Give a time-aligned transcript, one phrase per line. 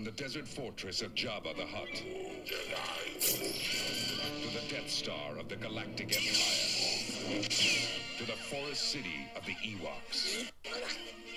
[0.00, 2.54] From the desert fortress of Jabba the Hutt to
[4.48, 7.42] the Death Star of the Galactic Empire
[8.16, 10.50] to the forest city of the Ewoks.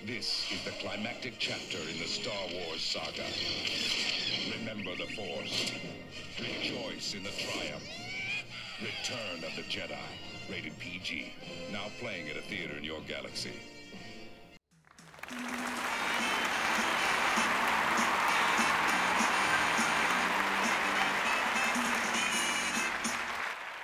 [0.05, 3.25] This is the climactic chapter in the Star Wars saga.
[4.57, 5.73] Remember the Force.
[6.39, 7.83] Rejoice in the triumph.
[8.79, 9.99] Return of the Jedi.
[10.49, 11.33] Rated PG.
[11.73, 13.59] Now playing at a theater in your galaxy.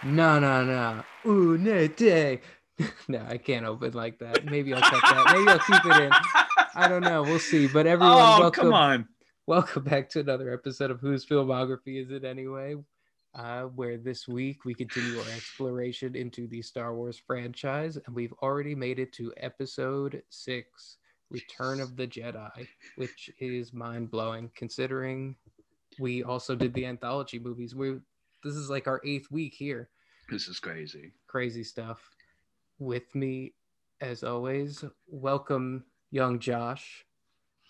[0.03, 1.03] No, no, no.
[1.29, 1.57] Ooh,
[3.07, 4.45] no, I can't open like that.
[4.45, 5.33] Maybe I'll cut that.
[5.35, 6.11] Maybe I'll keep it in.
[6.73, 7.23] I don't know.
[7.23, 7.67] We'll see.
[7.67, 9.07] But everyone, oh, welcome, come on.
[9.45, 12.75] welcome back to another episode of Whose Filmography Is It Anyway?
[13.35, 18.33] Uh, where this week we continue our exploration into the Star Wars franchise, and we've
[18.41, 20.97] already made it to episode six,
[21.29, 25.35] Return of the Jedi, which is mind blowing considering
[25.99, 27.75] we also did the anthology movies.
[27.75, 27.97] We
[28.43, 29.89] this is like our eighth week here.
[30.29, 31.11] This is crazy.
[31.27, 32.09] Crazy stuff.
[32.77, 33.53] With me,
[33.99, 37.05] as always, welcome, young Josh.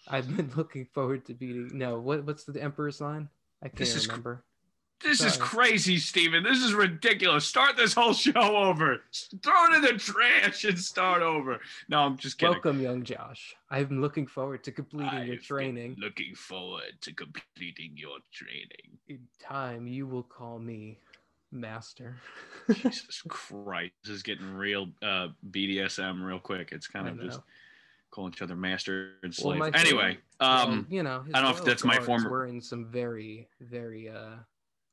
[0.07, 1.71] I've been looking forward to beating.
[1.73, 3.29] No, what what's the Emperor's line?
[3.63, 4.43] I can't This is cr- remember.
[5.01, 6.43] This is crazy, Steven.
[6.43, 7.45] This is ridiculous.
[7.45, 9.01] Start this whole show over.
[9.41, 11.61] Throw it in the trash and start over.
[11.87, 12.55] No, I'm just kidding.
[12.55, 13.55] Welcome, young Josh.
[13.71, 15.95] I'm looking forward to completing your I've been training.
[15.97, 18.99] Looking forward to completing your training.
[19.07, 20.97] In time, you will call me
[21.51, 22.15] master.
[22.71, 23.93] Jesus Christ.
[24.03, 26.71] This is getting real uh, BDSM real quick.
[26.71, 27.39] It's kind of just
[28.11, 29.59] calling each other master and Well, slave.
[29.73, 32.61] my anyway, Well, um, you know, I don't know if that's my former- Were in
[32.61, 34.35] some very, very uh,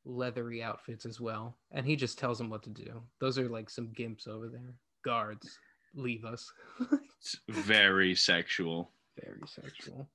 [0.05, 3.03] leathery outfits as well, and he just tells them what to do.
[3.21, 4.75] Those are like some gimps over there.
[5.03, 5.59] Guards,
[5.95, 6.53] leave us.
[7.19, 8.91] it's very sexual.
[9.23, 10.09] very sexual.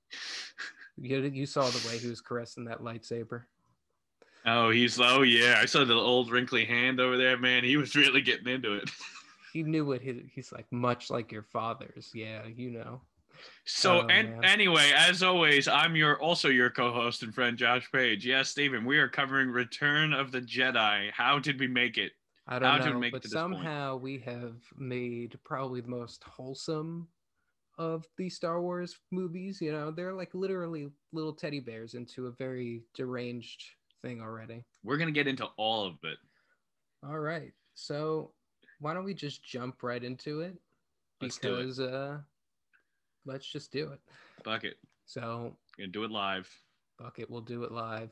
[0.98, 3.44] You, you saw the way he was caressing that lightsaber.
[4.46, 5.60] Oh, he's oh yeah.
[5.60, 7.64] I saw the old wrinkly hand over there, man.
[7.64, 8.90] He was really getting into it.
[9.54, 12.10] He knew what his, he's like, much like your father's.
[12.14, 13.02] Yeah, you know.
[13.66, 14.46] So Oh, and man.
[14.46, 18.26] anyway, as always, I'm your also your co-host and friend Josh Page.
[18.26, 21.12] Yes, Stephen, we are covering Return of the Jedi.
[21.12, 22.12] How did we make it?
[22.48, 23.32] I don't How did we know, make it but point?
[23.32, 27.08] somehow we have made probably the most wholesome
[27.78, 29.60] of the Star Wars movies.
[29.62, 33.64] You know, they're like literally little teddy bears into a very deranged
[34.02, 34.64] thing already.
[34.84, 36.18] We're gonna get into all of it.
[37.04, 38.32] All right, so
[38.80, 40.56] why don't we just jump right into it?
[41.22, 41.58] Let's do it.
[41.62, 42.18] Because uh,
[43.26, 44.00] let's just do it.
[44.44, 44.78] Bucket.
[45.06, 46.50] So Gonna do it live.
[46.98, 48.10] Bucket, we'll do it live.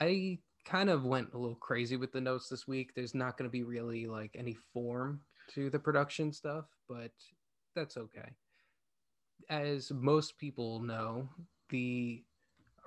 [0.00, 2.94] I kind of went a little crazy with the notes this week.
[2.94, 5.20] There's not going to be really like any form
[5.54, 7.12] to the production stuff, but
[7.74, 8.30] that's okay.
[9.50, 11.28] As most people know,
[11.70, 12.22] the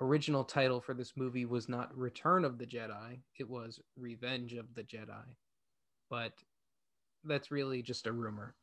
[0.00, 4.74] original title for this movie was not Return of the Jedi, it was Revenge of
[4.74, 5.36] the Jedi.
[6.10, 6.32] But
[7.24, 8.54] that's really just a rumor.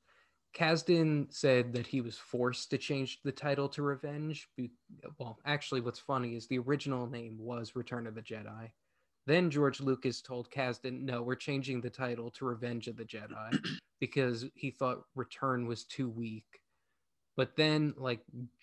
[0.56, 4.48] Kasdan said that he was forced to change the title to Revenge.
[5.18, 8.70] Well, actually, what's funny is the original name was Return of the Jedi.
[9.26, 13.58] Then George Lucas told Kasdan, no, we're changing the title to Revenge of the Jedi
[14.00, 16.46] because he thought Return was too weak.
[17.36, 18.20] But then, like,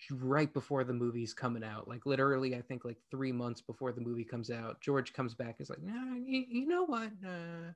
[0.09, 3.99] right before the movie's coming out, like, literally, I think, like, three months before the
[3.99, 7.11] movie comes out, George comes back and is like, nah, you, you know what?
[7.25, 7.73] Uh,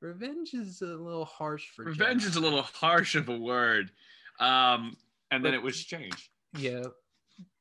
[0.00, 3.90] Revenge is a little harsh for Revenge Jedi." is a little harsh of a word.
[4.38, 4.96] Um,
[5.30, 6.30] and then it was changed.
[6.56, 6.84] Yeah.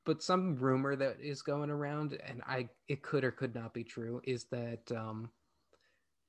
[0.05, 3.83] But some rumor that is going around, and I it could or could not be
[3.83, 5.29] true, is that um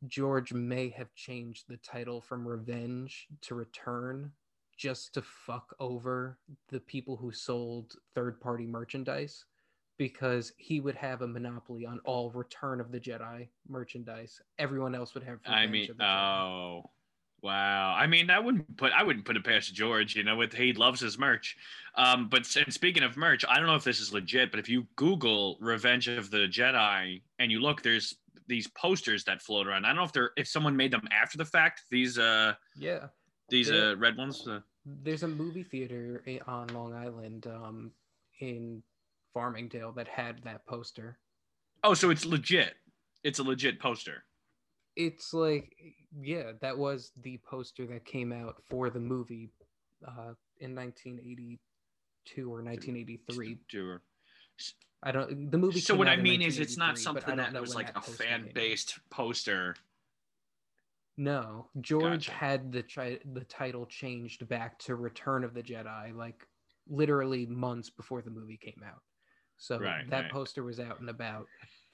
[0.07, 4.33] George may have changed the title from Revenge to Return
[4.81, 6.39] just to fuck over
[6.71, 9.45] the people who sold third party merchandise
[9.99, 14.41] because he would have a monopoly on all Return of the Jedi merchandise.
[14.59, 16.07] Everyone else would have I mean, the Jedi.
[16.07, 16.91] oh
[17.43, 17.95] wow.
[17.95, 20.17] I mean, I wouldn't put I wouldn't put it past George.
[20.17, 21.59] You know, with he loves his merch.
[21.97, 24.67] Um, but and speaking of merch, I don't know if this is legit, but if
[24.71, 28.17] you Google Revenge of the Jedi and you look, there's
[28.47, 29.85] these posters that float around.
[29.85, 31.83] I don't know if they're if someone made them after the fact.
[31.91, 33.09] These uh yeah.
[33.51, 33.91] these Yeah.
[33.91, 34.49] uh red ones.
[34.49, 37.93] Uh, there's a movie theater on Long Island um,
[38.41, 38.83] in
[39.35, 41.19] Farmingdale that had that poster.
[41.85, 42.75] oh, so it's legit.
[43.23, 44.25] It's a legit poster.
[44.97, 45.73] It's like,
[46.21, 49.51] yeah, that was the poster that came out for the movie
[50.07, 53.59] uh, in 1982 or 1983.
[53.69, 54.03] Sure.
[55.03, 55.51] I don't.
[55.51, 55.81] The movie.
[55.81, 57.99] So what I mean is, it's not 1983, but I something that was like a
[57.99, 58.05] out.
[58.05, 59.75] fan-based poster.
[61.21, 62.33] No, George Gotcha.
[62.33, 62.83] had the
[63.35, 66.49] the title changed back to Return of the Jedi, like
[66.89, 69.03] literally months before the movie came out.
[69.59, 70.33] So Right, that right.
[70.33, 71.47] poster was out and about.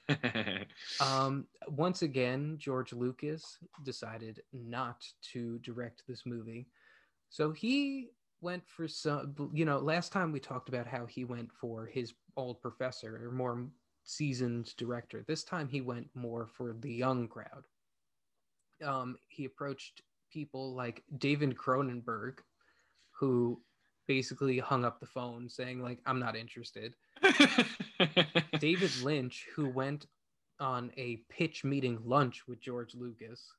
[0.99, 6.69] Um, once again, George Lucas decided not to direct this movie.
[7.29, 11.51] So he went for some, you know, last time we talked about how he went
[11.51, 13.71] for his old professor or more
[14.03, 15.23] seasoned director.
[15.27, 17.67] This time he went more for the young crowd.
[18.83, 20.01] Um, he approached
[20.31, 22.39] people like David Cronenberg,
[23.11, 23.59] who
[24.07, 26.95] basically hung up the phone saying, like, I'm not interested.
[28.59, 30.05] David Lynch, who went
[30.59, 33.51] on a pitch meeting lunch with George Lucas,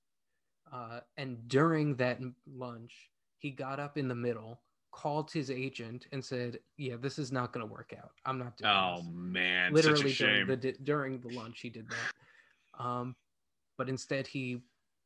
[0.72, 4.60] uh, and during that lunch, he got up in the middle,
[4.90, 8.10] called his agent, and said, "Yeah, this is not going to work out.
[8.24, 10.60] I'm not doing oh this." man, Literally such a during shame.
[10.60, 12.84] the during the lunch, he did that.
[12.84, 13.16] Um,
[13.76, 14.60] but instead, he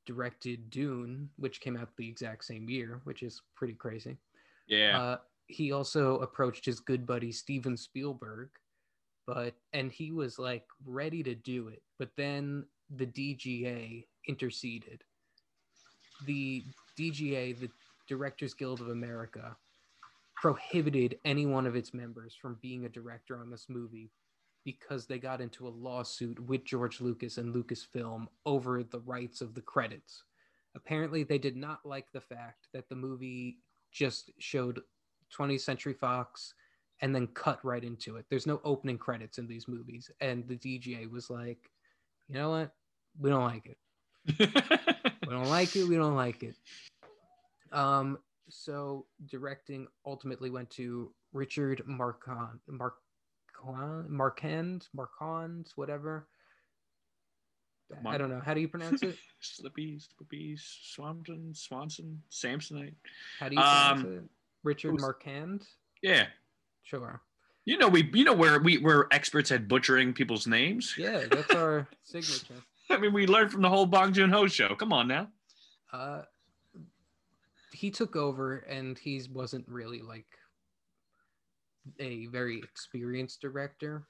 [0.06, 4.16] directed Dune, which came out the exact same year, which is pretty crazy.
[4.66, 5.16] yeah, Uh,
[5.46, 8.49] he also approached his good buddy Steven Spielberg,
[9.26, 12.64] but and he was like ready to do it, but then
[12.96, 15.02] the DGA interceded.
[16.26, 16.62] The
[16.99, 17.70] DGA, the
[18.08, 19.56] Directors Guild of America,
[20.37, 24.10] prohibited any one of its members from being a director on this movie
[24.64, 29.55] because they got into a lawsuit with George Lucas and Lucasfilm over the rights of
[29.55, 30.25] the credits.
[30.75, 33.59] Apparently, they did not like the fact that the movie
[33.91, 34.81] just showed
[35.37, 36.55] 20th Century Fox
[37.00, 38.25] and then cut right into it.
[38.31, 40.11] There's no opening credits in these movies.
[40.20, 41.70] And the DGA was like,
[42.29, 42.73] you know what?
[43.19, 43.79] We don't like it.
[45.26, 45.85] We don't like it.
[45.85, 46.56] We don't like it.
[47.70, 48.19] Um,
[48.49, 52.59] so directing ultimately went to Richard Marcon,
[53.64, 56.26] Marquand, Marquand, Marquand, whatever.
[58.06, 58.41] I don't know.
[58.44, 59.17] How do you pronounce it?
[59.41, 62.94] Slippy, Slippy, Swanson, Swanson, Samsonite.
[63.38, 64.23] How do you pronounce Um, it?
[64.64, 65.67] Richard who's- Marquand?
[66.03, 66.26] Yeah,
[66.85, 67.20] Sure.
[67.64, 70.94] you know we, you know where we we're experts at butchering people's names.
[70.99, 72.55] Yeah, that's our signature.
[72.91, 74.75] I mean, we learned from the whole Bong Joon Ho show.
[74.75, 75.29] Come on now.
[75.93, 76.23] Uh,
[77.73, 80.26] he took over, and he wasn't really like
[81.99, 84.05] a very experienced director.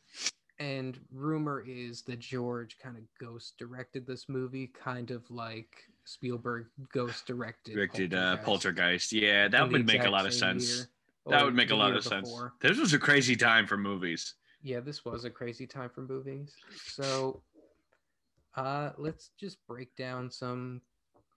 [0.59, 5.71] And rumor is that George kind of ghost directed this movie, kind of like
[6.05, 7.75] Spielberg ghost directed.
[7.75, 9.13] Directed uh, Poltergeist Poltergeist.
[9.13, 10.69] Yeah, that would make a lot of sense.
[10.77, 10.87] year,
[11.29, 12.33] That would make a lot of sense.
[12.61, 14.35] This was a crazy time for movies.
[14.65, 16.55] yeah this was a crazy time for movies
[16.85, 17.43] so
[18.55, 20.81] uh let's just break down some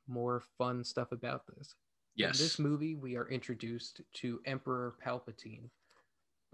[0.08, 1.74] more fun stuff about this
[2.18, 2.38] in Yes.
[2.38, 5.70] this movie we are introduced to emperor palpatine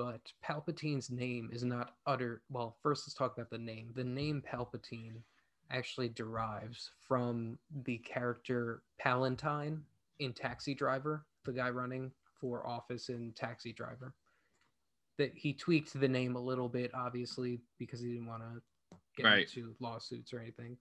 [0.02, 4.42] but palpatine's name is not utter well first let's talk about the name the name
[4.42, 5.18] palpatine
[5.70, 9.82] actually derives from the character palantine
[10.20, 14.14] in taxi driver the guy running for office in taxi driver
[15.18, 18.62] that he tweaked the name a little bit, obviously, because he didn't want to
[19.16, 19.48] get Right.
[19.48, 20.78] into lawsuits or anything.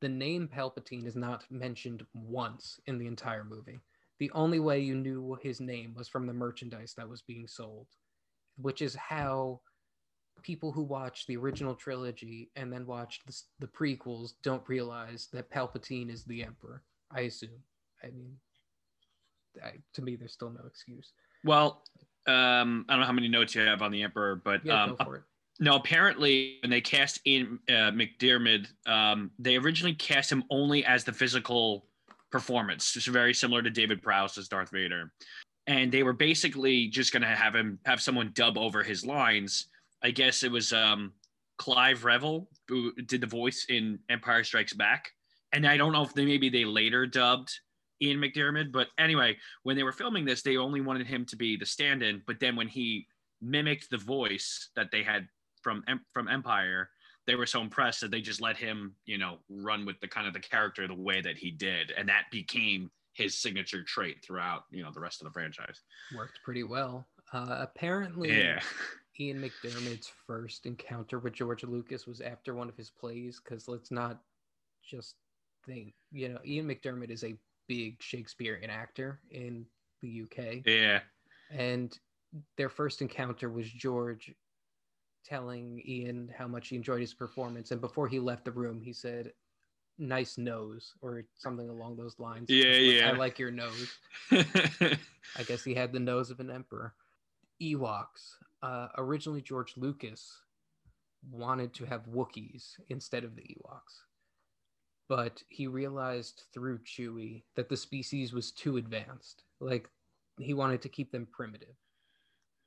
[0.00, 3.80] The name Palpatine is not mentioned once in the entire movie.
[4.18, 7.88] The only way you knew his name was from the merchandise that was being sold,
[8.56, 9.60] which is how
[10.42, 15.50] people who watch the original trilogy and then watch the, the prequels don't realize that
[15.50, 16.82] Palpatine is the Emperor.
[17.10, 17.50] I assume.
[18.02, 18.36] I mean,
[19.62, 21.12] I, to me, there's still no excuse.
[21.44, 21.84] Well,
[22.26, 24.96] um, I don't know how many notes you have on the Emperor, but Yeah, um,
[24.96, 25.22] go for it.
[25.60, 31.04] no, apparently when they cast in uh, McDermott, um, they originally cast him only as
[31.04, 31.86] the physical
[32.30, 35.12] performance, just very similar to David Prowse as Darth Vader.
[35.66, 39.66] And they were basically just going to have him have someone dub over his lines.
[40.02, 41.12] I guess it was um,
[41.58, 45.10] Clive Revill who did the voice in Empire Strikes Back.
[45.52, 47.52] And I don't know if they maybe they later dubbed
[48.02, 51.56] Ian McDermott, but anyway, when they were filming this, they only wanted him to be
[51.56, 52.22] the stand-in.
[52.26, 53.06] But then when he
[53.40, 55.28] mimicked the voice that they had
[55.62, 56.90] from from Empire,
[57.26, 60.26] they were so impressed that they just let him, you know, run with the kind
[60.26, 64.64] of the character the way that he did, and that became his signature trait throughout,
[64.70, 65.82] you know, the rest of the franchise.
[66.16, 67.06] Worked pretty well.
[67.32, 68.60] Uh, apparently, Yeah,
[69.20, 73.90] Ian McDermott's first encounter with George Lucas was after one of his plays, because let's
[73.90, 74.20] not
[74.82, 75.16] just
[75.66, 77.36] think, you know, Ian McDermott is a
[77.68, 79.66] big Shakespearean actor in
[80.00, 80.66] the UK.
[80.66, 81.00] yeah,
[81.50, 81.96] And
[82.56, 84.34] their first encounter was George
[85.24, 87.70] telling Ian how much he enjoyed his performance.
[87.70, 89.32] And before he left the room, he said,
[89.98, 92.48] nice nose, or something along those lines.
[92.48, 93.10] Yeah, like, yeah.
[93.10, 93.98] I like your nose.
[94.30, 96.94] I guess he had the nose of an emperor.
[97.60, 98.36] Ewoks.
[98.62, 100.40] Uh, originally, George Lucas
[101.30, 104.02] wanted to have Wookiees instead of the Ewoks.
[105.08, 109.42] But he realized through Chewie that the species was too advanced.
[109.60, 109.88] Like,
[110.38, 111.74] he wanted to keep them primitive.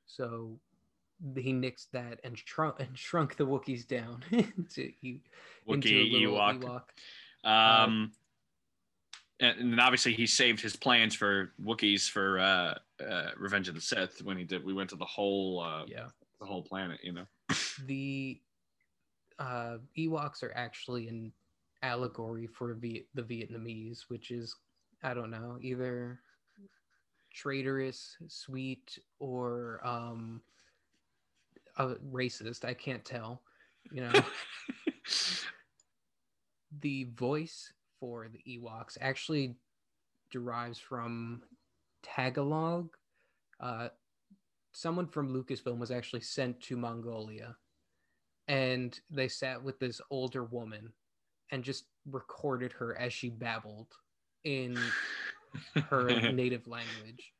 [0.06, 0.58] So
[1.34, 5.20] he nixed that and shrunk and shrunk the Wookiees down into, you
[5.66, 6.82] into a Wookiee little Ewok.
[7.44, 7.82] Ewok.
[7.84, 8.12] Um,
[9.40, 13.80] and, and obviously he saved his plans for Wookiees for uh, uh, Revenge of the
[13.80, 14.64] Sith when he did.
[14.64, 16.06] We went to the whole uh, Yeah.
[16.40, 17.26] the whole planet, you know.
[17.86, 18.40] the
[19.38, 21.32] uh, Ewoks are actually an
[21.82, 24.54] allegory for Viet- the Vietnamese, which is
[25.02, 26.20] I don't know either
[27.32, 30.40] traitorous, sweet, or um,
[31.76, 32.64] uh, racist.
[32.64, 33.42] I can't tell.
[33.92, 34.12] You know,
[36.80, 39.56] the voice for the Ewoks actually
[40.30, 41.42] derives from
[42.02, 42.96] Tagalog.
[43.60, 43.88] Uh,
[44.72, 47.56] someone from Lucasfilm was actually sent to Mongolia,
[48.48, 50.92] and they sat with this older woman
[51.52, 53.94] and just recorded her as she babbled
[54.44, 54.78] in
[55.90, 57.32] her native language.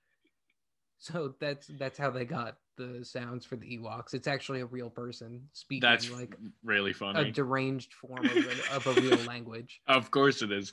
[1.06, 4.12] So that's that's how they got the sounds for the Ewoks.
[4.12, 7.20] It's actually a real person speaking That's like really funny.
[7.28, 9.80] a deranged form of a, of a real language.
[9.86, 10.72] Of course it is.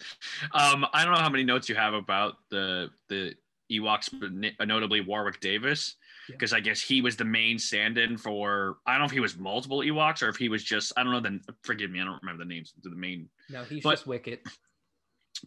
[0.53, 3.35] Um, I don't know how many notes you have about the the
[3.71, 4.09] Ewoks,
[4.57, 5.95] but notably Warwick Davis,
[6.27, 6.33] Yeah.
[6.35, 8.77] because I guess he was the main stand-in for.
[8.85, 10.91] I don't know if he was multiple Ewoks or if he was just.
[10.97, 11.21] I don't know.
[11.21, 13.29] Then forgive me, I don't remember the names of the main.
[13.49, 14.41] No, he's But- just Wicket.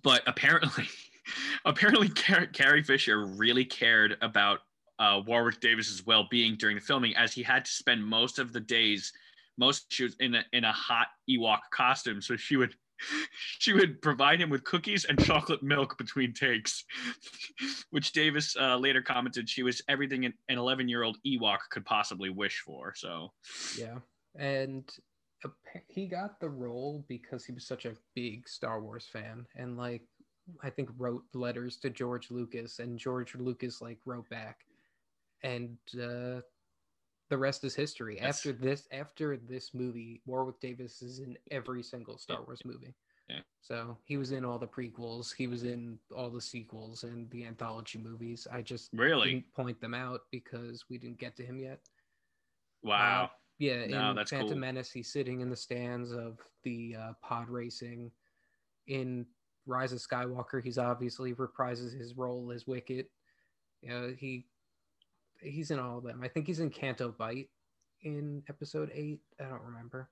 [0.02, 0.84] But apparently,
[1.64, 4.60] apparently Car- Carrie Fisher really cared about
[4.98, 8.60] uh, Warwick Davis's well-being during the filming, as he had to spend most of the
[8.60, 9.12] days,
[9.58, 12.74] most she was in a in a hot Ewok costume, so she would
[13.58, 16.84] she would provide him with cookies and chocolate milk between takes,
[17.90, 22.30] which Davis uh, later commented she was everything an 11 year old Ewok could possibly
[22.30, 22.94] wish for.
[22.96, 23.32] So
[23.78, 23.98] Yeah,
[24.38, 24.90] and
[25.88, 30.02] he got the role because he was such a big Star Wars fan, and like
[30.62, 34.60] I think wrote letters to George Lucas, and George Lucas like wrote back,
[35.46, 36.40] and uh,
[37.30, 38.16] the rest is history.
[38.16, 42.94] That's- After this, after this movie, Warwick Davis is in every single Star Wars movie.
[43.28, 43.40] Yeah.
[43.60, 47.44] So he was in all the prequels, he was in all the sequels and the
[47.44, 48.46] anthology movies.
[48.52, 51.80] I just really, didn't point them out because we didn't get to him yet.
[52.82, 53.30] wow.
[53.58, 54.58] Yeah, No, in Phantom cool.
[54.58, 58.10] Menace, he's sitting in the stands of the uh, pod racing.
[58.86, 59.24] In
[59.64, 63.10] Rise of Skywalker, he's obviously reprises his role as Wicket.
[63.80, 64.44] You know, he
[65.40, 66.20] he's in all of them.
[66.22, 67.48] I think he's in Canto Bight
[68.02, 69.20] in Episode Eight.
[69.40, 70.08] I don't remember.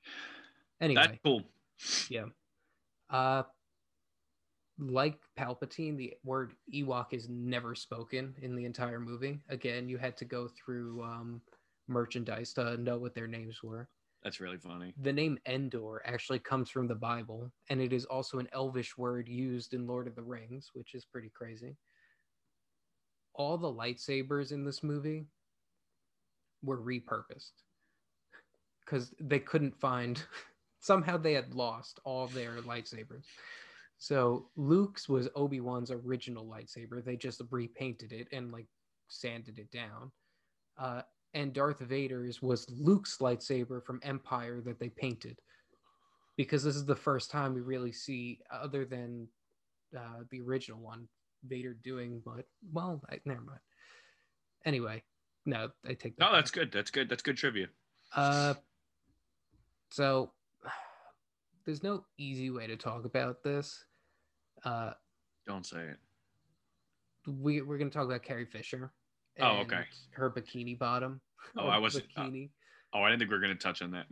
[0.81, 1.43] Anyway, That's cool.
[2.11, 2.27] yeah.
[3.11, 3.43] Uh,
[4.79, 9.39] like Palpatine, the word Ewok is never spoken in the entire movie.
[9.49, 11.41] Again, you had to go through um,
[11.87, 13.89] merchandise to know what their names were.
[14.23, 14.95] That's really funny.
[15.03, 19.29] The name Endor actually comes from the Bible, and it is also an Elvish word
[19.29, 21.77] used in Lord of the Rings, which is pretty crazy.
[23.35, 25.27] All the lightsabers in this movie
[26.63, 27.53] were repurposed
[28.85, 30.23] because they couldn't find.
[30.81, 33.25] Somehow they had lost all their lightsabers.
[33.97, 37.03] So Luke's was Obi Wan's original lightsaber.
[37.03, 38.67] They just repainted it and like
[39.09, 40.11] sanded it down.
[40.77, 45.39] Uh, and Darth Vader's was Luke's lightsaber from Empire that they painted.
[46.37, 49.29] Because this is the first time we really see, other than
[49.97, 51.09] uh, the original one,
[51.47, 52.47] Vader doing what?
[52.73, 53.61] Well, I, never mind.
[54.65, 55.03] Anyway,
[55.47, 56.25] no, I take that.
[56.25, 56.73] No, that's good.
[56.73, 57.09] That's good.
[57.09, 57.67] That's good trivia.
[58.15, 58.55] Uh,
[59.91, 60.33] so
[61.65, 63.85] there's no easy way to talk about this.
[64.65, 64.93] Uh,
[65.47, 65.97] Don't say it.
[67.43, 68.93] we we're gonna talk about Carrie Fisher.
[69.41, 69.81] Oh, okay.
[70.13, 71.21] Her bikini bottom.
[71.59, 72.29] Oh, I wasn't- uh,
[72.97, 74.07] Oh, I didn't think we were going to touch on that.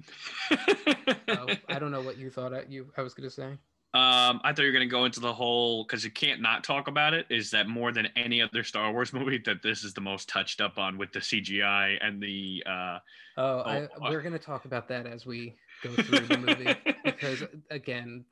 [1.29, 3.57] oh, I don't know what you thought I, you I was gonna say.
[3.95, 6.65] Um, I thought you were going to go into the whole because you can't not
[6.65, 7.27] talk about it.
[7.29, 10.63] Is that more than any other Star Wars movie that this is the most touched
[10.63, 12.99] up on with the CGI and the uh
[13.37, 17.45] Oh, I, uh, we're gonna talk about that as we go through the movie because
[17.71, 18.25] again,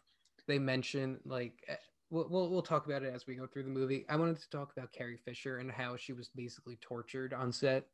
[0.46, 1.76] they mention like eh,
[2.10, 4.06] we'll, we'll we'll talk about it as we go through the movie.
[4.08, 7.86] I wanted to talk about Carrie Fisher and how she was basically tortured on set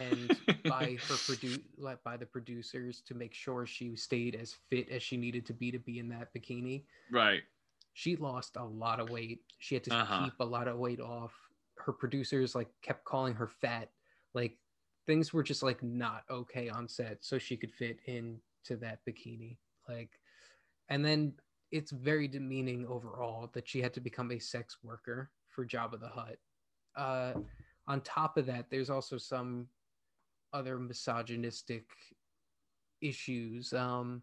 [0.00, 0.30] and
[0.64, 5.02] by her produ- like, by the producers to make sure she stayed as fit as
[5.02, 6.84] she needed to be to be in that bikini.
[7.10, 7.42] right.
[7.94, 9.40] She lost a lot of weight.
[9.58, 10.24] She had to Uh-huh.
[10.24, 11.32] keep a lot of weight off.
[11.78, 13.90] Her producers like kept calling her fat.
[14.34, 14.56] Like
[15.06, 19.56] things were just like not okay on set so she could fit into that bikini.
[19.88, 20.20] Like
[20.88, 21.32] and then
[21.72, 26.08] it's very demeaning overall that she had to become a sex worker for Jabba the
[26.08, 26.36] Hutt.
[26.96, 27.32] Uh
[27.88, 29.66] on top of that, there's also some
[30.52, 31.84] other misogynistic
[33.00, 33.72] issues.
[33.72, 34.22] Um,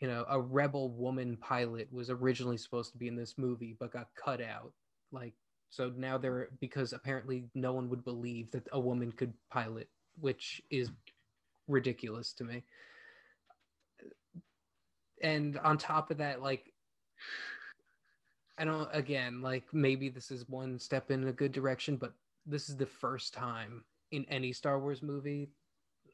[0.00, 3.92] you know, a rebel woman pilot was originally supposed to be in this movie, but
[3.92, 4.72] got cut out.
[5.12, 5.34] Like,
[5.70, 9.88] so now they're because apparently no one would believe that a woman could pilot
[10.20, 10.90] which is
[11.68, 12.64] ridiculous to me.
[15.22, 16.72] And on top of that, like
[18.58, 22.12] I don't again, like maybe this is one step in a good direction, but
[22.46, 25.50] this is the first time in any Star Wars movie,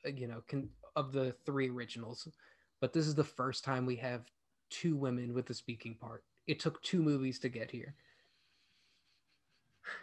[0.06, 2.28] uh, you know, can of the three originals,
[2.80, 4.22] but this is the first time we have
[4.70, 6.24] two women with a speaking part.
[6.46, 7.94] It took two movies to get here.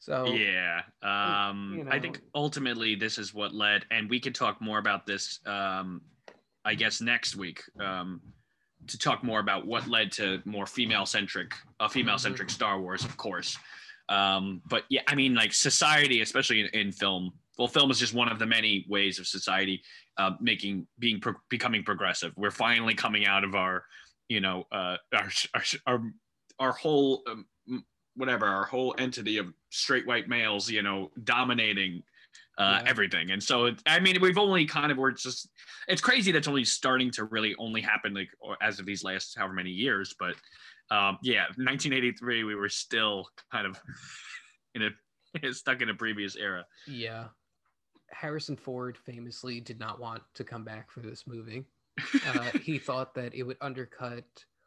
[0.00, 4.60] So yeah, um, you I think ultimately this is what led, and we could talk
[4.60, 6.02] more about this, um,
[6.62, 7.62] I guess, next week.
[7.80, 8.20] Um,
[8.88, 13.02] to talk more about what led to more female centric, a female centric Star Wars,
[13.02, 13.56] of course.
[14.08, 17.32] Um, but yeah, I mean, like society, especially in, in film.
[17.58, 19.82] Well, film is just one of the many ways of society
[20.18, 22.32] uh, making being pro- becoming progressive.
[22.36, 23.84] We're finally coming out of our,
[24.28, 26.02] you know, uh, our our our,
[26.58, 27.46] our whole um,
[28.16, 32.02] whatever our whole entity of straight white males, you know, dominating
[32.58, 32.90] uh, Yeah.
[32.90, 33.30] everything.
[33.32, 35.48] And so, it, I mean, we've only kind of, we're just,
[35.88, 38.28] it's crazy that's only starting to really only happen like
[38.62, 40.14] as of these last however many years.
[40.18, 40.36] But
[40.90, 43.80] um, yeah, 1983, we were still kind of
[44.74, 46.64] in a, stuck in a previous era.
[46.86, 47.26] yeah.
[48.10, 51.64] Harrison Ford famously did not want to come back for this movie.
[52.26, 54.24] Uh, he thought that it would undercut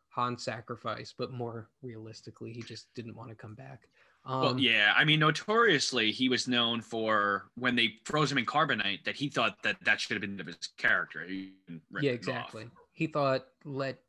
[0.10, 3.90] Han's sacrifice, but more realistically, he just didn't want to come back.
[4.26, 8.46] Um, well, yeah, I mean, notoriously, he was known for when they froze him in
[8.46, 11.26] carbonite that he thought that that should have been of his character.
[11.26, 12.68] Yeah, exactly.
[12.92, 14.00] He thought let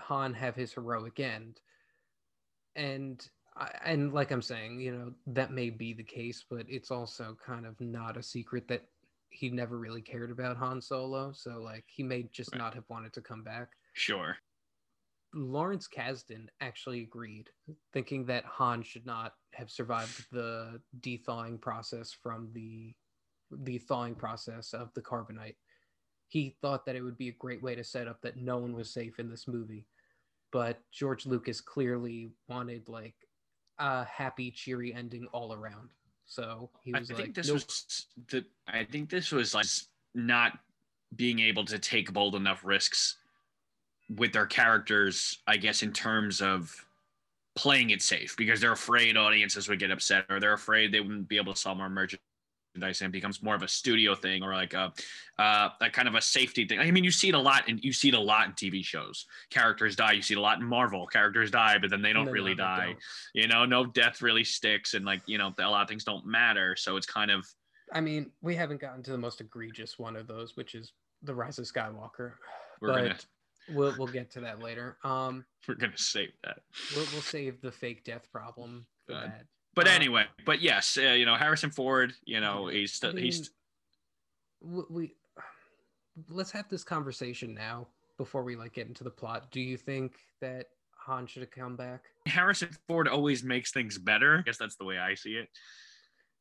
[0.00, 1.60] Han have his heroic end,
[2.76, 3.26] and
[3.84, 7.66] and like I'm saying, you know that may be the case, but it's also kind
[7.66, 8.88] of not a secret that
[9.30, 11.32] he never really cared about Han Solo.
[11.32, 12.58] So like he may just Right.
[12.58, 13.72] not have wanted to come back.
[13.94, 14.36] Sure.
[15.34, 17.50] Lawrence Kasdan actually agreed,
[17.92, 20.80] thinking that Han should not have survived the
[21.26, 22.94] thawing process from the
[23.50, 25.56] the thawing process of the carbonite.
[26.28, 28.74] He thought that it would be a great way to set up that no one
[28.74, 29.86] was safe in this movie.
[30.52, 33.14] But George Lucas clearly wanted like
[33.78, 35.90] a happy, cheery ending all around.
[36.26, 37.56] So he was I was think this nope.
[37.56, 38.44] was the.
[38.66, 39.66] I think this was like
[40.14, 40.58] not
[41.16, 43.16] being able to take bold enough risks
[44.14, 45.38] with their characters.
[45.46, 46.74] I guess in terms of
[47.56, 51.28] playing it safe because they're afraid audiences would get upset or they're afraid they wouldn't
[51.28, 52.22] be able to sell more merchandise
[52.74, 54.92] and it becomes more of a studio thing or like a
[55.38, 56.78] uh, a kind of a safety thing.
[56.78, 58.84] I mean, you see it a lot and you see it a lot in TV
[58.84, 59.26] shows.
[59.50, 60.12] Characters die.
[60.12, 61.06] You see it a lot in Marvel.
[61.06, 62.98] Characters die, but then they don't No, no, really they die don't.
[63.34, 66.26] you know no death really sticks and like you know a lot of things don't
[66.26, 67.46] matter so it's kind of
[67.92, 71.34] I mean, we haven't gotten to the most egregious one of those, which is the
[71.34, 72.32] Rise of Skywalker.
[72.82, 73.16] we're gonna
[73.70, 74.98] we'll we'll get to that later.
[75.04, 76.58] Um, we're gonna save that
[76.94, 79.24] we'll we'll save the fake death problem for God.
[79.24, 79.46] that.
[79.78, 83.20] But Uh, anyway but yes uh, you know harrison ford you know he's still I
[83.20, 83.50] he's
[84.62, 85.14] mean, w- we
[86.28, 87.86] let's have this conversation now
[88.16, 89.50] before we like get into the plot.
[89.52, 90.66] Do you think that
[91.06, 92.02] Han should have come back?
[92.26, 95.48] harrison ford always makes things better i guess that's the way i see it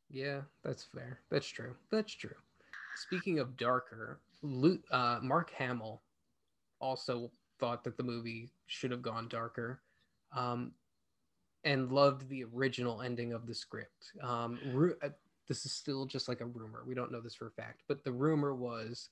[0.09, 1.19] Yeah, that's fair.
[1.29, 1.75] That's true.
[1.91, 2.35] That's true.
[2.95, 6.01] Speaking of darker, Lu uh, Mark Hamill
[6.79, 9.81] also thought that the movie should have gone darker,
[10.35, 10.71] um,
[11.63, 14.11] and loved the original ending of the script.
[14.21, 15.09] Um, ru- uh,
[15.47, 16.83] this is still just like a rumor.
[16.85, 19.09] We don't know this for a fact, but the rumor was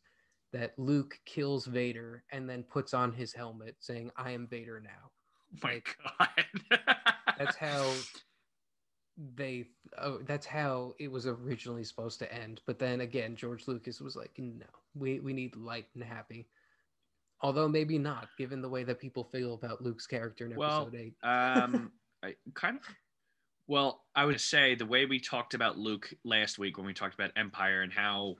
[0.52, 5.12] that Luke kills Vader and then puts on his helmet, saying, "I am Vader now."
[5.54, 6.98] oh my Like, god
[7.38, 7.92] that's how
[9.36, 9.66] they
[9.98, 14.16] oh, that's how it was originally supposed to end but then again george lucas was
[14.16, 16.48] like no we we need light and happy
[17.42, 21.14] although maybe not given the way that people feel about luke's character in Well, episode
[21.24, 21.92] 8 um
[22.26, 22.84] I kind of
[23.68, 27.16] well i would say the way we talked about luke last week when we talked
[27.16, 28.36] about empire and how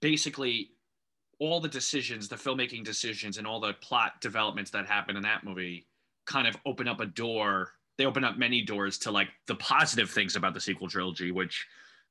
[0.00, 0.70] basically
[1.38, 5.44] all the decisions the filmmaking decisions and all the plot developments that happen in that
[5.44, 5.86] movie
[6.26, 7.70] kind of open up a door.
[7.96, 11.66] They open up many doors to like the positive things about the sequel trilogy which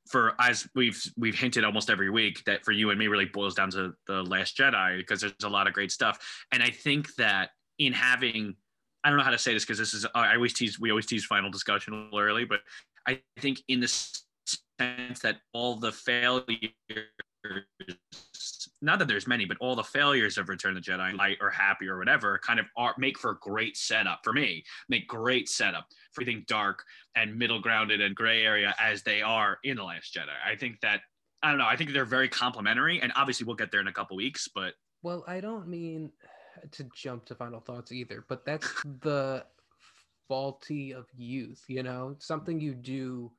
[0.08, 3.56] for as we've we've hinted almost every week that for you and me really boils
[3.56, 6.46] down to the last jedi because there's a lot of great stuff.
[6.52, 8.56] And i think that in having
[9.06, 11.06] I don't know how to say this because this is I always tease we always
[11.06, 12.62] tease final discussion a little early, but
[13.08, 16.50] I think in the sense that all the failures,
[18.82, 21.52] not that there's many, but all the failures of Return of the Jedi, light or
[21.52, 24.64] happy or whatever, kind of are make for great setup for me.
[24.90, 26.84] Make great setup for everything dark
[27.16, 30.34] and middle grounded and gray area as they are in the Last Jedi.
[30.44, 31.02] I think that
[31.44, 31.68] I don't know.
[31.68, 34.74] I think they're very complementary, and obviously we'll get there in a couple weeks, but
[35.06, 36.12] well i don't mean
[36.72, 38.68] to jump to final thoughts either but that's
[39.02, 39.44] the
[40.28, 43.32] faulty of youth you know something you do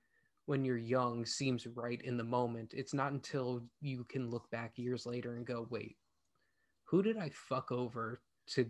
[0.47, 2.73] when you're young seems right in the moment.
[2.75, 5.97] It's not until you can look back years later and go, wait,
[6.85, 8.67] who did I fuck over to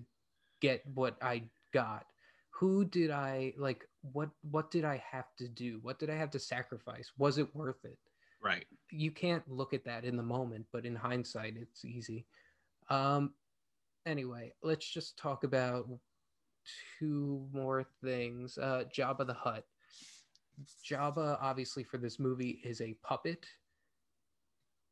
[0.61, 2.07] get what I got?
[2.51, 5.79] Who did I like what what did I have to do?
[5.83, 7.13] What did I have to sacrifice?
[7.19, 7.99] Was it worth it?
[8.43, 8.65] Right.
[8.91, 12.25] You can't look at that in the moment, but in hindsight it's easy.
[12.89, 13.35] Um
[14.07, 15.87] anyway, let's just talk about
[16.99, 18.57] two more things.
[18.59, 19.65] Uh Jabba the Hutt.
[20.89, 23.45] Jabba obviously for this movie is a puppet.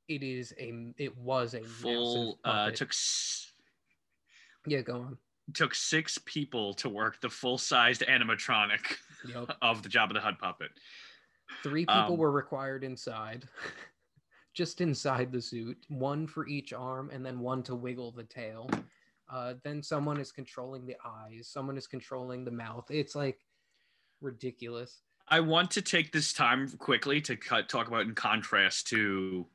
[0.09, 2.39] It is a it was a full.
[2.45, 2.91] Uh, took.
[2.91, 3.53] S-
[4.67, 5.19] yeah, go on.
[5.55, 8.97] Took six people to work the full-sized animatronic
[9.29, 9.57] Yep.
[9.63, 10.71] of the Jabba the Hutt puppet.
[11.63, 13.47] Three people Um, were required inside,
[14.55, 18.71] just inside the suit, one for each arm, and then one to wiggle the tail.
[19.35, 22.85] Uh, then someone is controlling the eyes, someone is controlling the mouth.
[22.89, 23.41] It's like
[24.21, 25.01] ridiculous.
[25.27, 29.47] I want to take this time quickly to cut, talk about in contrast to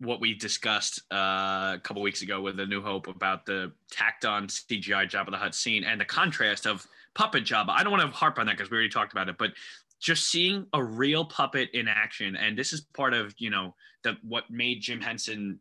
[0.00, 4.24] what we discussed uh, a couple weeks ago with the New Hope about the tacked
[4.24, 7.70] on CGI Jabba the Hutt scene and the contrast of puppet Jabba.
[7.70, 9.52] I don't want to harp on that because we already talked about it, but
[10.00, 14.16] just seeing a real puppet in action, and this is part of you know the
[14.22, 15.60] what made Jim Henson,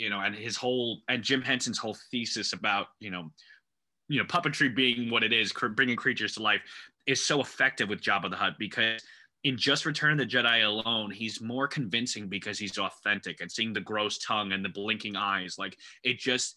[0.00, 3.30] you know, and his whole and Jim Henson's whole thesis about you know,
[4.08, 6.62] you know, puppetry being what it is, bringing creatures to life,
[7.06, 9.02] is so effective with Jabba the Hutt because
[9.44, 13.72] in just Return of the Jedi alone, he's more convincing because he's authentic and seeing
[13.72, 15.56] the gross tongue and the blinking eyes.
[15.58, 16.56] Like it just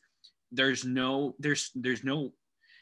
[0.52, 2.32] there's no there's there's no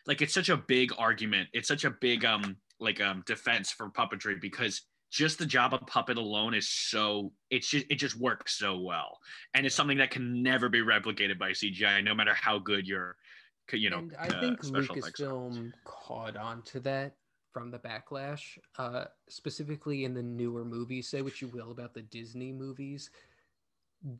[0.06, 1.50] like it's such a big argument.
[1.54, 6.17] It's such a big um like um defense for puppetry because just the Jabba puppet
[6.17, 9.19] alone is so it's just it just works so well.
[9.54, 13.17] And it's something that can never be replicated by CGI, no matter how good your
[13.74, 15.26] you know and I uh, think special effects are.
[15.28, 17.15] Lucasfilm caught on to that
[17.54, 21.10] from the backlash, uh, specifically in the newer movies.
[21.10, 23.10] Say what you will about the Disney movies,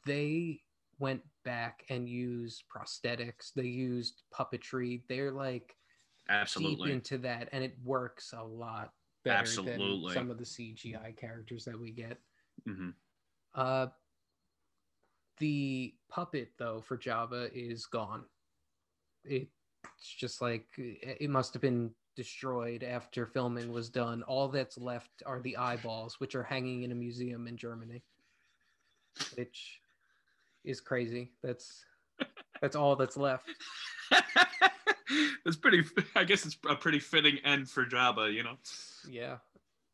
[0.06, 0.60] they
[0.99, 3.54] went back and used prosthetics.
[3.56, 5.01] They used puppetry.
[5.08, 5.75] They're like
[6.30, 8.91] absolutely deep into that, and it works a lot
[9.23, 10.13] better Absolutely.
[10.13, 12.19] than some of the CGI characters that we get.
[12.67, 12.93] Mhm.
[13.53, 13.88] Uh,
[15.38, 18.25] the puppet though for Jabba is gone.
[19.23, 19.49] It's
[19.99, 24.23] just like it must have been destroyed after filming was done.
[24.23, 28.03] All that's left are the eyeballs, which are hanging in a museum in Germany,
[29.36, 29.81] which
[30.63, 31.31] is crazy.
[31.41, 31.86] That's
[32.62, 33.49] that's all that's left.
[35.45, 35.84] it's pretty.
[36.15, 38.34] I guess it's a pretty fitting end for Jabba.
[38.34, 38.58] You know.
[39.10, 39.38] Yeah.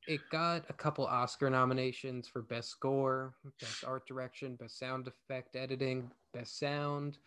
[0.07, 5.57] It got a couple Oscar nominations for Best Score, Best Art Direction, Best Sound Effect
[5.57, 7.17] Editing, Best Sound,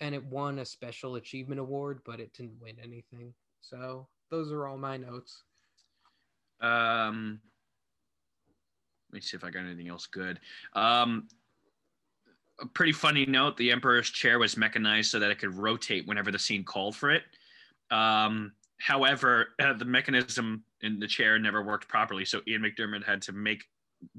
[0.00, 3.32] and it won a Special Achievement Award, but it didn't win anything.
[3.60, 5.44] So those are all my notes.
[6.60, 7.40] Um,
[9.12, 10.40] let me see if I got anything else good.
[10.72, 11.28] Um,
[12.60, 16.30] a pretty funny note: the Emperor's chair was mechanized so that it could rotate whenever
[16.30, 17.22] the scene called for it.
[17.90, 23.22] Um, however, uh, the mechanism in the chair never worked properly, so Ian McDermott had
[23.22, 23.64] to make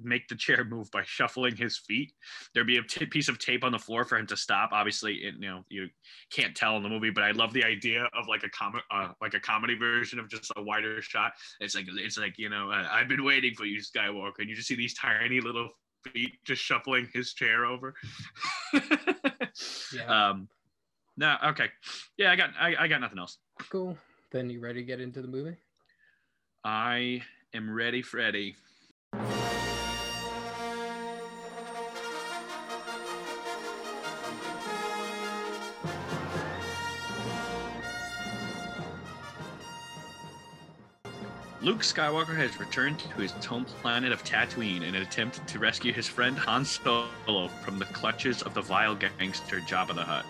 [0.02, 2.14] make the chair move by shuffling his feet.
[2.54, 4.70] There'd be a t- piece of tape on the floor for him to stop.
[4.72, 5.88] Obviously, it, you know you
[6.32, 9.10] can't tell in the movie, but I love the idea of like a com- uh,
[9.22, 11.34] like a comedy version of just a wider shot.
[11.60, 14.56] It's like it's like you know uh, I've been waiting for you, Skywalker, and you
[14.56, 15.70] just see these tiny little
[16.10, 17.96] feet just shuffling his chair over.
[19.94, 20.30] Yeah.
[20.30, 20.48] Um.
[21.16, 21.36] No.
[21.50, 21.68] Okay.
[22.18, 22.32] Yeah.
[22.32, 22.50] I got.
[22.60, 23.38] I, I got nothing else.
[23.70, 23.96] Cool.
[24.32, 25.56] Then you ready to get into the movie?
[26.64, 27.22] I
[27.54, 28.56] am ready, Freddy.
[41.64, 45.94] Luke Skywalker has returned to his home planet of Tatooine in an attempt to rescue
[45.94, 50.26] his friend Han Solo from the clutches of the vile gangster Jabba the Hutt.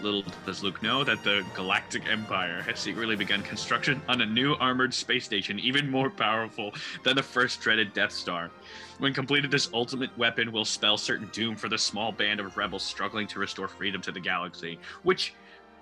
[0.00, 4.54] Little does Luke know that the Galactic Empire has secretly begun construction on a new
[4.54, 6.72] armored space station, even more powerful
[7.04, 8.50] than the first dreaded Death Star.
[8.98, 12.82] When completed, this ultimate weapon will spell certain doom for the small band of rebels
[12.82, 14.80] struggling to restore freedom to the galaxy.
[15.04, 15.32] Which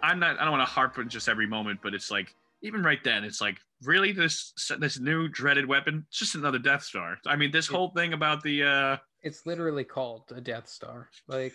[0.03, 0.39] I'm not.
[0.39, 3.25] I don't want to harp on just every moment, but it's like even right then,
[3.25, 6.05] it's like really this this new dreaded weapon.
[6.09, 7.19] It's just another Death Star.
[7.27, 7.77] I mean, this Yeah.
[7.77, 8.62] whole thing about the.
[8.64, 11.09] uh It's literally called a Death Star.
[11.29, 11.55] Like,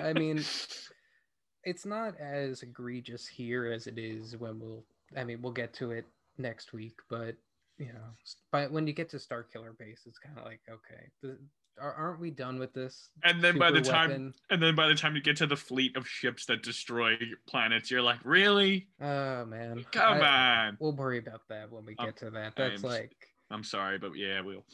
[0.00, 0.38] I mean,
[1.64, 4.84] it's not as egregious here as it is when we'll.
[5.16, 6.04] I mean, we'll get to it
[6.36, 7.34] next week, but
[7.78, 8.10] you know,
[8.52, 11.36] but when you get to Star Killer Base, it's kind of like, okay,
[11.80, 13.08] aren't we done with this?
[13.24, 14.34] And then by the time, weapon?
[14.50, 17.90] and then by the time you get to the fleet of ships that destroy planets,
[17.90, 18.88] you're like, really?
[19.00, 20.76] oh man, Come I- on.
[20.80, 22.54] We'll worry about that when we Um, get to that.
[22.56, 23.16] That's am like,
[23.50, 24.64] I'm sorry, but yeah, we'll.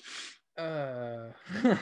[0.57, 1.33] Uh,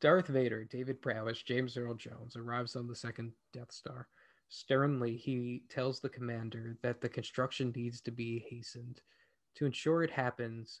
[0.00, 4.08] Darth Vader, David Prowse, James Earl Jones arrives on the second Death Star.
[4.48, 9.00] Sternly, he tells the commander that the construction needs to be hastened.
[9.56, 10.80] To ensure it happens,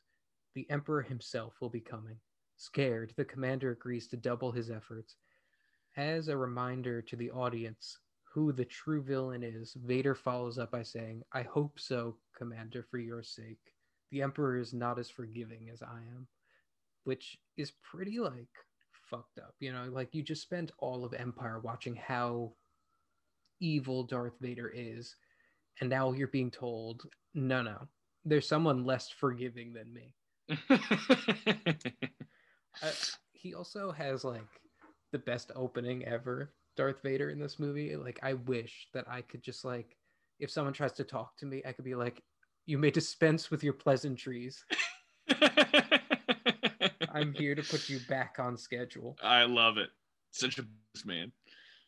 [0.54, 2.16] the Emperor himself will be coming.
[2.60, 5.16] Scared, the commander agrees to double his efforts.
[5.96, 7.96] As a reminder to the audience
[8.34, 12.98] who the true villain is, Vader follows up by saying, I hope so, Commander, for
[12.98, 13.72] your sake.
[14.10, 16.26] The Emperor is not as forgiving as I am.
[17.04, 18.50] Which is pretty like
[19.08, 19.54] fucked up.
[19.58, 22.52] You know, like you just spent all of Empire watching how
[23.58, 25.16] evil Darth Vader is,
[25.80, 27.88] and now you're being told, no, no,
[28.26, 30.14] there's someone less forgiving than me.
[32.82, 32.90] Uh,
[33.32, 34.42] he also has like
[35.12, 37.96] the best opening ever, Darth Vader in this movie.
[37.96, 39.96] Like, I wish that I could just like,
[40.38, 42.22] if someone tries to talk to me, I could be like,
[42.66, 44.64] "You may dispense with your pleasantries.
[47.12, 49.90] I'm here to put you back on schedule." I love it.
[50.30, 50.64] Such a
[51.04, 51.32] man.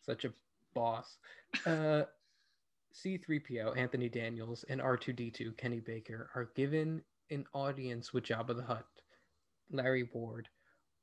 [0.05, 0.33] Such a
[0.75, 1.17] boss.
[1.65, 2.03] Uh,
[2.95, 8.87] C3PO, Anthony Daniels, and R2D2, Kenny Baker, are given an audience with Jabba the Hutt.
[9.71, 10.49] Larry Ward,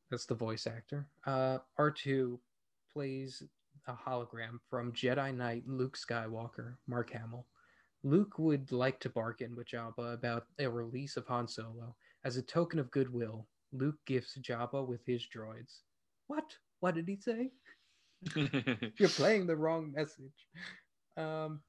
[0.09, 1.07] that's the voice actor.
[1.25, 2.39] Uh, R2
[2.93, 3.43] plays
[3.87, 7.45] a hologram from Jedi Knight Luke Skywalker, Mark Hamill.
[8.03, 11.95] Luke would like to bargain with Jabba about a release of Han Solo.
[12.23, 15.79] As a token of goodwill, Luke gifts Jabba with his droids.
[16.27, 16.55] What?
[16.79, 17.51] What did he say?
[18.97, 20.47] You're playing the wrong message.
[21.17, 21.61] Um,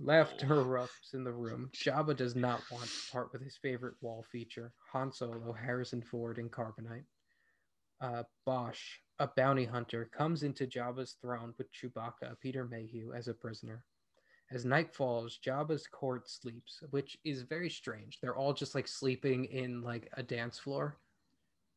[0.00, 1.70] Laughter erupts in the room.
[1.74, 6.38] Jabba does not want to part with his favorite wall feature Han Solo, Harrison Ford,
[6.38, 7.04] and Carbonite.
[8.00, 13.34] Uh, Boushh, a bounty hunter, comes into Jabba's throne with Chewbacca, Peter Mayhew, as a
[13.34, 13.84] prisoner.
[14.52, 18.18] As night falls, Jabba's court sleeps, which is very strange.
[18.22, 20.96] They're all just like sleeping in like a dance floor.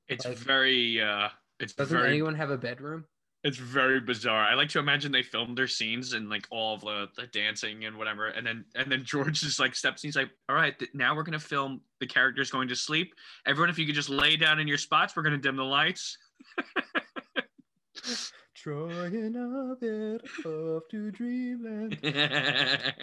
[0.08, 1.30] It's Like- very uh
[1.60, 3.06] it's Doesn't very anyone have a bedroom?
[3.44, 4.44] It's very bizarre.
[4.44, 7.86] I like to imagine they filmed their scenes and like all of the, the dancing
[7.86, 10.78] and whatever, and then and then George just like steps and he's like, "All right,
[10.78, 13.16] th- now we're gonna film the characters going to sleep.
[13.48, 16.18] Everyone, if you could just lay down in your spots, we're gonna dim the lights."
[18.56, 21.98] Trying a bit off to dreamland.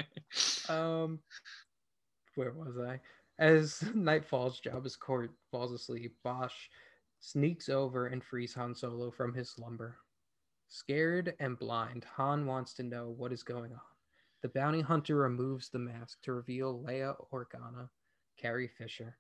[0.68, 1.20] Um,
[2.34, 3.00] where was I?
[3.38, 6.14] As night falls, Jabba's court falls asleep.
[6.24, 6.68] Boushh
[7.20, 9.96] sneaks over and frees Han Solo from his slumber.
[10.68, 13.80] Scared and blind, Han wants to know what is going on.
[14.42, 17.88] The bounty hunter removes the mask to reveal Leia Organa,
[18.36, 19.16] Carrie Fisher.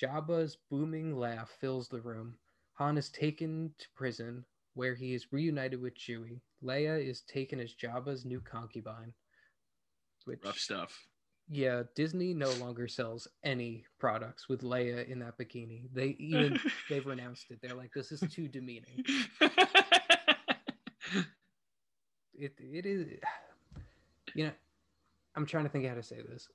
[0.00, 2.34] Jabba's booming laugh fills the room.
[2.74, 6.40] Han is taken to prison, where he is reunited with Chewie.
[6.64, 9.12] Leia is taken as Jabba's new concubine.
[10.24, 11.06] Which, Rough stuff.
[11.48, 15.88] yeah, Disney no longer sells any products with Leia in that bikini.
[15.92, 16.58] They even
[16.90, 17.60] they've renounced it.
[17.62, 19.04] They're like, this is too demeaning.
[22.38, 23.06] It it is,
[24.34, 24.52] you know,
[25.34, 26.48] I'm trying to think how to say this.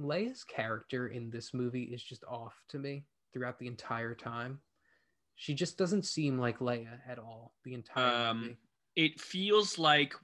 [0.00, 4.60] Leia's character in this movie is just off to me throughout the entire time.
[5.36, 8.56] She just doesn't seem like Leia at all the entire Um, movie.
[8.96, 10.14] it feels like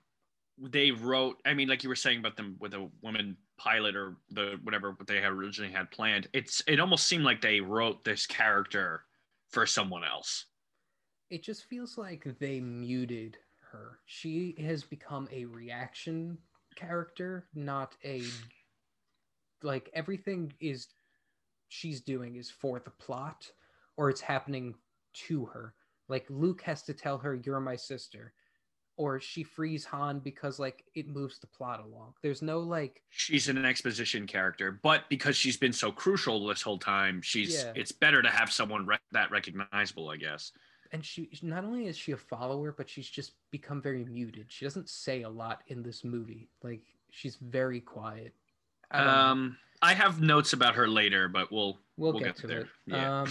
[0.58, 4.16] they wrote i mean like you were saying about them with a woman pilot or
[4.30, 8.02] the whatever what they had originally had planned it's it almost seemed like they wrote
[8.04, 9.04] this character
[9.50, 10.46] for someone else
[11.28, 13.36] it just feels like they muted
[13.72, 13.98] her.
[14.06, 16.38] She has become a reaction
[16.74, 18.22] character, not a
[19.62, 20.88] like everything is
[21.68, 23.50] she's doing is for the plot
[23.96, 24.74] or it's happening
[25.26, 25.74] to her.
[26.08, 28.32] Like Luke has to tell her you're my sister
[28.98, 32.12] or she frees Han because like it moves the plot along.
[32.22, 36.78] There's no like she's an exposition character but because she's been so crucial this whole
[36.78, 37.72] time she's Yeah.
[37.74, 40.52] it's better to have someone rec- that recognizable i guess
[40.92, 44.46] and she not only is she a follower but she's just become very muted.
[44.48, 46.48] She doesn't say a lot in this movie.
[46.62, 48.34] Like she's very quiet.
[48.90, 49.12] I don't know.
[49.12, 52.60] um i have notes about her later but we'll We'll, We'll get, get to there.
[52.60, 52.66] it.
[52.86, 53.22] Yeah.
[53.22, 53.28] Um,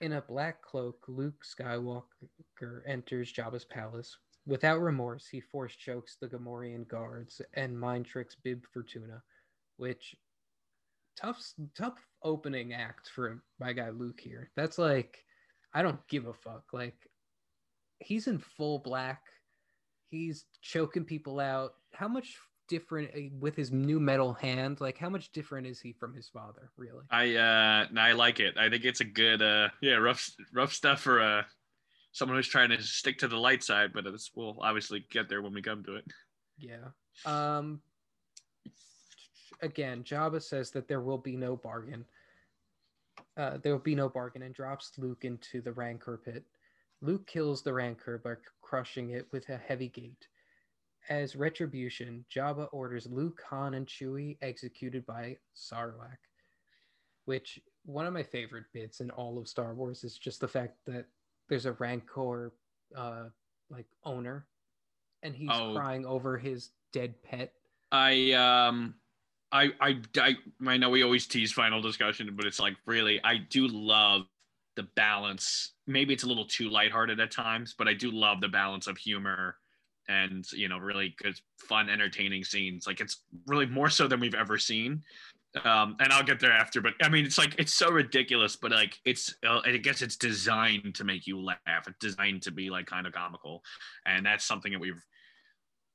[0.00, 4.16] in a black cloak, Luke Skywalker enters Jabba's palace.
[4.46, 9.22] Without remorse, he force chokes the Gamorrean guards and mind tricks Bib Fortuna,
[9.76, 10.16] which
[11.16, 11.42] tough
[11.76, 14.50] tough opening act for my guy Luke here.
[14.56, 15.22] That's like
[15.74, 16.64] I don't give a fuck.
[16.72, 16.96] Like
[17.98, 19.22] he's in full black.
[20.10, 21.74] He's choking people out.
[21.94, 22.36] How much
[22.68, 24.80] different uh, with his new metal hand?
[24.80, 27.04] Like how much different is he from his father, really?
[27.10, 31.00] i uh i like it i think it's a good uh yeah rough rough stuff
[31.00, 31.42] for uh
[32.12, 35.42] someone who's trying to stick to the light side but it's we'll obviously get there
[35.42, 36.04] when we come to it
[36.58, 36.88] Yeah.
[37.26, 37.80] Um
[39.62, 42.04] again, Jabba says that there will be no bargain.
[43.36, 46.44] Uh, there will be no bargain and drops Luke into the Rancor pit.
[47.00, 50.26] Luke kills the Rancor by crushing it with a heavy gate.
[51.08, 56.18] As retribution, Jabba orders Luke, Han, and Chewie executed by Sarlacc,
[57.24, 60.76] which one of my favorite bits in all of Star Wars is just the fact
[60.86, 61.06] that
[61.48, 62.52] there's a Rancor
[62.94, 63.24] uh,
[63.70, 64.46] like owner,
[65.22, 65.74] and he's Oh.
[65.74, 67.54] crying over his dead pet.
[67.92, 68.94] I um
[69.52, 70.36] I, I I
[70.66, 74.22] I know we always tease final discussion, but it's like really I do love
[74.76, 75.72] the balance.
[75.86, 78.96] Maybe it's a little too lighthearted at times, but I do love the balance of
[78.96, 79.56] humor
[80.08, 82.86] and you know really good fun entertaining scenes.
[82.86, 85.02] Like it's really more so than we've ever seen.
[85.64, 88.70] Um, and I'll get there after, but I mean, it's like it's so ridiculous, but
[88.70, 91.88] like it's, uh, I guess it's designed to make you laugh.
[91.88, 93.62] It's designed to be like kind of comical,
[94.06, 95.02] and that's something that we've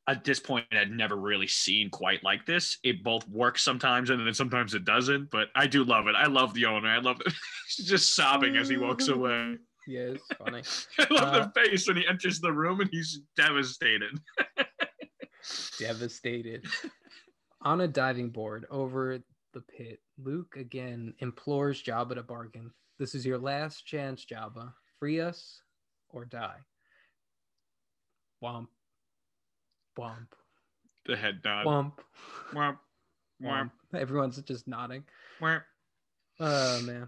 [0.07, 2.77] at this point I'd never really seen quite like this.
[2.83, 6.15] It both works sometimes and then sometimes it doesn't, but I do love it.
[6.15, 6.87] I love the owner.
[6.89, 7.33] I love it.
[7.77, 9.57] He's just sobbing as he walks away.
[9.87, 10.61] Yeah, it's funny.
[10.99, 14.11] I love Uh, the face when he enters the room and he's devastated.
[15.79, 16.65] devastated.
[17.61, 19.19] On a diving board over
[19.53, 22.71] the pit, Luke again implores Jabba to bargain.
[22.99, 24.71] This is your last chance, Jabba.
[24.99, 25.61] Free us
[26.09, 26.57] or die.
[28.43, 28.67] Womp.
[29.97, 30.27] Womp.
[31.05, 31.65] The head nod.
[31.65, 31.93] Womp.
[32.53, 32.77] Womp,
[33.41, 33.71] Womp.
[33.93, 35.03] Everyone's just nodding.
[35.41, 35.63] womp.
[36.39, 37.07] Oh man.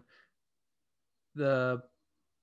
[1.35, 1.81] The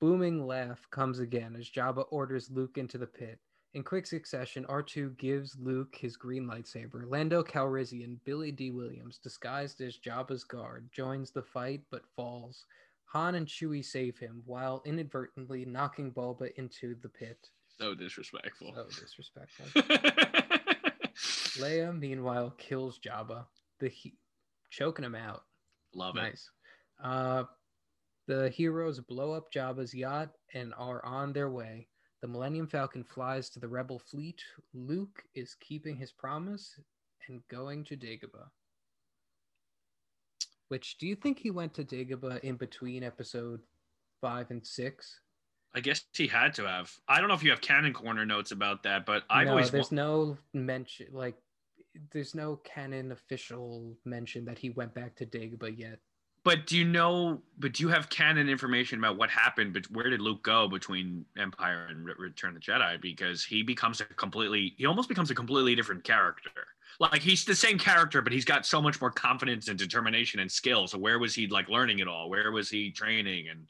[0.00, 3.38] booming laugh comes again as Jabba orders Luke into the pit.
[3.74, 7.02] In quick succession, R2 gives Luke his green lightsaber.
[7.10, 12.66] Lando Calrissian, Billy Dee Williams, disguised as Jabba's guard, joins the fight but falls.
[13.06, 17.48] Han and Chewie save him while inadvertently knocking Boba into the pit.
[17.80, 18.72] So disrespectful.
[18.74, 19.82] So disrespectful.
[21.58, 23.46] Leia, meanwhile, kills Jabba,
[23.80, 24.18] the he-
[24.70, 25.44] choking him out.
[25.94, 26.20] love it.
[26.20, 26.50] Nice.
[27.02, 27.44] Uh,
[28.26, 31.88] the heroes blow up Jabba's yacht and are on their way.
[32.22, 34.42] The Millennium Falcon flies to the Rebel fleet.
[34.72, 36.78] Luke is keeping his promise
[37.28, 38.48] and going to Dagobah.
[40.68, 43.60] Which do you think he went to Dagobah in between episode
[44.20, 45.20] five and six?
[45.74, 46.92] I guess he had to have.
[47.08, 49.70] I don't know if you have canon corner notes about that, but I've no, always
[49.70, 51.34] there's no mention like
[52.12, 55.98] there's no canon official mention that he went back to Dagobah yet.
[56.44, 57.40] But do you know?
[57.58, 59.72] But do you have canon information about what happened?
[59.72, 63.00] But where did Luke go between Empire and Return of the Jedi?
[63.00, 66.50] Because he becomes a completely, he almost becomes a completely different character.
[67.00, 70.52] Like he's the same character, but he's got so much more confidence and determination and
[70.52, 70.86] skill.
[70.86, 72.28] So where was he like learning it all?
[72.28, 73.48] Where was he training?
[73.48, 73.66] And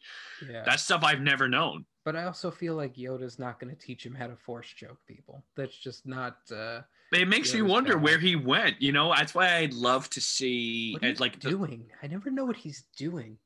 [0.46, 0.62] Yeah.
[0.66, 1.86] that's stuff I've never known.
[2.04, 4.98] But I also feel like Yoda's not going to teach him how to force choke
[5.08, 5.42] people.
[5.56, 6.36] That's just not.
[6.54, 8.80] Uh, It makes Yeah, me wonder where he went.
[8.82, 11.86] You know, that's why I'd love to see what he's like the- doing.
[12.02, 13.38] I never know what he's doing.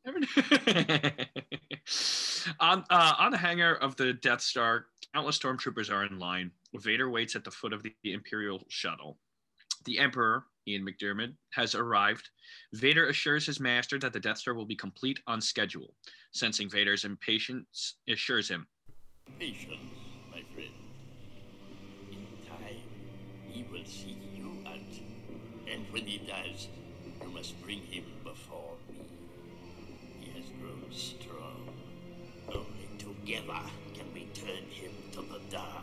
[2.61, 6.51] On uh, on the hangar of the Death Star, countless stormtroopers are in line.
[6.75, 9.19] Vader waits at the foot of the Imperial shuttle.
[9.85, 12.29] The Emperor, Ian McDiarmid, has arrived.
[12.75, 15.95] Vader assures his master that the Death Star will be complete on schedule.
[16.33, 18.67] Sensing Vader's impatience, assures him,
[19.39, 19.79] Patience,
[20.31, 20.69] my friend.
[22.11, 22.83] In time,
[23.51, 24.95] he will seek you out.
[25.71, 26.69] And when he does,
[27.23, 29.01] you must bring him before me.
[30.21, 31.69] He has grown strong.
[32.49, 33.61] Only together
[33.95, 35.78] can we turn him to the dark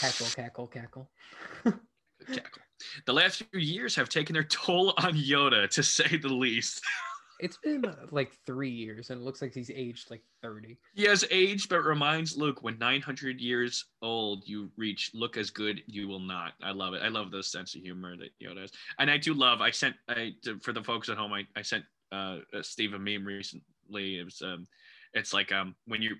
[0.00, 1.10] Cackle, cackle, cackle.
[2.28, 2.62] Jackal.
[3.06, 6.82] The last few years have taken their toll on Yoda, to say the least.
[7.40, 10.78] It's been uh, like three years, and it looks like he's aged like thirty.
[10.94, 15.82] He has aged, but reminds Luke when 900 years old you reach, look as good
[15.86, 16.52] you will not.
[16.62, 17.02] I love it.
[17.02, 18.70] I love the sense of humor that Yoda has.
[19.00, 21.84] And I do love, I sent, I for the folks at home, I, I sent
[22.12, 24.20] uh, uh, Steve a meme recently.
[24.20, 24.68] It was, um,
[25.12, 26.16] it's like um when you,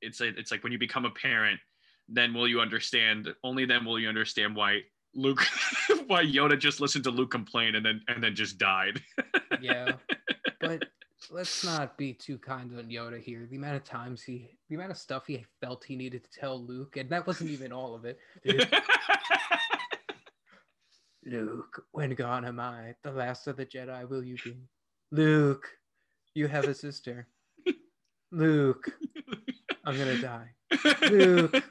[0.00, 1.60] it's a, it's like when you become a parent,
[2.08, 3.28] then will you understand?
[3.42, 4.80] Only then will you understand why
[5.14, 5.44] Luke,
[6.06, 9.00] why Yoda just listened to Luke complain and then and then just died.
[9.60, 9.92] Yeah,
[10.60, 10.84] but
[11.30, 13.46] let's not be too kind on Yoda here.
[13.48, 16.62] The amount of times he, the amount of stuff he felt he needed to tell
[16.62, 18.18] Luke, and that wasn't even all of it.
[21.24, 22.94] Luke, when gone am I?
[23.04, 24.56] The last of the Jedi will you be?
[25.12, 25.66] Luke,
[26.34, 27.26] you have a sister.
[28.32, 28.90] Luke,
[29.86, 30.50] I'm gonna die.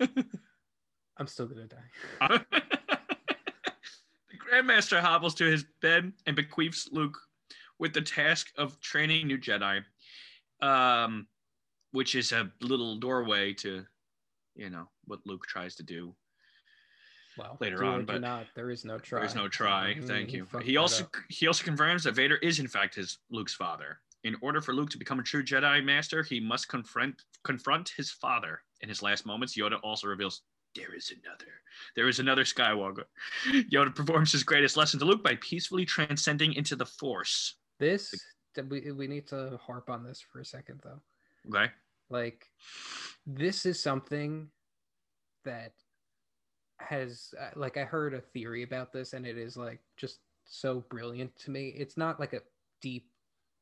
[1.17, 1.77] I'm still gonna die.
[4.29, 7.17] the Grandmaster hobbles to his bed and bequeaths Luke
[7.79, 9.83] with the task of training new Jedi,
[10.61, 11.27] um,
[11.91, 13.85] which is a little doorway to,
[14.55, 16.15] you know, what Luke tries to do
[17.37, 18.47] Well, later on, but not.
[18.55, 19.19] There is no try.
[19.19, 19.95] There's no try.
[19.95, 20.45] Mm, Thank you.
[20.45, 21.15] fucked He also up.
[21.29, 23.99] he also confirms that Vader is in fact his Luke's father.
[24.23, 28.09] In order for Luke to become a true Jedi Master, he must confront confront his
[28.09, 28.61] father.
[28.83, 30.41] In his last moments, Yoda also reveals
[30.75, 31.51] there is another.
[31.95, 33.05] There is another Skywalker.
[33.71, 37.55] Yoda performs his greatest lesson to Luke by peacefully transcending into the Force.
[37.79, 38.13] This
[38.69, 40.99] we we need to harp on this for a second though.
[41.47, 41.71] Okay.
[42.09, 42.45] Like
[43.25, 44.49] this is something
[45.45, 45.71] that
[46.79, 50.83] has uh, like I heard a theory about this and it is like just so
[50.89, 51.69] brilliant to me.
[51.69, 52.41] It's not like a
[52.81, 53.09] deep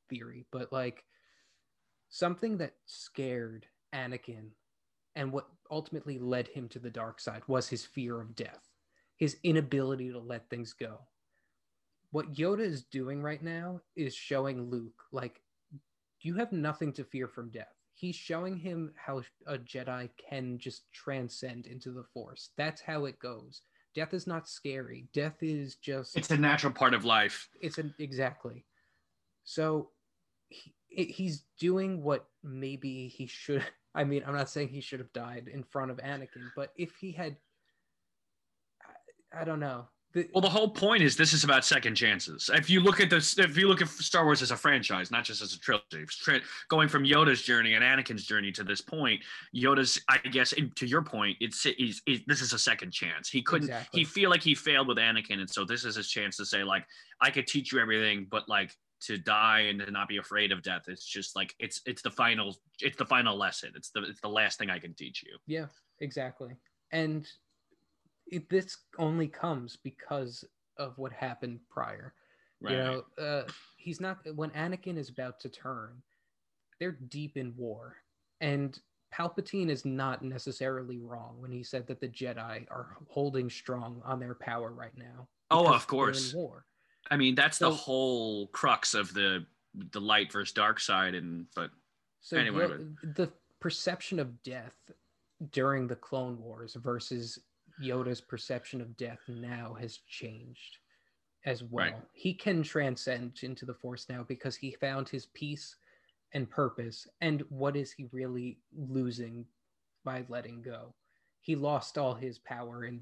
[0.09, 1.03] theory, but like
[2.09, 4.49] something that scared Anakin
[5.15, 8.69] and what ultimately led him to the dark side was his fear of death,
[9.17, 10.99] his inability to let things go.
[12.11, 15.41] What Yoda is doing right now is showing Luke, like,
[16.21, 17.73] you have nothing to fear from death.
[17.93, 22.49] He's showing him how a Jedi can just transcend into the Force.
[22.57, 23.61] That's how it goes.
[23.95, 25.07] Death is not scary.
[25.13, 27.49] Death is just It's a natural part of life.
[27.61, 28.65] it's an exactly
[29.43, 29.89] so
[30.49, 33.63] he, he's doing what maybe he should
[33.95, 36.95] i mean i'm not saying he should have died in front of anakin but if
[36.97, 37.35] he had
[39.33, 42.49] i, I don't know the, Well, the whole point is this is about second chances.
[42.53, 45.23] If you look at this, if you look at Star Wars as a franchise, not
[45.23, 49.21] just as a trilogy, tra- going from Yoda's journey and Anakin's journey to this point,
[49.55, 53.29] Yoda's, I guess, in, to your point, it's, this is a second chance.
[53.29, 54.01] He couldn't, Exactly.
[54.01, 56.63] he feel like he failed with Anakin, and so this is his chance to say
[56.63, 56.85] like,
[57.21, 60.61] I could teach you everything, but like to die and to not be afraid of
[60.61, 63.71] death, it's just like it's it's the final, it's the final lesson.
[63.75, 65.37] It's the it's the last thing I can teach you.
[65.47, 65.67] yeah
[65.99, 66.51] exactly
[66.91, 67.27] and
[68.27, 70.43] it, this only comes because
[70.77, 72.13] of what happened prior
[72.61, 72.73] Right.
[72.73, 73.43] You know, uh,
[73.77, 76.01] he's not when Anakin is about to turn,
[76.79, 77.95] they're deep in war,
[78.39, 78.79] and
[79.13, 84.19] Palpatine is not necessarily wrong when he said that the Jedi are holding strong on
[84.19, 85.27] their power right now.
[85.49, 86.33] Oh, of course.
[86.33, 86.65] war.
[87.09, 89.45] I mean, that's the whole crux of the
[89.91, 91.71] the light versus dark side, and but
[92.21, 94.75] So Anyway, Yo- the perception of death
[95.51, 97.39] during the Clone Wars versus
[97.81, 100.77] Yoda's perception of death now has changed
[101.45, 101.85] as well.
[101.85, 101.95] Right.
[102.13, 105.75] He can transcend into the Force now because he found his peace
[106.33, 107.07] and purpose.
[107.21, 109.45] And what is he really losing
[110.03, 110.93] by letting go?
[111.39, 113.01] He lost all his power and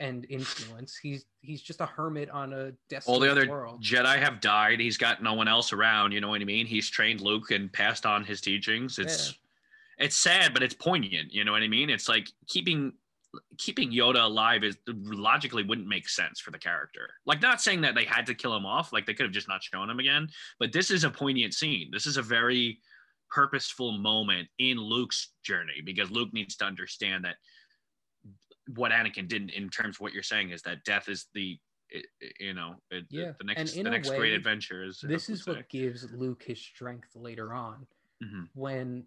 [0.00, 0.96] and influence.
[0.96, 3.82] He's he's just a hermit on a desolate all the other world.
[3.82, 4.80] Jedi have died.
[4.80, 6.12] He's got no one else around.
[6.12, 6.66] You know what I mean?
[6.66, 8.98] He's trained Luke and passed on his teachings.
[8.98, 9.34] It's
[9.98, 11.32] it's sad, but it's poignant.
[11.32, 11.90] You know what I mean?
[11.90, 12.92] It's like keeping
[13.56, 17.08] keeping Yoda alive is logically wouldn't make sense for the character.
[17.24, 19.48] Like not saying that they had to kill him off, like they could have just
[19.48, 20.28] not shown him again,
[20.58, 21.88] but this is a poignant scene.
[21.90, 22.80] This is a very
[23.30, 27.36] purposeful moment in Luke's journey because Luke needs to understand that
[28.74, 31.58] what Anakin didn't, in terms of what you're saying is that death is the
[32.40, 35.68] you know it, Yeah, the next the next way, great adventure is this is what
[35.68, 37.86] gives Luke his strength later on
[38.22, 38.26] say.
[38.26, 38.48] Mhm.
[38.54, 39.06] when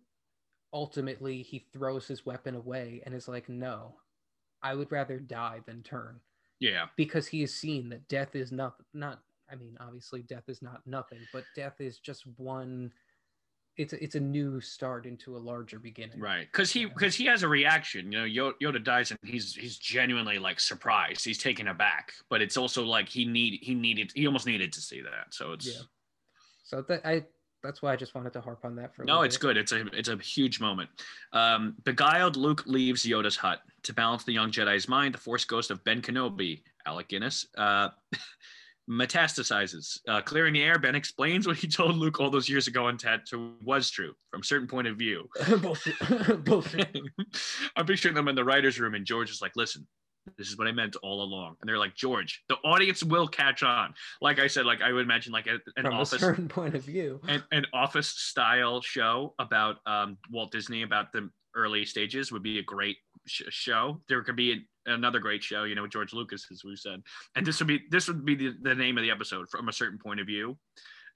[0.74, 3.96] ultimately he throws his weapon away and is like, no,
[4.62, 6.20] I would rather die than turn
[6.60, 10.62] yeah because he has seen that death is not, not, I mean, obviously death is
[10.62, 12.94] not nothing, but death is just one,
[13.78, 16.20] it's a, it's a new start into a larger beginning.
[16.20, 18.12] Right, because he because he has a reaction.
[18.12, 21.26] You know, Yoda dies and he's he's genuinely like surprised.
[21.26, 24.82] He's taken aback, but it's also like he need he needed he almost needed to
[24.82, 25.34] see that.
[25.34, 25.82] So it's Yeah.
[26.64, 27.24] So that I,
[27.62, 29.42] that's why I just wanted to harp on that for a no, it's bit.
[29.42, 29.58] good.
[29.58, 30.90] It's a it's a huge moment.
[31.34, 35.14] Um, beguiled, Luke leaves Yoda's hut to balance the young Jedi's mind.
[35.14, 37.90] The Force ghost of Ben Kenobi, Alec Guinness, uh,
[38.90, 40.78] metastasizes, uh, clearing the air.
[40.78, 44.42] Ben explains what he told Luke all those years ago on Tatooine was true from
[44.42, 45.28] a certain point of view.
[45.62, 45.96] Bullshit.
[46.44, 46.96] Bullshit.
[47.76, 49.88] I'm picturing them in the writer's room, and George is like, listen,
[50.38, 51.56] this is what I meant all along.
[51.62, 53.94] And they're like, George, the audience will catch on.
[54.22, 56.76] Like I said, like I would imagine like a, an From a office certain point
[56.76, 57.22] of view.
[57.28, 62.60] an, an office style show about um, Walt Disney about the early stages would be
[62.60, 64.02] a great sh- show.
[64.10, 67.02] There could be an, another great show, you know, George Lucas, as we said,
[67.36, 69.74] and this would be this would be the, the name of the episode from a
[69.74, 70.58] certain point of view,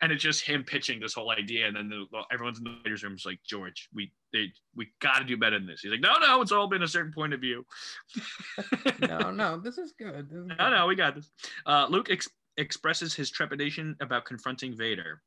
[0.02, 3.04] and it's just him pitching this whole idea, and then the, everyone's in the writers'
[3.04, 5.82] room is like, George, we they, we got to do better than this.
[5.82, 7.66] He's like, no, no, it's all been a certain point of view.
[9.02, 10.30] no, no, this is good.
[10.30, 11.30] This is No, no, we got this.
[11.66, 15.22] Uh, Luke ex- expresses his trepidation about confronting Vader.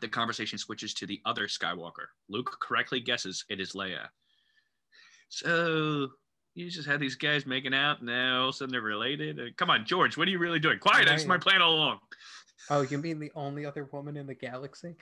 [0.00, 2.06] The conversation switches to the other Skywalker.
[2.28, 4.08] Luke correctly guesses it is Leia.
[5.28, 6.08] So
[6.56, 9.38] You just had these guys making out, and now all of a sudden they're related.
[9.58, 10.78] Come on, George, what are you really doing?
[10.78, 11.98] Quiet, that's my plan all along.
[12.70, 14.96] Oh, you mean the only other woman in the galaxy?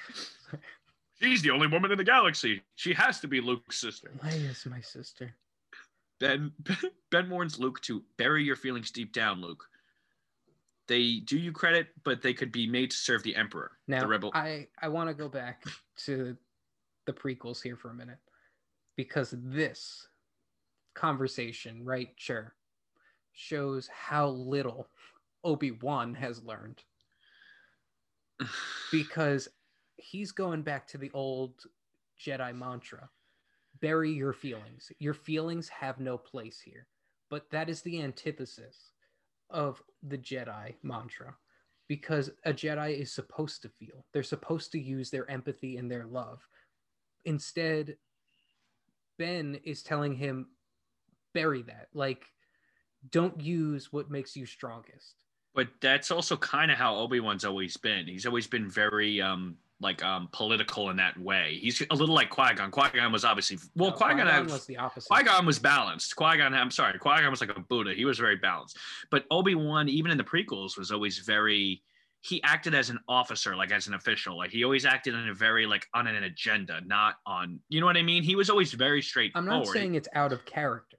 [1.23, 2.61] She's the only woman in the galaxy.
[2.75, 4.11] She has to be Luke's sister.
[4.25, 5.33] Leia's my sister.
[6.19, 6.51] Ben
[7.13, 9.65] Ben warns Luke to bury your feelings deep down, Luke.
[10.89, 14.09] They do you credit, but they could be made to serve the Emperor, Now, the
[14.09, 14.33] rebel.
[14.35, 15.63] I I want to go back
[15.99, 16.37] to
[17.07, 18.19] the prequels here for a minute
[18.97, 20.09] because this
[20.95, 22.09] conversation, right?
[22.17, 22.55] Sure,
[23.33, 24.89] shows how little
[25.43, 26.83] Obi Wan has learned
[28.93, 29.49] because
[29.97, 31.65] he's going back to the old
[32.21, 33.09] Jedi mantra
[33.81, 34.91] bury your feelings.
[34.99, 36.87] Your feelings have no place here.
[37.31, 38.93] But that is the antithesis
[39.51, 41.35] of the Jedi mantra
[41.89, 46.07] because a Jedi is supposed to feel, they're supposed to use their empathy and their
[46.07, 46.47] love.
[47.27, 47.97] Instead,
[49.19, 50.47] Ben is telling him,
[51.35, 51.89] bury that.
[51.93, 52.24] Like,
[53.11, 55.16] don't use what makes you strongest.
[55.55, 58.07] But that's also kind of how Obi Wan's always been.
[58.07, 61.59] He's always been very um like um political in that way.
[61.61, 62.70] He's a little like Qui Gon.
[62.70, 63.91] Qui Gon was obviously well.
[63.91, 65.09] No, Qui Gon was the opposite.
[65.09, 66.16] Qui Gon was balanced.
[66.16, 67.95] Qui Gon, I'm sorry, Qui Gon was like a Buddha.
[67.95, 68.78] He was very balanced.
[69.11, 71.82] But Obi Wan, even in the prequels, was always very.
[72.22, 74.39] He acted as an officer, like as an official.
[74.39, 77.61] Like he always acted in a very like on an agenda, not on.
[77.68, 78.22] You know what I mean?
[78.22, 79.53] He was always very straightforward.
[79.53, 80.97] I'm not saying it's out of character.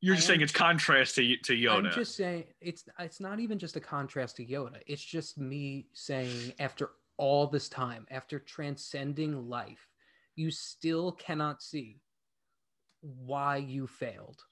[0.00, 1.86] You're I just am- saying it's contrast to to Yoda.
[1.86, 4.80] I'm just saying it's it's not even just a contrast to Yoda.
[4.86, 9.88] It's just me saying after all this time, after transcending life,
[10.34, 12.00] you still cannot see
[13.00, 14.42] why you failed.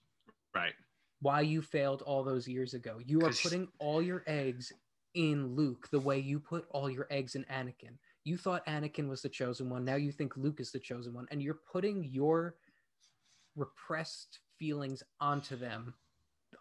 [0.55, 0.73] right.
[1.21, 2.99] Why you failed all those years ago.
[3.05, 4.73] You are putting all your eggs
[5.15, 7.97] in Luke the way you put all your eggs in Anakin.
[8.25, 9.85] You thought Anakin was the chosen one.
[9.87, 11.27] Now you think Luke is the chosen one.
[11.31, 12.57] And you're putting your
[13.57, 15.95] repressed feelings onto them,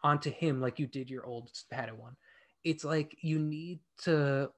[0.04, 2.16] onto him, like you did your old Padawan.
[2.64, 4.50] It's like you need to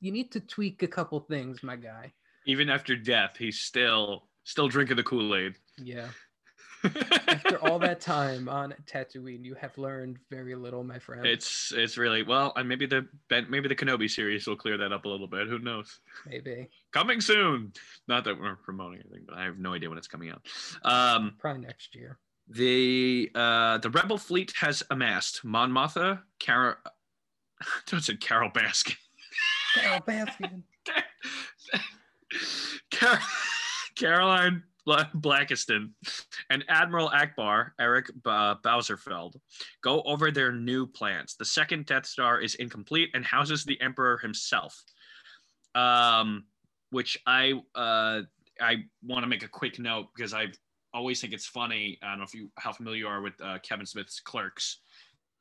[0.00, 2.12] you need to tweak a couple things, my guy.
[2.46, 5.54] Even after death, he's still still drinking the Kool Aid.
[5.76, 6.08] Yeah.
[7.26, 11.26] After all that time on Tatooine, you have learned very little, my friend.
[11.26, 14.92] It's it's really well, and maybe the Ben- maybe the Kenobi series will clear that
[14.92, 15.48] up a little bit.
[15.48, 15.98] Who knows?
[16.24, 16.68] Maybe.
[16.92, 17.72] Coming soon.
[18.06, 20.46] Not that we're promoting anything, but I have no idea when it's coming out.
[20.84, 22.18] Um, Probably next year.
[22.50, 26.74] The uh, the Rebel fleet has amassed Mon Mothma, Carol.
[27.86, 28.96] Don't say Carole Baskin.
[29.74, 30.62] Carole Baskin.
[32.92, 33.20] Car-
[33.96, 35.90] Caroline Blakiston
[36.48, 39.36] and Admiral Ackbar Eric B- Bauersfeld
[39.82, 41.36] go over their new plans.
[41.36, 44.82] The second Death Star is incomplete and houses the Emperor himself.
[45.74, 46.44] Um,
[46.90, 48.22] which I uh,
[48.60, 50.46] I want to make a quick note because I
[50.94, 51.98] always think it's funny.
[52.02, 54.80] I don't know if you how familiar you are with uh, Kevin Smith's Clerks.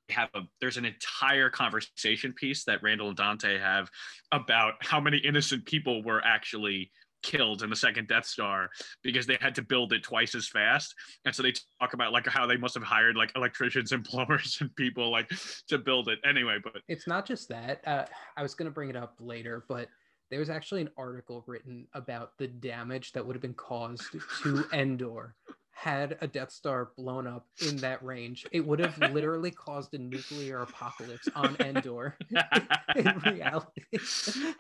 [0.07, 3.89] They Have a there's an entire conversation piece that Randall and Dante have
[4.31, 6.91] about how many innocent people were actually
[7.23, 8.69] killed in the second Death Star
[9.03, 10.93] because they had to build it twice as fast.
[11.25, 14.57] And so they talk about like how they must have hired like electricians and plumbers
[14.61, 15.29] and people like
[15.67, 16.57] to build it anyway.
[16.63, 17.85] But It's not just that.
[17.85, 18.05] Uh,
[18.37, 19.89] I was going to bring it up later, but
[20.30, 24.03] there was actually an article written about the damage that would have been caused
[24.41, 25.36] to Endor
[25.78, 28.47] had a Death Star blown up in that range.
[28.51, 32.17] It would have literally caused a nuclear apocalypse on Endor
[32.95, 33.84] in reality.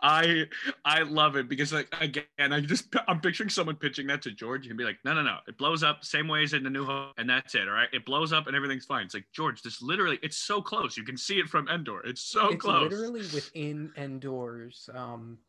[0.03, 0.45] I
[0.85, 4.67] I love it because like again I just I'm picturing someone pitching that to George
[4.67, 6.85] and be like no no no it blows up same way as in the New
[6.85, 9.63] Hope and that's it all right it blows up and everything's fine it's like George
[9.63, 12.91] this literally it's so close you can see it from Endor it's so it's close
[12.91, 15.39] literally within Endor's um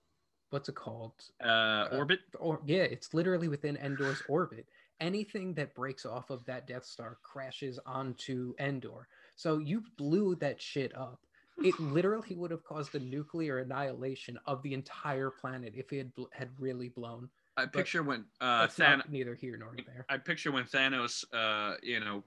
[0.51, 1.13] what's it called?
[1.43, 4.67] uh, orbit Or yeah, it's literally within Endor's orbit.
[5.01, 9.07] Anything that breaks off of that Death Star crashes onto Endor.
[9.37, 11.21] So you blew that shit up.
[11.63, 16.15] It literally would have caused a nuclear annihilation of the entire planet if it had,
[16.15, 17.29] bl- had really blown.
[17.57, 20.07] I picture when uh That's not neither here nor there.
[20.09, 22.23] I picture when Thanos uh you know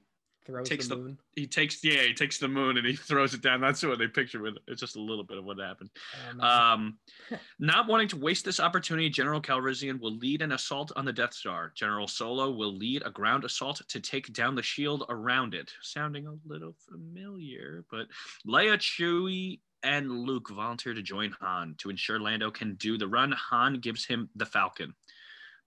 [0.45, 1.17] Throws takes the the- moon.
[1.35, 4.07] he takes yeah he takes the moon and he throws it down that's what they
[4.07, 4.61] picture with it.
[4.67, 5.89] it's just a little bit of what happened
[6.31, 6.97] Um, Um,
[7.59, 11.33] not wanting to waste this opportunity, General Calrissian will lead an assault on the Death
[11.33, 11.71] Star.
[11.75, 15.71] General Solo will lead a ground assault to take down the shield around it.
[15.81, 18.07] Sounding a little familiar, but
[18.47, 23.31] Leia, Chewie, and Luke volunteer to join Han to ensure Lando can do the run.
[23.31, 24.93] Han gives him the Falcon.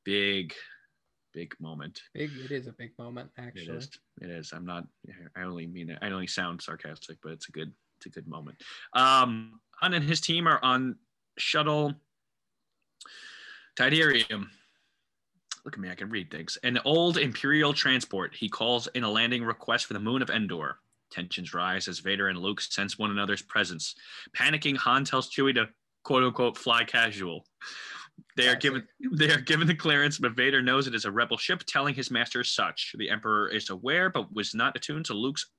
[0.04, 0.54] Big,
[1.34, 2.02] big moment.
[2.14, 2.30] big.
[2.44, 3.76] It is a big moment, actually.
[3.76, 3.90] is.
[4.22, 4.52] It is.
[4.52, 4.86] I'm not.
[5.36, 5.98] I only mean it.
[6.00, 7.72] I only sound sarcastic, but it's a good.
[7.98, 8.56] It's a good moment.
[8.94, 10.96] Um, Han and his team are on
[11.38, 11.94] shuttle
[13.76, 14.48] Tydirium.
[15.64, 16.56] look at me, I can read things.
[16.62, 18.34] An old Imperial transport.
[18.34, 20.78] He calls in a landing request for the moon of Endor.
[21.10, 23.94] Tensions rise as Vader and Luke sense one another's presence.
[24.36, 25.68] Panicking, Han tells Chewie to
[26.02, 27.46] quote unquote fly casual.
[28.36, 31.36] They are given they are given the clearance, but Vader knows it is a rebel
[31.36, 32.94] ship, telling his master as such.
[32.98, 35.50] The Emperor is aware, but was not attuned to Luke's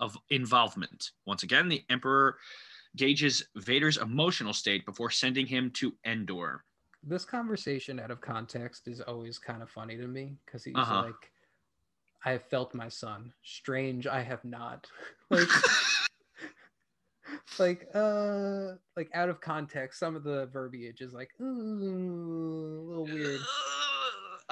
[0.00, 1.10] of involvement.
[1.26, 2.36] Once again, the Emperor
[2.96, 6.64] gauges Vader's emotional state before sending him to Endor.
[7.02, 11.02] This conversation out of context is always kind of funny to me because he's Uh-huh.
[11.04, 11.32] like,
[12.24, 13.32] I have felt my son.
[13.42, 14.86] Strange, I have not.
[15.30, 15.48] like,
[17.58, 23.04] like, uh, like out of context, some of the verbiage is like, ooh, a little
[23.04, 23.40] weird.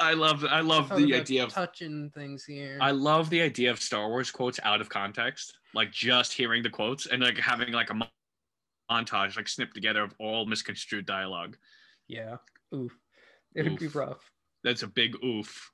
[0.01, 2.79] I love I love the idea of touching things here.
[2.81, 6.71] I love the idea of Star Wars quotes out of context, like just hearing the
[6.71, 8.09] quotes and like having like a
[8.89, 11.57] montage like snipped together of all misconstrued dialogue.
[12.07, 12.37] yeah,
[12.73, 12.97] oof.
[13.55, 14.31] It'd be rough.
[14.63, 15.73] That's a big oof.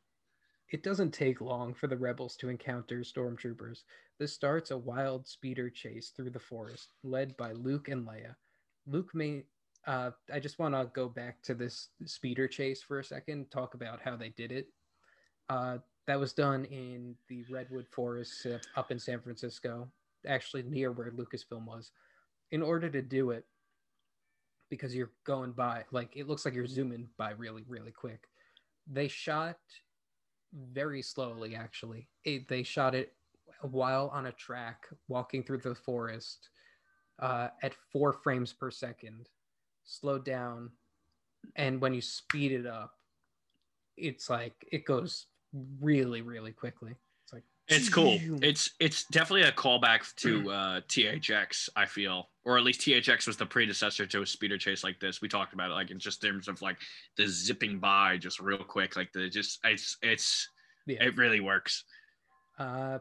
[0.71, 3.83] It doesn't take long for the rebels to encounter stormtroopers.
[4.19, 8.35] This starts a wild speeder chase through the forest, led by Luke and Leia.
[8.87, 9.45] Luke may.
[9.87, 13.75] Uh, I just want to go back to this speeder chase for a second, talk
[13.75, 14.69] about how they did it.
[15.51, 19.89] Uh, that was done in the Redwood Forest uh, up in San Francisco,
[20.27, 21.91] actually near where Lucasfilm was.
[22.51, 23.45] In order to do it,
[24.71, 28.29] because you're going by, like, it looks like you're zooming by really, really quick.
[28.91, 29.59] They shot
[30.73, 33.13] very slowly actually it, they shot it
[33.67, 36.49] while on a track walking through the forest
[37.21, 39.29] uh, at four frames per second
[39.85, 40.71] slowed down
[41.57, 42.95] and when you speed it up
[43.97, 45.27] it's like it goes
[45.81, 48.19] really really quickly it's like It's cool.
[48.43, 51.69] It's it's definitely a callback to uh, THX.
[51.77, 55.23] I feel, or at least THX was the predecessor to a speeder chase like this.
[55.23, 56.77] We talked about it, like in just terms of like
[57.17, 60.49] the zipping by just real quick, like the just it's it's
[60.87, 61.05] yeah.
[61.05, 61.85] it really works.
[62.59, 62.99] Uh,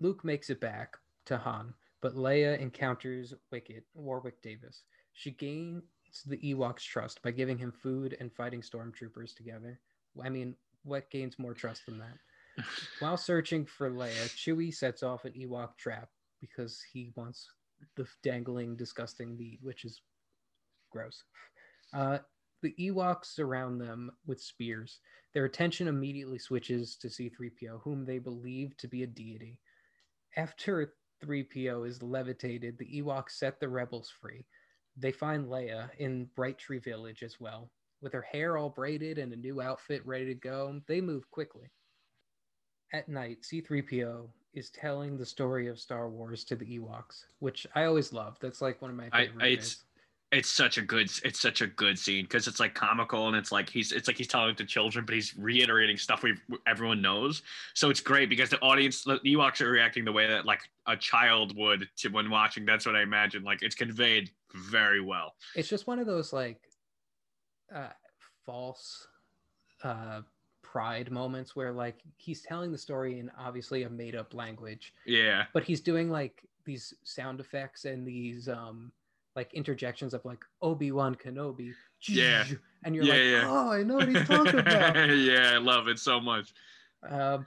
[0.00, 0.96] Luke makes it back
[1.26, 4.82] to Han, but Leia encounters Wicket, Warwick Davis.
[5.12, 5.82] She gains
[6.26, 9.78] the Ewoks' trust by giving him food and fighting stormtroopers together.
[10.22, 12.64] I mean, what gains more trust than that?
[13.00, 16.08] While searching for Leia, Chewie sets off an Ewok trap
[16.40, 17.48] because he wants
[17.96, 20.00] the dangling, disgusting meat, which is
[20.90, 21.22] gross.
[21.92, 22.18] Uh,
[22.62, 25.00] the Ewoks surround them with spears.
[25.32, 29.58] Their attention immediately switches to C3PO, whom they believe to be a deity.
[30.36, 34.46] After 3PO is levitated, the Ewoks set the rebels free.
[34.96, 37.70] They find Leia in Bright Tree Village as well.
[38.00, 41.70] With her hair all braided and a new outfit ready to go, they move quickly.
[42.92, 47.84] At night, C3PO is telling the story of Star Wars to the Ewoks, which I
[47.84, 48.36] always love.
[48.40, 49.44] That's like one of my favorite.
[49.44, 49.84] I- it's-.
[50.32, 53.50] It's such a good it's such a good scene because it's like comical and it's
[53.50, 56.34] like he's it's like he's telling it to children but he's reiterating stuff we
[56.66, 57.42] everyone knows.
[57.74, 60.96] So it's great because the audience the Ewoks are reacting the way that like a
[60.96, 65.34] child would to when watching that's what I imagine like it's conveyed very well.
[65.56, 66.60] It's just one of those like
[67.74, 67.88] uh,
[68.46, 69.08] false
[69.82, 70.20] uh,
[70.62, 75.44] pride moments where like he's telling the story in obviously a made up language, yeah.
[75.52, 78.92] but he's doing like these sound effects and these um
[79.40, 81.72] like interjections of like Obi Wan Kenobi,
[82.06, 82.44] Yeah.
[82.84, 83.44] and you're Yeah, like, yeah.
[83.50, 84.94] oh, I know what he's talking about.
[85.16, 86.52] yeah I love it so much
[87.08, 87.46] Um,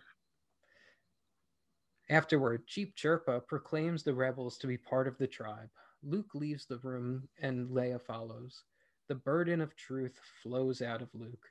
[2.09, 5.69] afterward, Chief Chirpa proclaims the rebels to be part of the tribe.
[6.01, 8.63] Luke leaves the room and Leia follows.
[9.07, 11.45] The burden of truth flows out of Luke.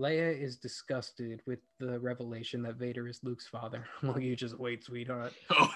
[0.00, 3.84] Leia is disgusted with the revelation that Vader is Luke's father.
[4.02, 5.34] well, you just wait, sweetheart.
[5.50, 5.70] oh.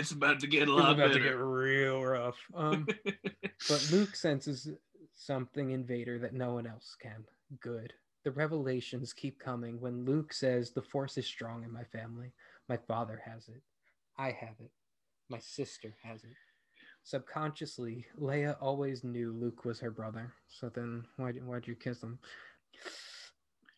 [0.00, 2.36] It's about to get a It's lot about to get real rough.
[2.54, 2.86] Um,
[3.68, 4.68] but Luke senses
[5.14, 7.24] something in Vader that no one else can.
[7.60, 7.92] Good.
[8.24, 12.32] The revelations keep coming when Luke says, The force is strong in my family.
[12.68, 13.62] My father has it.
[14.18, 14.70] I have it.
[15.28, 16.36] My sister has it.
[17.02, 20.32] Subconsciously, Leia always knew Luke was her brother.
[20.48, 22.18] So then, why why'd you kiss him?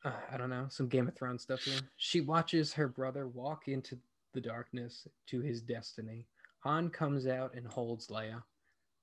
[0.04, 0.66] Uh, I don't know.
[0.68, 1.78] Some Game of Thrones stuff here.
[1.96, 3.96] She watches her brother walk into
[4.32, 6.26] the darkness to his destiny.
[6.60, 8.42] Han comes out and holds Leia,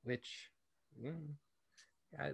[0.03, 0.49] which
[1.03, 1.13] mm,
[2.19, 2.31] I,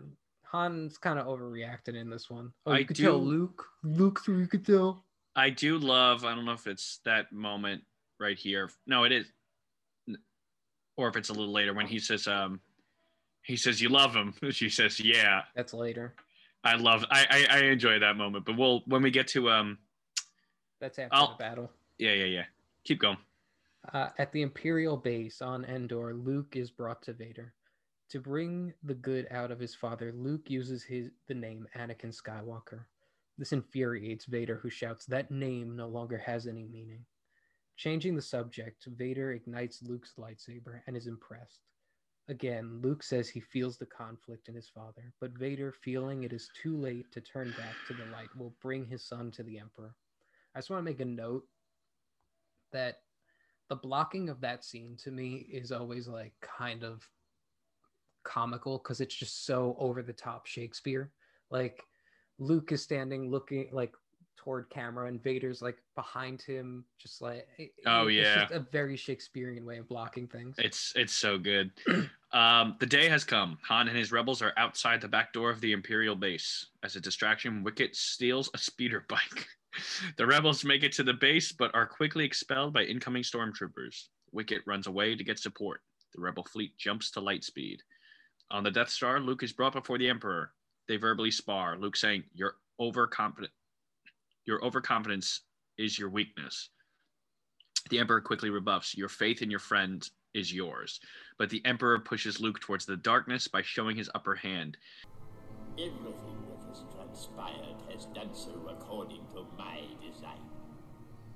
[0.51, 2.51] Han's kind of overreacted in this one.
[2.65, 3.65] Oh, you I could tell Luke.
[3.83, 5.03] Luke, so you could tell.
[5.35, 6.23] I do love.
[6.23, 7.83] I don't know if it's that moment
[8.19, 8.69] right here.
[8.87, 9.25] No, it is,
[10.95, 12.61] or if it's a little later when he says, "Um,
[13.41, 16.13] he says you love him." She says, "Yeah." That's later.
[16.63, 17.03] I love.
[17.09, 18.45] I I, I enjoy that moment.
[18.45, 19.77] But we'll when we get to um.
[20.79, 21.71] That's after I'll- the battle.
[21.97, 22.43] Yeah, yeah, yeah.
[22.85, 23.17] Keep going.
[23.93, 27.53] Uh, at the Imperial base on Endor, Luke is brought to Vader.
[28.09, 32.85] To bring the good out of his father, Luke uses his the name Anakin Skywalker.
[33.39, 37.05] This infuriates Vader, who shouts, That name no longer has any meaning.
[37.75, 41.61] Changing the subject, Vader ignites Luke's lightsaber and is impressed.
[42.27, 46.49] Again, Luke says he feels the conflict in his father, but Vader, feeling it is
[46.61, 49.95] too late to turn back to the light, will bring his son to the Emperor.
[50.53, 51.45] I just want to make a note
[52.75, 52.99] that
[53.69, 57.07] the blocking of that scene to me is always like kind of
[58.23, 61.11] comical because it's just so over the top Shakespeare.
[61.49, 61.81] Like
[62.37, 63.93] Luke is standing looking like
[64.35, 67.47] toward camera and Vader's like behind him, just like
[67.85, 70.55] oh it's yeah, just a very Shakespearean way of blocking things.
[70.57, 71.71] It's it's so good.
[72.33, 73.57] um, the day has come.
[73.67, 76.67] Han and his rebels are outside the back door of the Imperial base.
[76.83, 79.47] As a distraction, Wicket steals a speeder bike.
[80.17, 84.07] the rebels make it to the base, but are quickly expelled by incoming stormtroopers.
[84.31, 85.81] Wicket runs away to get support.
[86.13, 87.81] The rebel fleet jumps to light speed.
[88.51, 90.53] On the Death Star, Luke is brought before the Emperor.
[90.87, 91.77] They verbally spar.
[91.77, 93.53] Luke saying, "You're overconfident.
[94.45, 95.41] Your overconfidence
[95.77, 96.69] is your weakness."
[97.89, 100.99] The Emperor quickly rebuffs, "Your faith in your friend is yours."
[101.37, 104.77] But the Emperor pushes Luke towards the darkness by showing his upper hand.
[105.77, 106.44] Everything
[107.15, 110.41] transpired has done so according to my design.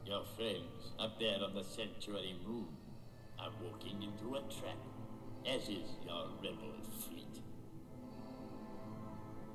[0.06, 2.68] Your friends up there on the sanctuary moon
[3.40, 4.78] are walking into a trap,
[5.48, 6.76] as is your rebel
[7.08, 7.42] fleet.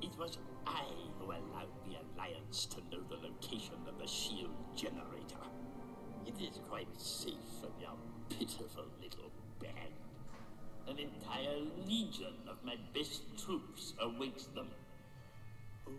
[0.01, 0.85] It was I
[1.19, 5.45] who allowed the Alliance to know the location of the shield generator.
[6.27, 7.97] It is quite safe from your
[8.31, 9.93] pitiful little band.
[10.89, 14.69] An entire legion of my best troops awaits them.
[15.87, 15.93] Oh,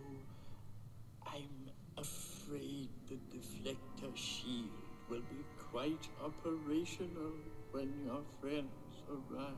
[1.26, 4.70] I'm afraid the deflector shield
[5.08, 7.32] will be quite operational
[7.72, 8.70] when your friends
[9.08, 9.54] arrive.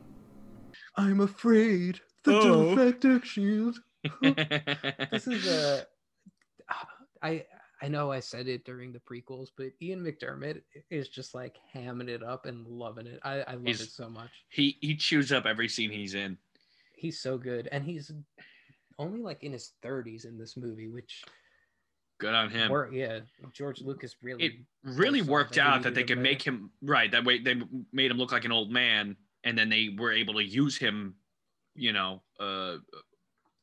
[0.97, 2.75] I'm afraid the Oh.
[2.75, 3.79] defective shield.
[4.23, 5.87] This is a.
[7.23, 7.45] I
[7.81, 12.09] I know I said it during the prequels, but Ian McDiarmid is just like hamming
[12.09, 13.21] it up and loving it.
[13.25, 14.31] I, I love He's- it so much.
[14.51, 16.37] he he chews up every scene he's in.
[16.97, 18.13] He's so good, and he's
[18.99, 21.25] only like in his 30s in this movie, which
[22.19, 22.69] Good on him.
[22.71, 23.21] wor- yeah,
[23.53, 27.25] George Lucas really it really worked that out that they could make him right that
[27.25, 27.55] way they
[27.93, 31.15] made him look like an old man and then they were able to use him
[31.77, 32.75] you know uh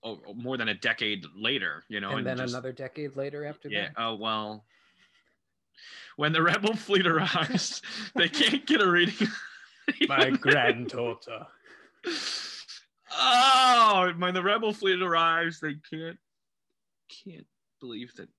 [0.03, 3.67] oh, more than a decade later you know and then just- another decade later after
[3.67, 3.93] yeah that.
[3.97, 4.63] oh well
[6.15, 7.81] when the rebel fleet arrives
[8.15, 9.27] they can't get a reading
[10.07, 11.45] My granddaughter.
[13.17, 16.17] oh when the rebel fleet arrives they can't
[17.23, 17.45] can't
[17.79, 18.29] believe that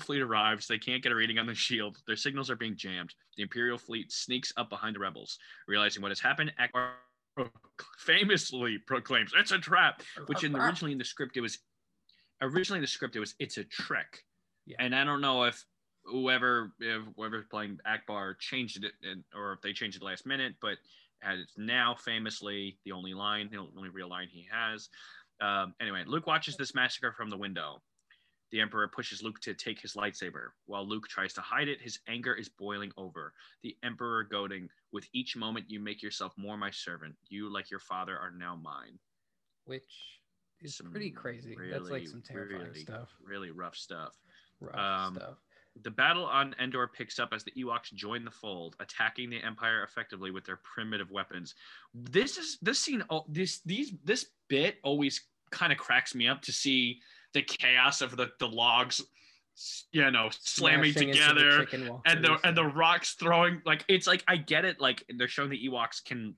[0.00, 0.66] fleet arrives.
[0.66, 1.98] They can't get a reading on the shield.
[2.06, 3.14] Their signals are being jammed.
[3.36, 6.52] The imperial fleet sneaks up behind the rebels realizing what has happened.
[6.60, 6.90] Ackbar
[7.98, 11.58] famously proclaims it's a trap which in originally in the script it was
[12.42, 14.24] originally in the script it was it's a trick
[14.66, 14.74] Yeah.
[14.80, 15.64] and i don't know if
[16.04, 20.54] whoever if whoever's playing ackbar changed it and, or if they changed it last minute
[20.60, 20.78] but
[21.22, 24.88] as it's now famously the only line the only real line he has.
[25.40, 27.82] Um, anyway luke watches this massacre from the window.
[28.50, 30.48] The emperor pushes luke to take his lightsaber.
[30.66, 33.32] While luke tries to hide it his anger is boiling over.
[33.62, 37.14] The emperor goading with each moment you make yourself more my servant.
[37.28, 38.98] You like your father are now mine.
[39.64, 40.18] Which
[40.60, 41.56] is Some pretty crazy.
[41.70, 43.08] That's like really, some terrifying really, stuff.
[43.22, 44.14] really rough stuff.
[44.60, 45.36] Rough um, stuff.
[45.82, 49.82] The battle on Endor picks up as the Ewoks join the fold, attacking the Empire
[49.82, 51.54] effectively with their primitive weapons.
[51.94, 53.02] This is this scene.
[53.10, 55.20] Oh, this these this bit always
[55.50, 57.00] kind of cracks me up to see
[57.34, 59.02] the chaos of the the logs,
[59.92, 61.66] you know, slamming into the together
[62.06, 65.50] and the and the rocks throwing like it's like I get it like they're showing
[65.50, 66.34] the Ewoks can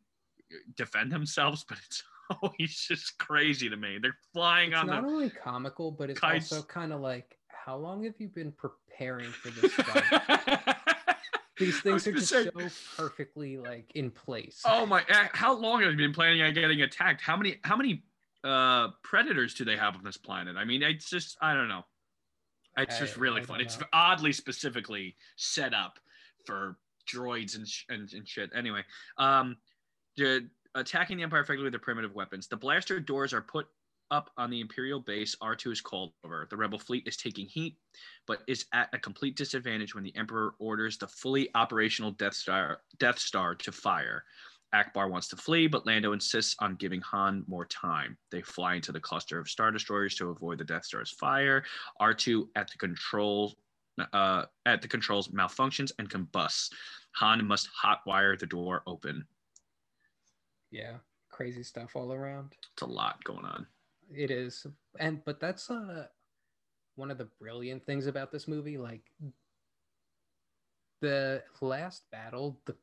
[0.76, 2.02] defend themselves, but it's
[2.42, 3.98] always just crazy to me.
[4.00, 6.52] They're flying on the it's on not the only comical, but it's kites.
[6.52, 7.36] also kind of like,
[7.70, 10.76] how long have you been preparing for this fight?
[11.56, 14.62] These things are just say, so perfectly like in place.
[14.64, 15.04] Oh my!
[15.08, 17.20] eh, How long have you been planning on getting attacked?
[17.20, 17.58] How many?
[17.62, 18.02] How many
[18.42, 20.56] uh predators do they have on this planet?
[20.56, 21.82] I mean, it's just I don't know.
[22.76, 23.60] It's just really I fun.
[23.60, 26.00] It's oddly specifically set up
[26.46, 26.76] for
[27.08, 28.50] droids and sh- and, and shit.
[28.52, 28.82] Anyway,
[29.16, 29.58] um,
[30.16, 32.48] the attacking the Empire effectively with their primitive weapons.
[32.48, 33.68] The blaster doors are put
[34.10, 35.36] up on the Imperial base.
[35.42, 36.46] R2 is called over.
[36.50, 37.76] The Rebel fleet is taking heat,
[38.26, 42.80] but is at a complete disadvantage when the Emperor orders the fully operational Death Star
[42.98, 44.24] Death Star to fire.
[44.74, 48.16] Ackbar wants to flee, but Lando insists on giving Han more time.
[48.30, 51.64] They fly into the cluster of Star Destroyers to avoid the Death Star's fire.
[52.00, 53.54] R2 at the control
[54.12, 56.70] uh, at the controls malfunctions and combusts.
[57.16, 59.24] Han must hotwire the door open.
[60.70, 60.98] Yeah.
[61.30, 62.54] crazy stuff all around.
[62.72, 63.66] It's a lot going on.
[64.14, 64.66] It is,
[64.98, 66.06] and but that's uh
[66.96, 68.76] one of the brilliant things about this movie.
[68.76, 69.02] Like
[71.00, 72.74] the last battle, the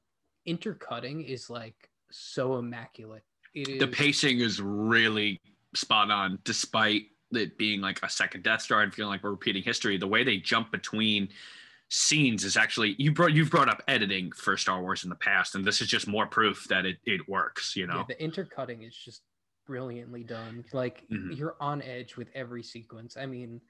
[0.45, 3.23] intercutting is like so immaculate.
[3.53, 5.39] It is The pacing is really
[5.75, 9.63] spot on, despite it being like a second Death Star and feeling like we're repeating
[9.63, 9.97] history.
[9.97, 11.29] The way they jump between
[11.89, 15.55] scenes is actually you brought you've brought up editing for Star Wars in the past,
[15.55, 17.97] and this is just more proof that it, it works, you know.
[17.97, 19.21] Yeah, the intercutting is just
[19.67, 20.63] brilliantly done.
[20.73, 21.37] Like Mhm.
[21.37, 23.17] you're on edge with every sequence.
[23.17, 23.61] I mean,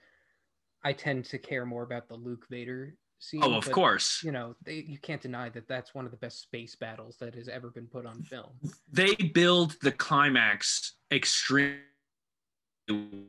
[0.83, 3.41] I tend to care more about the Luke Vader scene.
[3.43, 4.23] oh, of but, course.
[4.23, 7.33] You know, they, you can't deny that that's one of the best space battles that
[7.33, 8.51] has ever been put on film.
[8.91, 11.81] they build the climax extremely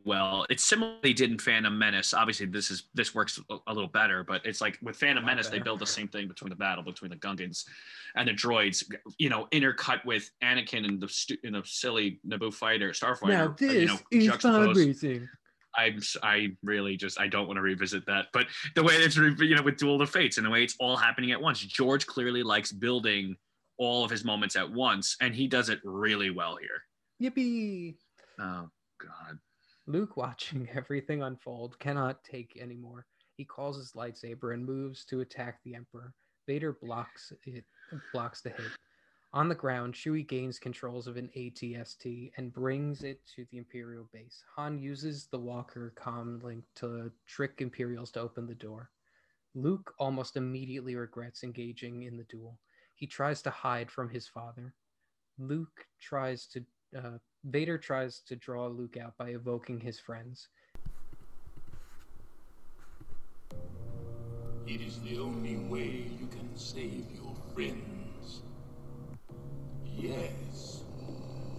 [0.04, 0.46] well.
[0.50, 2.14] It's similar they did in Phantom Menace.
[2.14, 5.58] Obviously, this is this works a- little better, but it's like with Phantom Menace, they
[5.58, 7.64] build the same thing between the battle between the Gungans
[8.16, 8.84] and the droids.
[9.18, 13.28] You know, intercut with Anakin and the stu- in the silly Naboo fighter, Starfighter.
[13.28, 15.28] now uh, this you know, is fundraising.
[15.76, 18.26] I'm I really just I don't want to revisit that.
[18.32, 20.62] But the way it's re- you know with Duel of the Fates and the way
[20.62, 23.36] it's all happening at once, George clearly likes building
[23.76, 26.82] all of his moments at once, and he does it really well here.
[27.30, 27.94] Yippee!
[28.40, 28.68] Oh
[29.00, 29.38] God.
[29.88, 33.06] Luke, watching everything unfold, cannot take anymore.
[33.36, 36.12] He calls his lightsaber and moves to attack the Emperor.
[36.46, 37.64] Vader blocks it,
[38.12, 38.70] blocks the hit.
[39.32, 44.08] On the ground, Chewie gains controls of an ATST and brings it to the Imperial
[44.12, 44.42] base.
[44.56, 48.90] Han uses the Walker comm link to trick Imperials to open the door.
[49.54, 52.58] Luke almost immediately regrets engaging in the duel.
[52.94, 54.74] He tries to hide from his father.
[55.38, 56.64] Luke tries to
[56.96, 60.48] uh, Vader tries to draw Luke out by evoking his friends.
[64.66, 68.42] It is the only way you can save your friends.
[69.86, 70.82] Yes,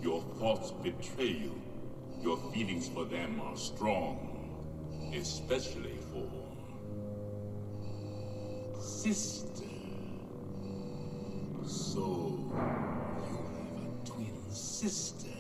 [0.02, 1.62] your thoughts betray you.
[2.22, 6.30] Your feelings for them are strong, especially for
[8.82, 9.64] sister.
[11.66, 12.38] So,
[13.32, 15.39] you have a twin sister.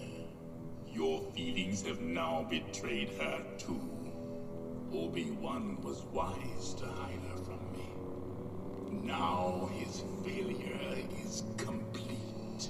[0.99, 3.79] Your feelings have now betrayed her too.
[4.93, 7.87] Obi-Wan was wise to hide her from me.
[9.07, 12.69] Now his failure is complete.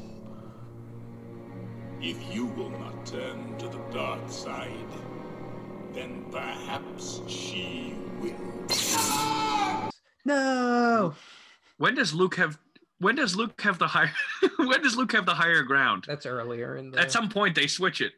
[2.00, 4.94] If you will not turn to the dark side,
[5.94, 8.70] then perhaps she will.
[10.24, 11.16] No,
[11.80, 12.60] When does Luke have?
[13.00, 14.12] When does Luke have the higher?
[14.58, 16.04] when does Luke have the higher ground?
[16.08, 17.00] that's earlier in the.
[17.00, 18.14] At some point, they switch it,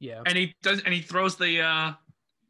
[0.00, 1.60] yeah, and he does, and he throws the.
[1.60, 1.92] uh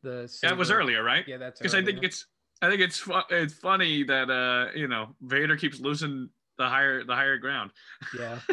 [0.03, 1.25] the That was earlier, right?
[1.29, 2.25] Yeah, that's Because I think it's,
[2.63, 7.05] I think it's, fu- it's funny that uh you know Vader keeps losing the higher,
[7.05, 7.73] the higher ground.
[8.17, 8.39] yeah.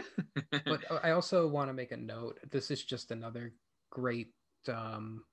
[0.66, 2.40] But I also want to make a note.
[2.52, 3.54] This is just another
[3.90, 4.28] great
[4.68, 5.24] um,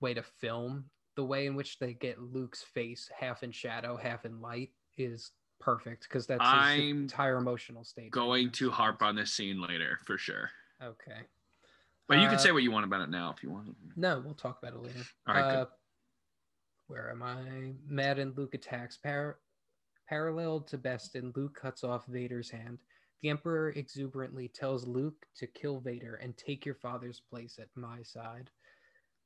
[0.00, 0.84] way to film.
[1.16, 5.30] The way in which they get Luke's face half in shadow, half in light is
[5.60, 8.10] perfect because that's his I'm entire emotional state.
[8.10, 10.50] Going to harp on this scene later for sure,
[10.82, 11.20] Okay.
[12.06, 13.74] But you Uh, can say what you want about it now if you want.
[13.96, 15.02] No, we'll talk about it later.
[15.26, 15.58] All right, good.
[15.62, 15.66] Uh,
[16.88, 17.74] where am I?
[17.86, 18.98] Mad and Luke attacks.
[18.98, 19.38] Par-
[20.06, 22.78] parallel to Bespin, Luke cuts off Vader's hand.
[23.22, 28.02] The Emperor exuberantly tells Luke to kill Vader and take your father's place at my
[28.02, 28.50] side.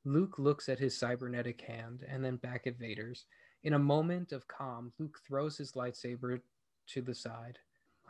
[0.05, 3.25] Luke looks at his cybernetic hand and then back at Vader's.
[3.63, 6.39] In a moment of calm, Luke throws his lightsaber
[6.87, 7.59] to the side.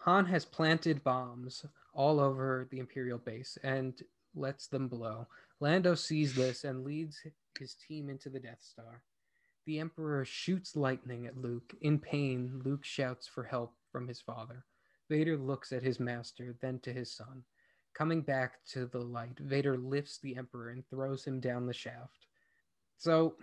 [0.03, 3.99] Han has planted bombs all over the Imperial base and
[4.35, 5.27] lets them blow.
[5.59, 7.19] Lando sees this and leads
[7.57, 9.03] his team into the Death Star.
[9.65, 11.73] The Emperor shoots lightning at Luke.
[11.81, 14.65] In pain, Luke shouts for help from his father.
[15.09, 17.43] Vader looks at his master, then to his son.
[17.93, 22.27] Coming back to the light, Vader lifts the Emperor and throws him down the shaft.
[22.97, 23.35] So,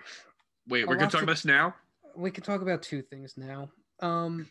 [0.68, 1.74] Wait, we're gonna talk to- about this now.
[2.14, 3.70] we can talk about two things now.
[4.01, 4.49] Um,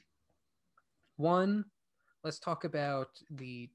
[1.16, 1.66] one,
[2.24, 3.70] let's talk about the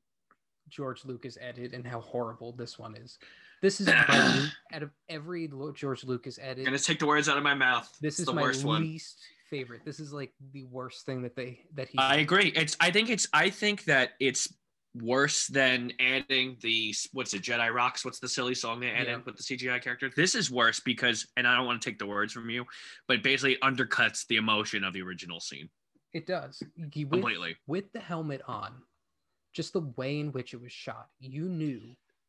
[0.70, 3.18] George Lucas edit and how horrible this one is.
[3.62, 6.60] This is my out of every George Lucas edit.
[6.60, 7.88] I'm gonna take the words out of my mouth.
[8.00, 8.82] This It's is the my worst one.
[8.82, 9.82] least favorite.
[9.84, 11.98] This is like the worst thing that they that he.
[11.98, 12.22] I did.
[12.22, 12.52] agree.
[12.56, 12.76] It's.
[12.80, 13.28] I think it's.
[13.34, 14.48] I think that it's
[14.94, 18.04] worse than adding the what's it Jedi Rocks.
[18.04, 19.18] What's the silly song they added Yeah.
[19.24, 20.10] with the CGI character?
[20.16, 22.64] This is worse because, and I don't want to take the words from you,
[23.06, 25.68] but basically undercuts the emotion of the original scene
[26.12, 26.62] It does.
[26.76, 27.56] You- with, completely.
[27.68, 28.72] with the helmet on,
[29.52, 31.80] just the way in which it was shot, you knew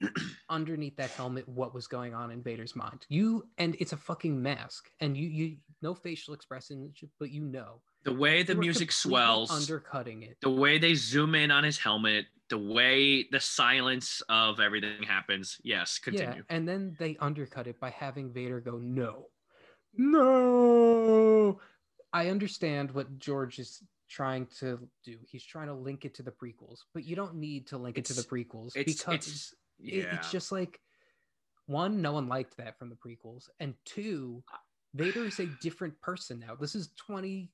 [0.49, 3.05] underneath that helmet what was going on in Vader's mind.
[3.09, 7.82] You and it's a fucking mask, and you you no facial expression, but you know
[8.03, 10.38] The way the music swells, undercutting it.
[10.41, 15.57] the way they zoom in on his helmet, the way the silence of everything happens.
[15.63, 16.43] Yes, continue.
[16.49, 19.28] Yeah, and then they undercut it by having Vader go, no,
[19.95, 21.59] no.
[22.13, 23.82] I understand what George is
[24.12, 25.18] trying to do.
[25.28, 28.05] He's trying to link it to the prequels, but you don't need to link it
[28.05, 30.82] to the prequels It's because it's it- it's just like
[31.66, 34.43] one, no one liked that from the prequels, and two,
[34.93, 36.55] Vader is a different person now.
[36.55, 37.49] This is 20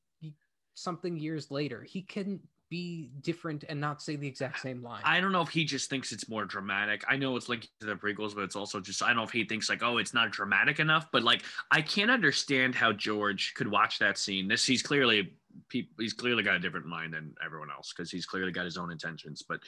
[0.74, 1.84] something years later.
[1.84, 2.40] He can
[2.70, 5.02] be different and not say the exact same line.
[5.06, 7.04] I don't know if he just thinks it's more dramatic.
[7.08, 9.32] I know it's linked to the prequels, but it's also just I don't know if
[9.32, 11.08] he thinks like, oh, it's not dramatic enough.
[11.12, 14.48] But like, I can't understand how George could watch that scene.
[14.48, 15.34] This he's clearly
[15.72, 18.92] he's clearly got a different mind than everyone else because he's clearly got his own
[18.92, 19.44] intentions.
[19.48, 19.60] But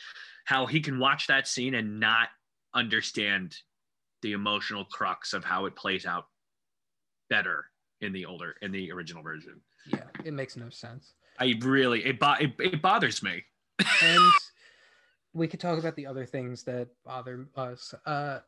[0.46, 2.30] how he can watch that scene and not
[2.74, 3.56] understand
[4.22, 6.26] the emotional crux of how it plays out
[7.30, 7.66] better
[8.02, 9.62] in the older in the original version.
[9.88, 11.14] yeah, it makes no sense.
[11.40, 13.44] I really it bo- it, it bothers me.
[14.04, 14.32] and
[15.34, 17.94] we could talk about the other things that bother us.
[18.06, 18.40] Uh,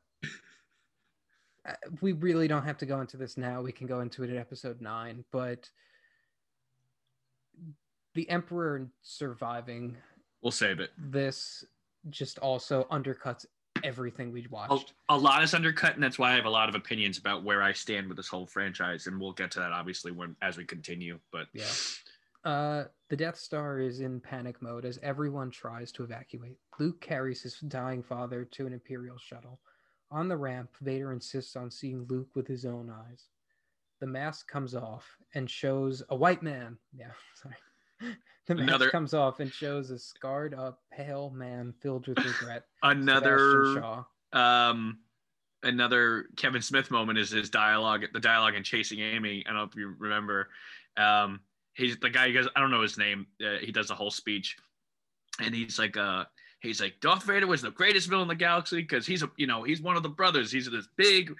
[2.01, 3.61] we really don't have to go into this now.
[3.61, 5.69] We can go into it in episode nine, but
[8.15, 9.95] the Emperor surviving
[10.41, 10.89] We'll save it.
[10.97, 11.63] this
[12.09, 13.45] just also undercuts
[13.83, 14.93] everything we a, watched.
[15.09, 17.61] a lot is undercut, and that's why I have a lot of opinions about where
[17.61, 20.65] I stand with this whole franchise, and we'll get to that obviously when as we
[20.65, 21.19] continue.
[21.31, 21.65] But Yeah.
[22.43, 26.57] Uh, the Death Star is in panic mode as everyone tries to evacuate.
[26.79, 29.59] Luke carries his dying father to an Imperial shuttle.
[30.09, 33.27] On the ramp, Vader insists on seeing Luke with his own eyes.
[33.99, 36.77] The mask comes off and shows a white man.
[36.93, 37.55] Yeah, sorry.
[38.47, 42.65] The mask Another- comes off and shows a scarred up, pale man filled with regret.
[42.83, 44.03] another Shaw.
[44.33, 44.97] um
[45.63, 49.43] another Kevin Smith moment is his dialogue, the dialogue in Chasing Amy.
[49.45, 50.49] I don't know if you remember.
[50.97, 51.41] Um,
[51.73, 52.27] he's the guy.
[52.27, 53.27] He goes, I don't know his name.
[53.43, 54.57] Uh, he does a whole speech,
[55.39, 56.25] and he's like, uh,
[56.61, 59.47] he's like, Darth Vader was the greatest villain in the galaxy because he's a, you
[59.47, 60.51] know, he's one of the brothers.
[60.51, 61.33] He's this big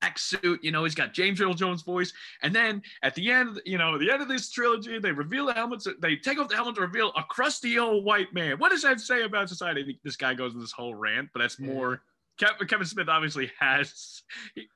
[0.00, 0.62] black suit.
[0.62, 2.12] You know, he's got James Earl Jones' voice.
[2.42, 5.46] And then at the end, you know, at the end of this trilogy, they reveal
[5.46, 5.86] the helmets.
[6.00, 8.58] They take off the helmet to reveal a crusty old white man.
[8.58, 9.98] What does that say about society?
[10.04, 12.02] This guy goes in this whole rant, but that's more.
[12.38, 14.22] Kev- Kevin Smith obviously has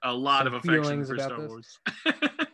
[0.03, 1.51] a lot Some of affection for Star this.
[1.51, 1.79] Wars.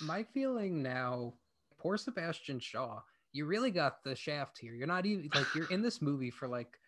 [0.00, 1.34] My feeling now,
[1.78, 3.00] poor Sebastian Shaw,
[3.32, 4.74] you really got the shaft here.
[4.74, 6.78] You're not even like you're in this movie for like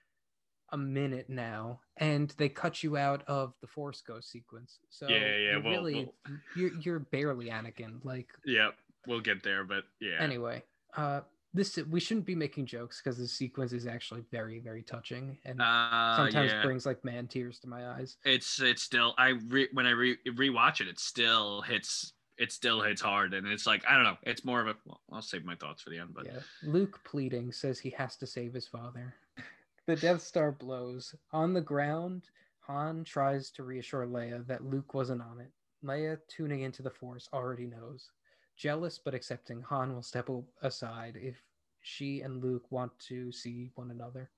[0.70, 4.78] a minute now, and they cut you out of the Force Ghost sequence.
[4.90, 8.04] So Yeah, yeah, you're well, really well- you're you're barely Anakin.
[8.04, 8.70] Like yeah,
[9.06, 10.16] we'll get there, but yeah.
[10.18, 10.62] anyway,
[10.96, 11.20] uh,
[11.54, 15.60] this we shouldn't be making jokes because the sequence is actually very very touching and
[15.60, 16.62] uh, sometimes yeah.
[16.62, 18.16] brings like man tears to my eyes.
[18.24, 22.80] it's it's still I re, when I re, rewatch it, it still hits it still
[22.80, 24.18] hits hard, and it's like I don't know.
[24.22, 24.76] It's more of a.
[24.84, 26.40] Well, I'll save my thoughts for the end, but Yeah.
[26.62, 29.14] Luke pleading says he has to save his father.
[29.86, 31.12] The Death Star blows.
[31.32, 32.28] On the ground,
[32.60, 35.50] Han tries to reassure Leia that Luke wasn't on it.
[35.84, 38.12] Leia, tuning into the Force, already knows.
[38.56, 40.30] Jealous but accepting, Han will step
[40.62, 41.34] aside if
[41.80, 44.30] she and Luke want to see one another.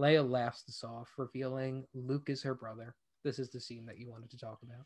[0.00, 2.96] Leia laughs this off, revealing Luke is her brother.
[3.22, 4.84] This is the scene that you wanted to talk about.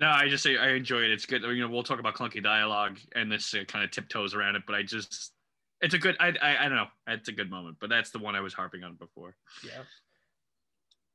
[0.00, 1.10] No, I just say I enjoy it.
[1.10, 1.42] It's good.
[1.42, 4.62] You know, we'll talk about clunky dialogue and this uh, kind of tiptoes around it,
[4.66, 5.32] but I just
[5.80, 6.16] it's a good.
[6.20, 6.86] I, I I don't know.
[7.08, 9.36] It's a good moment, but that's the one I was harping on before.
[9.64, 9.82] Yeah.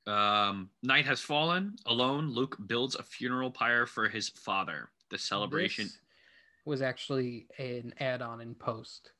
[0.07, 1.75] Um, night has fallen.
[1.85, 4.89] Alone, Luke builds a funeral pyre for his father.
[5.09, 5.85] The celebration.
[5.85, 5.99] This
[6.65, 9.11] was actually an add-on in post.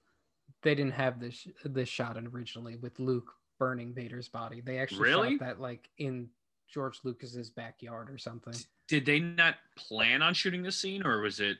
[0.63, 4.61] They didn't have this this shot originally with Luke burning Vader's body.
[4.61, 5.31] They actually Really?
[5.31, 6.29] shot that like in
[6.71, 8.55] George Lucas's backyard or something.
[8.87, 11.57] Did they not plan on shooting the scene, or was it?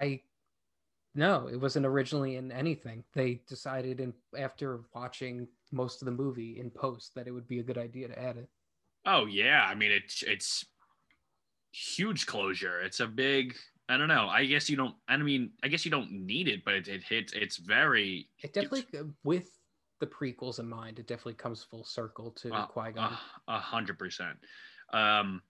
[0.00, 0.20] I
[1.14, 3.04] no, it wasn't originally in anything.
[3.12, 7.60] They decided in after watching most of the movie in post that it would be
[7.60, 8.48] a good idea to add it.
[9.04, 10.64] Oh yeah, I mean it's it's
[11.72, 12.80] huge closure.
[12.80, 13.56] It's a big.
[13.88, 14.28] I don't know.
[14.28, 14.94] I guess you don't.
[15.08, 17.32] I mean, I guess you don't need it, but it, it hits.
[17.34, 18.28] It's very.
[18.42, 19.50] It definitely uh, with
[20.02, 23.16] the prequels in mind, it definitely comes full circle to Uh, Qui Gon.
[23.46, 24.36] A a hundred percent.
[24.92, 25.40] Um,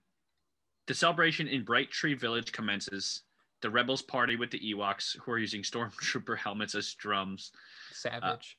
[0.85, 3.23] the celebration in Bright Tree Village commences.
[3.61, 7.51] The rebels party with the Ewoks, who are using stormtrooper helmets as drums.
[7.93, 8.57] Savage.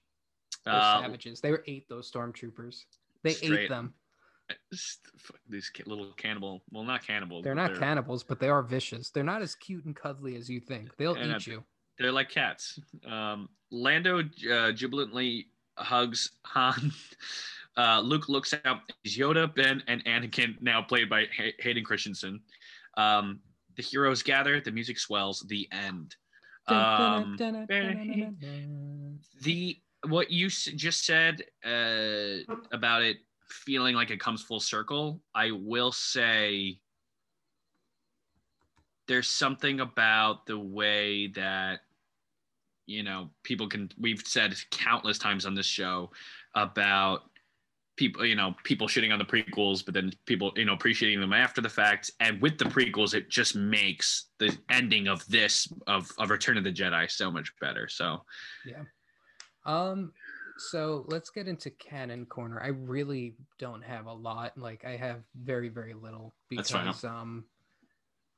[0.65, 1.41] Those Uh, savages.
[1.41, 2.87] They were ate those stormtroopers.
[3.23, 3.95] They ate them.
[5.49, 6.65] These little cannibal.
[6.73, 7.41] Well, not cannibal.
[7.41, 9.11] They're not cannibals, but they are vicious.
[9.11, 10.97] They're not as cute and cuddly as you think.
[10.97, 11.63] They'll uh, eat you.
[11.99, 12.79] They're like cats.
[13.07, 16.93] Um, Lando uh, jubilantly hugs Han.
[17.77, 18.83] Uh, Luke looks out.
[19.05, 22.41] Yoda, Ben, and Anakin, now played by Hay- Hayden Christensen.
[22.97, 23.41] Um,
[23.75, 24.61] the heroes gather.
[24.61, 25.45] The music swells.
[25.49, 26.15] The end.
[26.69, 27.37] Um,
[29.43, 33.17] the what you s- just said uh, about it
[33.49, 36.79] feeling like it comes full circle, I will say
[39.09, 41.81] there's something about the way that
[42.87, 46.11] you know people can we've said countless times on this show
[46.55, 47.23] about
[47.97, 51.33] people you know people shitting on the prequels but then people you know appreciating them
[51.33, 56.11] after the fact and with the prequels it just makes the ending of this of,
[56.19, 58.23] of return of the jedi so much better so
[58.67, 58.83] Yeah.
[59.65, 60.13] Um
[60.57, 62.63] so let's get into canon corner.
[62.63, 64.57] I really don't have a lot.
[64.57, 67.45] Like I have very very little because um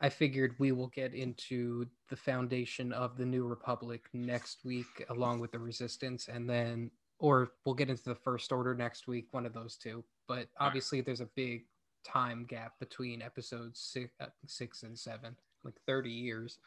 [0.00, 5.40] I figured we will get into the foundation of the new republic next week along
[5.40, 9.46] with the resistance and then or we'll get into the first order next week, one
[9.46, 10.04] of those two.
[10.28, 11.64] But obviously there's a big
[12.04, 15.34] time gap between episodes 6, uh, 6 and 7,
[15.64, 16.58] like 30 years.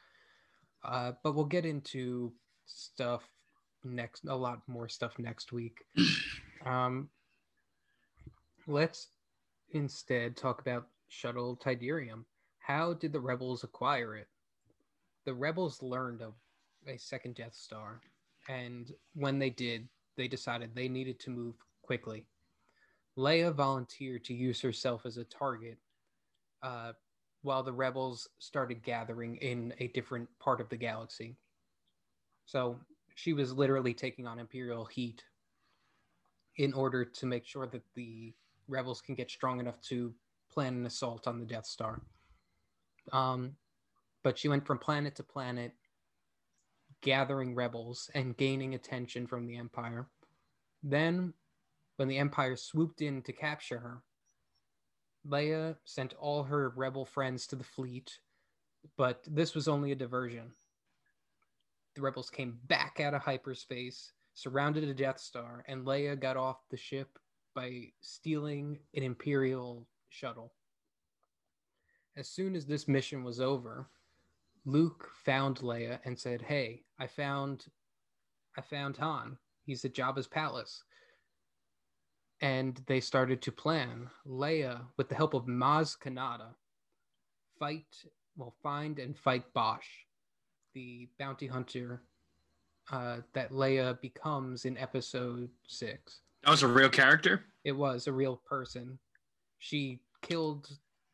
[0.84, 2.34] Uh, but we'll get into
[2.66, 3.30] stuff
[3.84, 5.84] next a lot more stuff next week
[6.66, 7.10] um
[8.68, 9.08] let's
[9.72, 12.26] instead talk about shuttle Tydirium
[12.70, 14.28] how did the rebels acquire it?
[15.26, 16.36] The rebels learned of
[16.88, 18.00] a second death star
[18.48, 22.26] and when they did they decided they needed to move quickly.
[23.18, 25.80] Leia volunteered to use herself as a target
[26.62, 26.94] uh,
[27.42, 31.36] while the rebels started gathering in a different part of the galaxy.
[32.46, 32.80] So
[33.16, 35.24] she was literally taking on Imperial heat
[36.58, 38.32] in order to make sure that the
[38.68, 40.14] rebels can get strong enough to
[40.52, 42.02] plan an assault on the Death Star.
[43.12, 43.56] Um,
[44.24, 45.74] but she went from planet to planet,
[47.02, 50.08] gathering rebels and gaining attention from the Empire.
[50.84, 51.34] Then,
[51.98, 54.02] when the Empire swooped in to capture her,
[55.28, 58.20] Leia sent all her rebel friends to the fleet,
[58.98, 60.54] but this was only a diversion
[62.00, 66.58] the rebels came back out of hyperspace, surrounded a Death Star, and Leia got off
[66.70, 67.20] the ship
[67.54, 70.54] by stealing an Imperial shuttle.
[72.18, 73.90] As soon as this mission was over,
[74.66, 77.66] Luke found Leia and said, "Hey, I found
[78.58, 79.38] I found Han.
[79.66, 80.84] He's at Jabba's palace."
[82.42, 84.10] And they started to plan.
[84.26, 86.56] Leia, with the help of Maz Kanata,
[87.58, 88.06] fight,
[88.38, 90.06] well, find and fight Boushh
[90.74, 92.02] the bounty hunter
[92.92, 96.22] uh, that Leia becomes in episode six.
[96.44, 98.98] that was a real character It was a real person.
[99.58, 100.70] She killed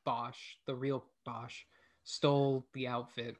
[0.05, 1.65] Boushh, the real Boushh,
[2.03, 3.35] stole the outfit,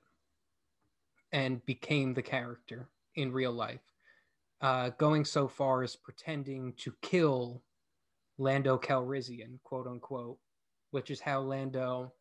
[1.32, 3.82] and became the character in real life.
[4.62, 7.62] Uh, going so far as pretending to kill
[8.38, 10.38] Lando Calrissian, quote unquote,
[10.92, 12.14] which is how Lando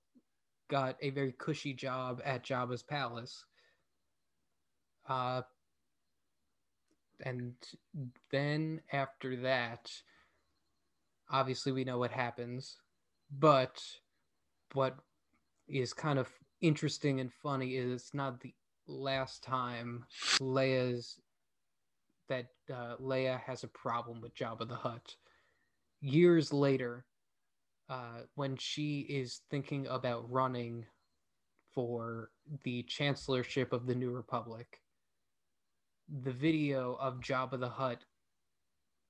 [0.69, 3.45] got a very cushy job at Jabba's palace.
[5.09, 5.43] Uh,
[7.25, 7.55] and
[8.31, 9.91] then after that,
[11.31, 12.79] obviously we know what happens,
[13.31, 13.83] but
[14.75, 14.97] what
[15.69, 16.29] is kind of
[16.61, 18.53] interesting and funny is it's not the
[18.87, 20.05] last time
[20.41, 21.19] Leia's
[22.29, 25.17] that uh, Leia has a problem with Jabba the Hutt.
[26.01, 27.05] Years later,
[27.89, 30.87] uh, when she is thinking about running
[31.75, 32.31] for
[32.63, 34.81] the chancellorship of the New Republic,
[36.23, 38.05] the video of Jabba the Hutt,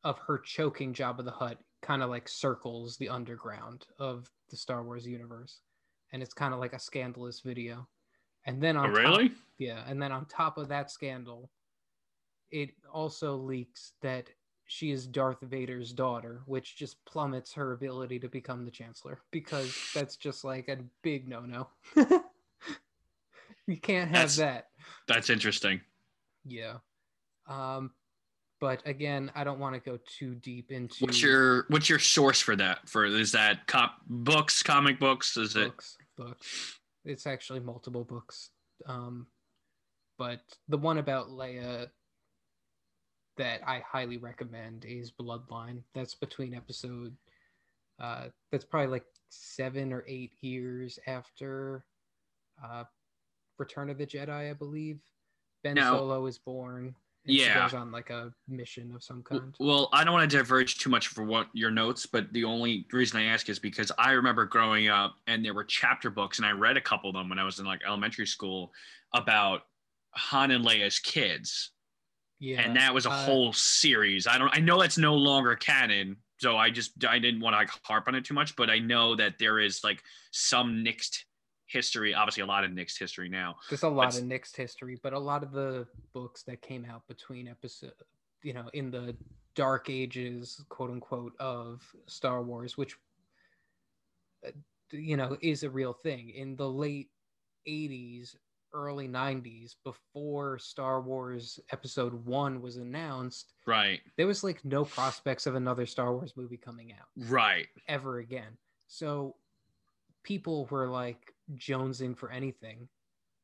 [0.02, 4.82] of her choking Jabba the Hutt, kind of like circles the underground of the Star
[4.82, 5.60] Wars universe,
[6.12, 7.86] and it's kind of like a scandalous video.
[8.46, 11.50] And then on oh, top- really yeah, and then on top of that scandal,
[12.50, 14.28] it also leaks that
[14.66, 19.76] she is Darth Vader's daughter, which just plummets her ability to become the Chancellor because
[19.94, 21.68] that's just like a big no-no.
[23.66, 24.68] you can't have That's- that.
[25.06, 25.80] that's interesting
[26.46, 26.76] Yeah.
[27.46, 27.90] Um,
[28.64, 32.40] but again, I don't want to go too deep into what's your what's your source
[32.40, 35.98] for that for is that cop books comic books is it books.
[36.16, 36.78] Books.
[37.04, 38.48] It's actually multiple books.
[38.86, 39.26] Um,
[40.16, 41.88] but the one about Leia
[43.36, 45.82] that I highly recommend is Bloodline.
[45.94, 47.14] That's between episode.
[48.00, 51.84] Uh, that's probably like seven or eight years after
[52.64, 52.84] uh,
[53.58, 55.00] Return of the Jedi, I believe.
[55.62, 56.94] Ben Now- Solo is born.
[57.26, 57.62] Yeah.
[57.62, 59.54] goes on like a mission of some kind.
[59.58, 62.86] Well, I don't want to diverge too much for what your notes, but the only
[62.92, 66.46] reason I ask is because I remember growing up and there were chapter books, and
[66.46, 68.72] I read a couple of them when I was in like elementary school
[69.14, 69.62] about
[70.12, 71.70] Han and Leia's kids,
[72.40, 74.26] Yeah, and that was a uh, whole series.
[74.26, 77.58] I don't, I know that's no longer canon, so I just I didn't want to
[77.58, 81.24] like harp on it too much, but I know that there is like some mixed
[81.74, 83.56] history, obviously a lot of mixed history now.
[83.68, 86.86] There's a lot But- of Nick's history, but a lot of the books that came
[86.86, 87.92] out between episode
[88.42, 89.16] you know, in the
[89.54, 92.94] dark ages, quote unquote, of Star Wars, which
[94.46, 94.50] uh,
[94.92, 97.10] you know is a real thing in the late
[97.66, 98.36] 80s
[98.74, 104.00] early 90s before star wars episode 1 was announced Right.
[104.16, 107.68] there was like no prospects of another star wars movie coming out Right.
[107.88, 109.36] ever again so
[110.24, 112.88] people were like jonesing for anything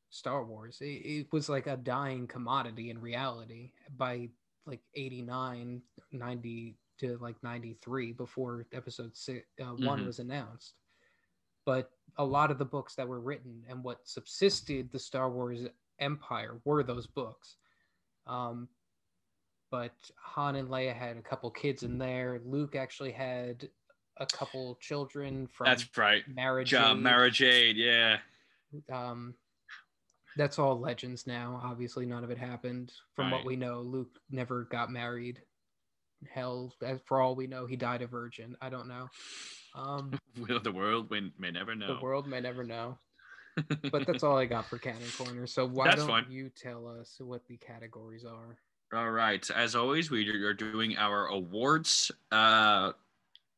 [0.09, 0.79] star wars.
[0.81, 4.29] It, it was like a dying commodity in reality by
[4.65, 10.05] like 89 90 to like 93 before episode six, uh, one Mhm.
[10.05, 10.75] was announced.
[11.65, 15.67] But a lot of the books that were written and what subsisted the star wars
[15.99, 17.57] empire were those books.
[18.27, 18.67] Um,
[19.69, 22.41] but han and leia had a couple kids in there.
[22.43, 23.69] Luke actually had
[24.21, 26.23] a couple children from That's right.
[26.27, 26.97] marriage Ja, age.
[26.99, 27.75] Mara Jade.
[27.75, 28.17] Yeah.
[28.93, 29.33] um
[30.37, 34.63] that's all legends now obviously none of it happened from what we know luke never
[34.71, 35.41] got married
[36.33, 39.09] hell as for all we know he died a virgin i don't know
[39.75, 40.17] um
[40.63, 41.95] the world may, may never know.
[41.95, 42.97] the world may never know
[43.91, 46.25] but that's all i got for canon corner so why That's don't fine.
[46.29, 48.57] you tell us what the categories are
[48.93, 49.49] All right.
[49.51, 52.91] As always, we are doing our awards uh,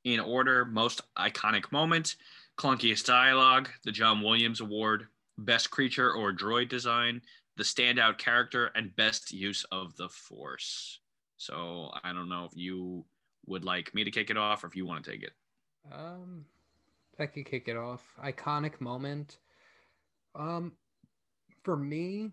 [0.04, 2.16] in order most iconic moment,
[2.58, 5.08] clunkiest dialogue, the John Williams Award,
[5.38, 7.22] best creature or droid design,
[7.58, 11.00] the standout character, and best use of the Force.
[11.38, 13.06] So I don't know if you
[13.46, 15.34] would like me to kick it off or if you want to take it.
[15.92, 16.46] Um,
[17.20, 18.02] I could kick it off.
[18.24, 19.38] Iconic moment.
[20.36, 20.74] Um,
[21.64, 22.32] for me,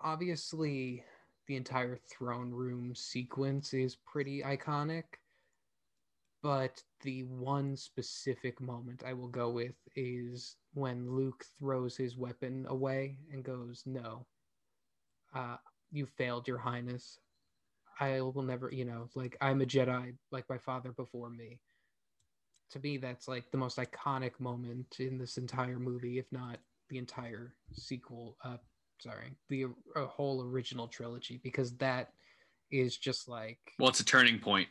[0.00, 1.04] obviously,
[1.46, 5.04] the entire throne room sequence is pretty iconic.
[6.42, 12.66] But the one specific moment I will go with is when Luke throws his weapon
[12.68, 14.26] away and goes, "No,
[15.34, 15.56] uh,
[15.90, 17.18] you failed, Your Highness.
[18.00, 21.60] I will never, you know, like I'm a Jedi, like my father before me."
[22.70, 26.58] to me that's like the most iconic moment in this entire movie if not
[26.90, 28.56] the entire sequel uh
[28.98, 29.64] sorry the
[29.96, 32.12] uh, whole original trilogy because that
[32.70, 34.68] is just like Well, it's a turning point.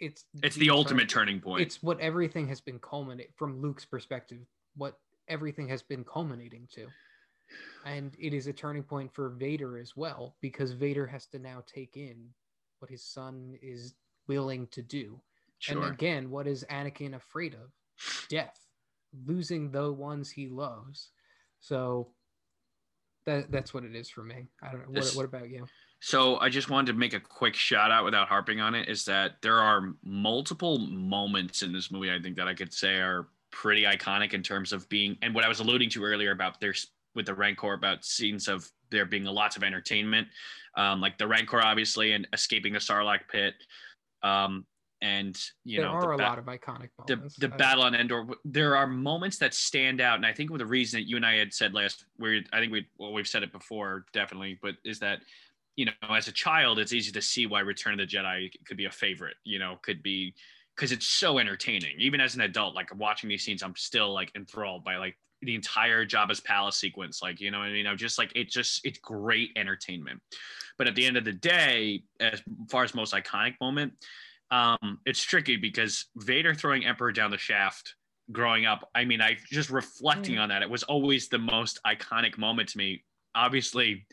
[0.00, 1.62] It's It's the ultimate turning point.
[1.62, 4.38] it's what everything has been culminating from luke's perspective
[4.76, 4.98] what
[5.28, 6.86] everything has been culminating to
[7.84, 11.62] and it is a turning point for vader as well because vader has to now
[11.66, 12.28] take in
[12.78, 13.94] what his son is
[14.28, 15.20] willing to do
[15.58, 15.82] sure.
[15.82, 17.70] and again, what is Anakin afraid of?
[18.28, 18.58] Death,
[19.26, 21.10] losing the ones he loves.
[21.58, 22.08] So
[23.26, 24.46] that that's what it is for me.
[24.62, 24.86] I don't know.
[24.86, 25.66] What, This- what about you?
[26.00, 29.04] So I just wanted to make a quick shout out without harping on it is
[29.04, 33.28] that there are multiple moments in this movie I think that I could say are
[33.50, 36.88] pretty iconic in terms of being and what I was alluding to earlier about there's
[37.14, 40.28] with the Rancor about scenes of there being lots of entertainment,
[40.76, 43.54] um, like the Rancor obviously and escaping the Sarlacc pit,
[44.22, 44.64] um,
[45.02, 47.36] and you there know there are the a ba- lot of iconic the, moments.
[47.36, 48.26] the I- battle on Endor.
[48.44, 51.26] There are moments that stand out, and I think with the reason that you and
[51.26, 54.76] I had said last, where I think we well we've said it before definitely, but
[54.84, 55.20] is that
[55.76, 58.76] you know as a child it's easy to see why Return of the Jedi could
[58.76, 59.36] be a favorite.
[59.44, 60.34] You know, could be
[60.76, 61.96] because it's so entertaining.
[61.98, 65.54] Even as an adult, like watching these scenes, I'm still like enthralled by like the
[65.54, 67.22] entire Jabba's palace sequence.
[67.22, 70.20] Like you know, what I mean, I'm just like it just it's great entertainment.
[70.78, 73.92] But at the end of the day, as far as most iconic moment,
[74.50, 77.94] um, it's tricky because Vader throwing Emperor down the shaft
[78.32, 80.42] growing up, I mean, I just reflecting Mm.
[80.42, 83.04] on that, it was always the most iconic moment to me.
[83.34, 84.06] Obviously,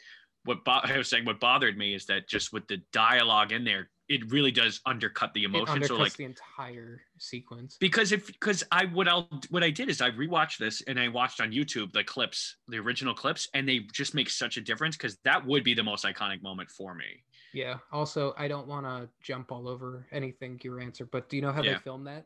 [0.47, 3.63] what bo- I was saying, what bothered me is that just with the dialogue in
[3.63, 5.81] there, it really does undercut the emotion.
[5.81, 7.75] undercuts So like the entire sequence.
[7.79, 11.09] because if because I what I'll what I did is I rewatched this and I
[11.09, 14.95] watched on YouTube the clips, the original clips, and they just make such a difference
[14.95, 17.23] because that would be the most iconic moment for me.
[17.53, 17.77] Yeah.
[17.91, 21.51] Also, I don't want to jump all over anything your answer, but do you know
[21.51, 21.73] how Yeah.
[21.73, 22.25] they filmed that?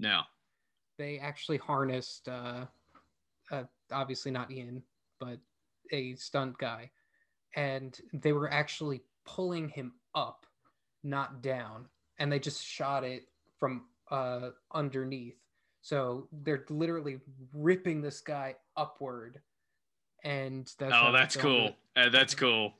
[0.00, 0.22] No.
[0.98, 2.66] They actually harnessed, uh,
[3.50, 4.82] uh, obviously not Ian,
[5.18, 5.38] but
[5.92, 6.90] a stunt guy,
[7.56, 10.46] and they were actually pulling him up,
[11.02, 11.86] not down,
[12.18, 13.24] and they just shot it
[13.58, 15.36] from uh, underneath.
[15.82, 17.20] So they're literally
[17.54, 19.40] ripping this guy upward,
[20.24, 21.70] and that's oh, that's cool.
[21.96, 22.74] Uh, that's cool.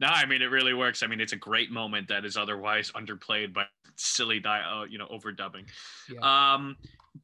[0.00, 1.02] No, I mean it really works.
[1.02, 3.66] I mean it's a great moment that is otherwise underplayed by
[3.96, 5.66] silly, di- uh, you know, overdubbing.
[6.10, 6.54] Yeah.
[6.54, 6.76] Um,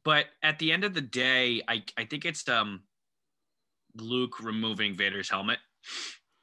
[0.03, 2.83] but at the end of the day, I I think it's um
[3.95, 5.59] Luke removing Vader's helmet.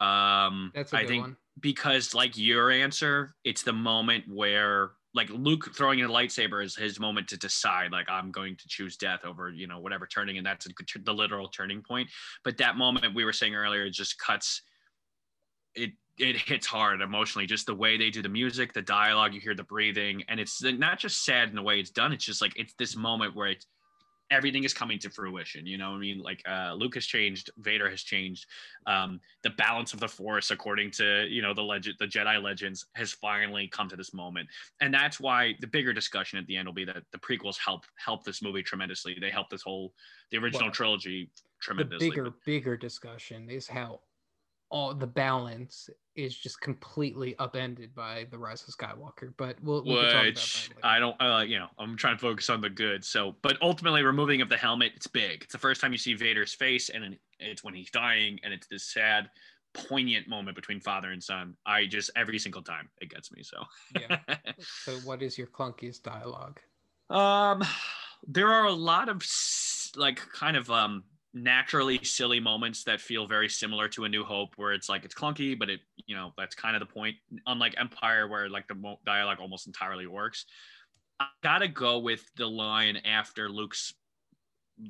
[0.01, 1.36] Um, That's a I good think one.
[1.60, 6.77] because like your answer, it's the moment where like Luke throwing in a lightsaber is
[6.77, 10.39] his moment to decide like I'm going to choose death over you know whatever turning,
[10.39, 10.66] and that's
[11.05, 12.09] the literal turning point.
[12.44, 14.62] But that moment we were saying earlier just cuts
[15.74, 17.47] it it hits hard emotionally.
[17.47, 20.62] Just the way they do the music, the dialogue, you hear the breathing, and it's
[20.62, 22.12] not just sad in the way it's done.
[22.12, 23.66] It's just like it's this moment where it's
[24.31, 25.66] everything is coming to fruition.
[25.66, 28.47] You know, what I mean, like uh, Luke has changed, Vader has changed.
[28.86, 32.86] Um, the balance of the Force, according to you know the legend, the Jedi legends,
[32.94, 34.48] has finally come to this moment,
[34.81, 37.85] and that's why the bigger discussion at the end will be that the prequels help
[37.97, 39.16] help this movie tremendously.
[39.20, 39.93] They help this whole
[40.31, 41.31] the original Well, trilogy
[41.77, 44.01] The bigger, but- bigger discussion is how
[44.70, 49.32] all the balance is just completely upended by the rise of Skywalker.
[49.36, 50.70] But we'll, we can talk about which.
[50.82, 53.05] I don't, uh, you know, I'm trying to focus on the good.
[53.05, 55.42] So, but ultimately, removing of the helmet, it's big.
[55.42, 58.66] It's the first time you see Vader's face, and it's when he's dying, and it's
[58.68, 59.28] this sad,
[59.72, 61.56] poignant moment between father and son.
[61.66, 63.42] I just every single time it gets me.
[63.42, 63.62] So,
[63.98, 64.18] Yeah.
[64.84, 66.60] So, what is your clunkiest dialogue?
[67.09, 67.62] um,
[68.26, 69.22] there are a lot of
[69.97, 71.02] like kind of um
[71.32, 75.15] naturally silly moments that feel very similar to a new hope where it's like it's
[75.15, 77.15] clunky but it you know that's kind of the point
[77.47, 80.47] unlike empire where like the dialogue almost entirely works.
[81.20, 83.94] I gotta go with the line after luke's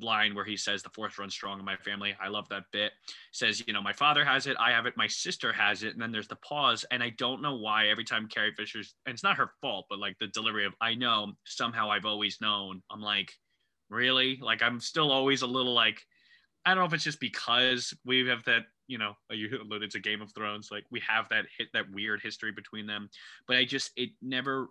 [0.01, 2.15] line where he says the force runs strong in my family.
[2.19, 2.93] I love that bit.
[3.33, 6.01] Says you know my father has it i have it my sister has it and
[6.01, 9.23] then there's the pause and i don't know why every time carrie fisher's and it's
[9.23, 13.01] not her fault but like the delivery of i know somehow i've always known i'm
[13.01, 13.31] like
[13.91, 14.39] really?
[14.41, 16.01] Like i'm still always a little like
[16.65, 19.99] i don't know if it's just because we have that you know you alluded to
[19.99, 23.09] game of thrones like we have that hit that weird history between them
[23.47, 24.67] but i just it never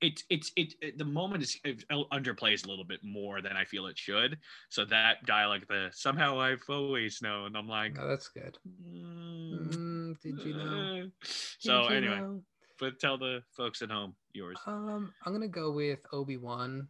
[0.00, 3.64] it, it's it, it the moment is it underplays a little bit more than I
[3.64, 4.38] feel it should.
[4.70, 7.48] So that dialogue, the somehow I've always known.
[7.48, 8.56] And I'm like, No, that's good.
[8.66, 11.04] mm, Mm, did you know?
[11.04, 11.06] uh.
[11.22, 12.42] So you anyway, know?
[12.78, 14.58] but tell the folks at home yours.
[14.66, 16.88] Um, I'm gonna go with Obi Wan.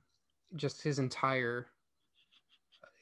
[0.57, 1.67] Just his entire,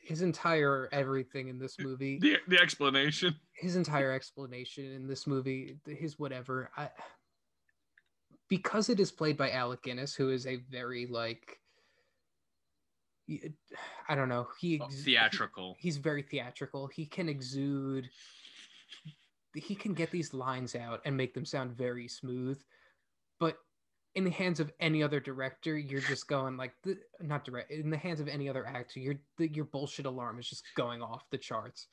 [0.09, 2.19] his entire everything in this movie.
[2.19, 3.37] The the explanation.
[3.53, 6.89] his entire explanation in this movie, his whatever, I
[8.49, 11.59] because it is played by Alec Guinness, who is a very like
[14.09, 15.75] i don't know, he Oh, theatrical.
[15.79, 16.87] he- he's very theatrical.
[16.87, 18.09] He can exude
[19.55, 22.59] he can get these lines out and make them sound very smooth,
[23.41, 23.59] but
[24.15, 27.71] in the hands of any other director, you're just going like the not direct.
[27.71, 31.03] In the hands of any other actor, your the, your bullshit alarm is just going
[31.03, 31.87] off the charts.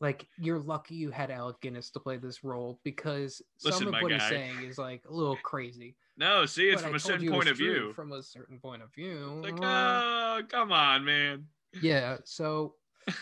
[0.00, 4.02] Like you're lucky you had Alec Guinness to play this role because Listen, some of
[4.02, 5.94] what he's saying is like a little crazy.
[6.16, 7.92] No, see, it's But from a certain point of view.
[7.94, 9.40] From a certain point of view.
[9.42, 11.46] Like, oh, come on, man.
[11.80, 12.16] yeah.
[12.24, 12.74] So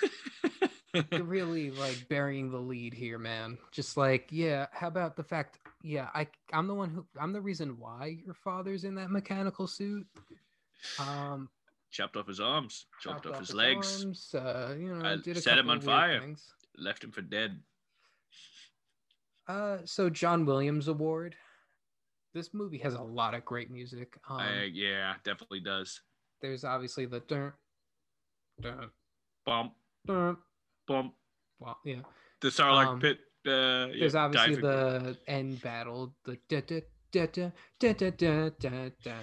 [1.12, 3.58] really like burying the lead here, man.
[3.72, 7.40] Just like, yeah, how about the fact, yeah, I I'm the one who I'm the
[7.40, 10.06] reason why your father's in that mechanical suit.
[10.98, 11.48] Um
[11.90, 15.40] chopped off his arms, chopped, chopped off his legs, arms, uh, you know, did a
[15.40, 16.20] set him on fire.
[16.20, 16.52] things.
[16.76, 17.60] left him for dead.
[19.48, 21.36] Uh so John Williams Award.
[22.34, 24.18] This movie has a lot of great music.
[24.28, 24.42] Um
[24.72, 26.00] yeah, definitely does.
[26.42, 27.52] there's obviously the dun,
[28.60, 28.90] dun,
[29.46, 29.72] Bump,
[30.06, 30.36] dun,
[30.86, 31.14] bump.
[31.58, 32.00] well, yeah.
[32.40, 33.18] The Sarlacc Um, pit.
[33.46, 36.80] Uh, yeah, There's obviously diving the end battle, the da da
[37.12, 39.14] da da da da da da da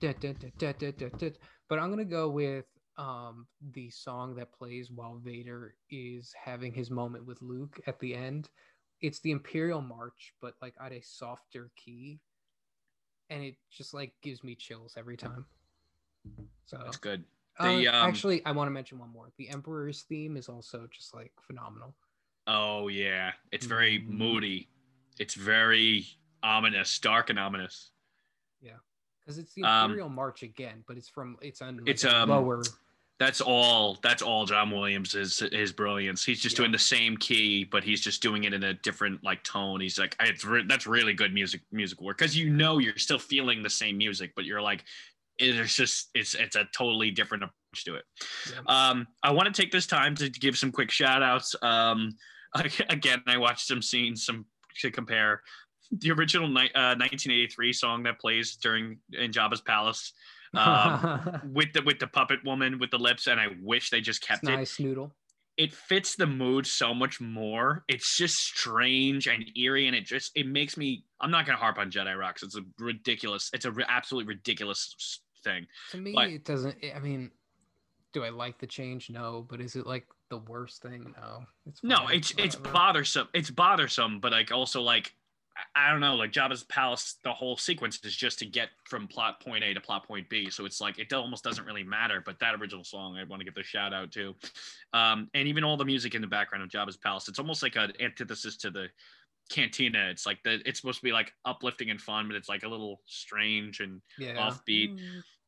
[0.00, 1.30] da da da da da da da.
[1.68, 2.66] But I'm gonna go with
[2.98, 8.14] um the song that plays while Vader is having his moment with Luke at the
[8.14, 8.48] end.
[9.00, 12.20] It's the Imperial March, but like at a softer key,
[13.30, 15.46] and it just like gives me chills every time.
[16.66, 17.24] So That's good.
[17.58, 19.30] Uh, The, um, actually, I want to mention one more.
[19.36, 21.94] The Emperor's theme is also just like phenomenal.
[22.46, 24.08] Oh yeah, it's very Mm.
[24.08, 24.68] moody.
[25.18, 26.06] It's very
[26.42, 27.90] ominous, dark and ominous.
[28.60, 28.78] Yeah,
[29.20, 32.16] because it's the Um, Imperial March again, but it's from it's on like It's, a
[32.16, 32.62] um, lower.
[33.18, 34.00] That's all.
[34.02, 34.46] That's all.
[34.46, 36.24] John Williams is his brilliance.
[36.24, 36.62] He's just Yeah.
[36.62, 39.80] doing the same key, but he's just doing it in a different like tone.
[39.80, 43.20] He's like, it's re- that's really good music musical work because you know you're still
[43.20, 44.84] feeling the same music, but you're like,
[45.42, 48.04] it's just it's it's a totally different approach to it.
[48.50, 48.88] Yeah.
[48.90, 51.54] Um, I want to take this time to give some quick shout outs.
[51.62, 52.16] Um,
[52.88, 54.46] again, I watched some scenes, some
[54.80, 55.42] to compare
[55.90, 60.12] the original ni- uh, 1983 song that plays during in Jabba's palace
[60.54, 64.26] um, with the with the puppet woman with the lips, and I wish they just
[64.26, 64.50] kept it.
[64.50, 65.14] nice noodle.
[65.58, 67.84] It fits the mood so much more.
[67.86, 71.04] It's just strange and eerie, and it just it makes me.
[71.20, 72.42] I'm not gonna harp on Jedi Rocks.
[72.42, 73.50] It's a ridiculous.
[73.52, 75.66] It's a ri- absolutely ridiculous thing.
[75.90, 76.76] To me, Like- it doesn't.
[76.94, 77.30] I mean,
[78.12, 79.10] do I like the change?
[79.10, 81.14] No, but is it like the worst thing?
[81.16, 81.44] No.
[81.66, 82.74] It's No, it's it's whatever.
[82.74, 83.28] bothersome.
[83.32, 85.14] It's bothersome, but like also like
[85.54, 89.06] I- I don't know, like Jabba's palace, the whole sequence is just to get from
[89.06, 90.48] plot point A to plot point B.
[90.48, 92.22] So it's like it almost doesn't really matter.
[92.24, 94.34] But that original song, I want to give the shout out to,
[94.94, 97.28] um, and even all the music in the background of Jabba's palace.
[97.28, 98.88] It's almost like an antithesis to the
[99.50, 100.08] cantina.
[100.10, 102.68] It's like the it's supposed to be like uplifting and fun, but it's like a
[102.68, 104.36] little strange and Yeah.
[104.50, 104.98] offbeat.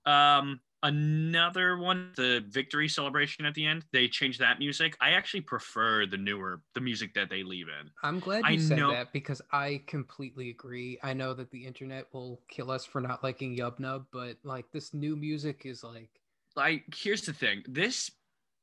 [0.06, 4.96] Um, another one, the victory celebration at the end, they changed that music.
[5.00, 7.90] I actually prefer the newer the music that they leave in.
[8.02, 10.98] I'm glad you I said know- that because I completely agree.
[11.02, 14.70] I know that the internet will kill us for not liking Yub Nub, but like
[14.72, 16.10] this new music is like
[16.56, 18.10] like here's the thing this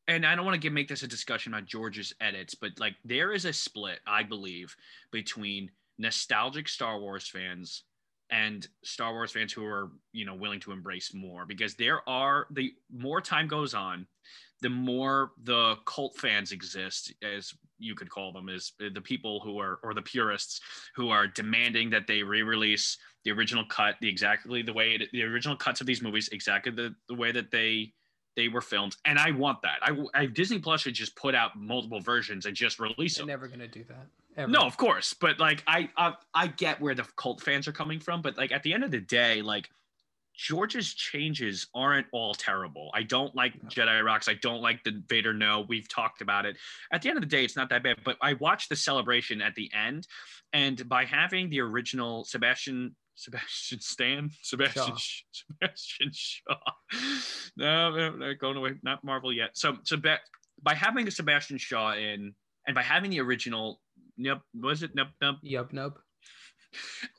[0.08, 2.96] and i don't want to give make this a discussion on george's edits but like
[3.06, 4.76] there is a split i believe
[5.12, 7.84] between nostalgic star wars fans
[8.32, 12.48] and star wars fans who are you know willing to embrace more because there are
[12.52, 14.08] the more time goes on
[14.62, 19.40] the more the cult fans exist as you could call them is uh, the people
[19.40, 20.62] who are or the purists
[20.96, 25.24] who are demanding that they re-release the original cut the exactly the way it, the
[25.24, 27.92] original cuts of these movies exactly the, the way that they
[28.36, 31.56] they were filmed and i want that I, I disney plus should just put out
[31.60, 34.08] multiple versions and just release they're them never gonna do that.
[34.38, 34.50] Ever.
[34.52, 38.00] no of course but like I, I i get where the cult fans are coming
[38.00, 39.70] from but like at the end of the day like
[40.34, 43.70] george's changes aren't all terrible i don't like No.
[43.70, 46.56] jedi rocks i don't like the vader no we've talked about it
[46.94, 49.42] at the end of the day it's not that bad but i watched the celebration
[49.42, 50.08] at the end
[50.54, 55.24] and by having the original sebastian sebastian stan sebastian Shaw.
[55.32, 56.58] sebastian shaw
[57.58, 60.18] no, no not going away not marvel yet so so by,
[60.64, 62.34] by having a sebastian shaw in
[62.68, 63.80] and by having the original
[64.18, 64.92] Yep, was it?
[64.96, 65.36] Yep, yep.
[65.44, 65.98] Yub Nub.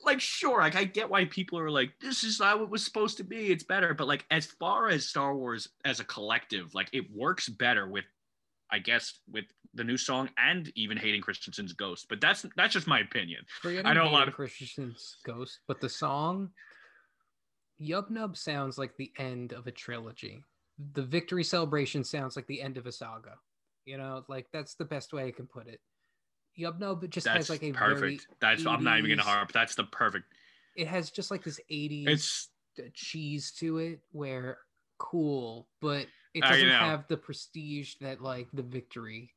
[0.03, 3.17] Like, sure, like I get why people are like, this is how it was supposed
[3.17, 3.51] to be.
[3.51, 7.49] It's better, but like as far as Star Wars as a collective, like it works
[7.49, 8.05] better with,
[8.71, 12.07] I guess, with the new song and even Hayden Christensen's Ghost.
[12.09, 13.41] But that's that's just my opinion.
[13.61, 16.49] Forgetting I know a lot of- Christensen's Ghost, but the song
[17.81, 20.43] Yub Nub sounds like the end of a trilogy.
[20.93, 23.35] The victory celebration sounds like the end of a saga.
[23.85, 25.81] You know, like that's the best way I can put it.
[26.59, 27.99] Yub Nub just That's has like a perfect.
[27.99, 29.51] very That's I'm not even gonna harp.
[29.51, 30.25] That's the perfect.
[30.75, 32.49] it has just like this 80s It's
[32.93, 34.59] cheese to it where
[34.99, 39.31] cool, but it doesn't have the prestige that like the victory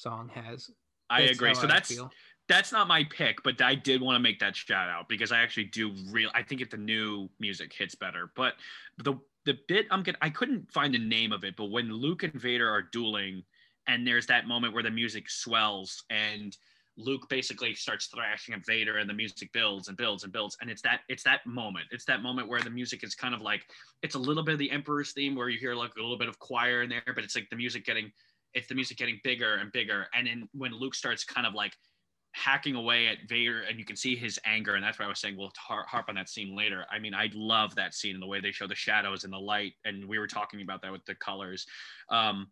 [0.00, 0.70] song has.
[1.08, 1.54] I agree.
[1.54, 2.10] So I that's feel.
[2.48, 5.40] that's not my pick, but I did want to make that shout out because I
[5.40, 6.30] actually do real.
[6.34, 8.54] I think if the new music hits better, but
[8.98, 9.14] the
[9.44, 12.34] the bit I'm gonna I couldn't find the name of it, but when Luke and
[12.34, 13.42] Vader are dueling,
[13.86, 16.56] and there's that moment where the music swells and
[16.96, 20.70] Luke basically starts thrashing at Vader, and the music builds and builds and builds, and
[20.70, 21.86] it's that it's that moment.
[21.90, 23.62] It's that moment where the music is kind of like
[24.02, 26.28] it's a little bit of the Emperor's theme where you hear like a little bit
[26.28, 28.12] of choir in there, but it's like the music getting
[28.54, 30.06] it's the music getting bigger and bigger.
[30.14, 31.72] And then when Luke starts kind of like
[32.32, 35.20] hacking away at Vader, and you can see his anger, and that's why I was
[35.20, 36.84] saying we'll har- harp on that scene later.
[36.90, 39.38] I mean, I love that scene and the way they show the shadows and the
[39.38, 41.66] light, and we were talking about that with the colors.
[42.10, 42.48] Um,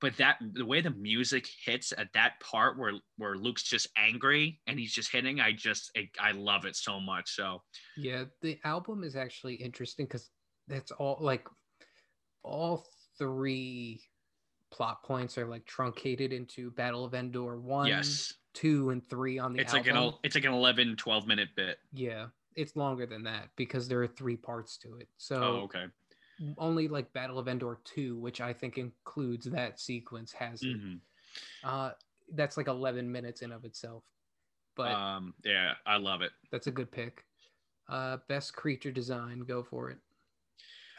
[0.00, 4.60] but that the way the music hits at that part where where Luke's just angry
[4.66, 7.34] and he's just hitting, I just I, I love it so much.
[7.34, 7.62] So
[7.96, 10.28] Yeah, the album is actually interesting because
[10.68, 11.46] that's all like
[12.42, 12.84] all
[13.18, 14.02] three
[14.74, 19.52] plot points are like truncated into Battle of Endor one, yes, two, and three on
[19.52, 21.78] the it's like an it's like an 11, 12 minute bit.
[21.92, 22.26] yeah,
[22.56, 25.08] it's longer than that because there are three parts to it.
[25.16, 25.86] So Oh, okay.
[26.58, 30.76] only like Battle of Endor two, which I think includes that sequence, has it.
[30.76, 31.00] Mhm.
[31.62, 31.92] Uh,
[32.32, 34.04] that's like eleven minutes in of itself,
[34.74, 36.32] but Um, yeah, I love it.
[36.50, 37.24] that's a good pick.
[37.88, 39.98] Uh, best creature design, go for it.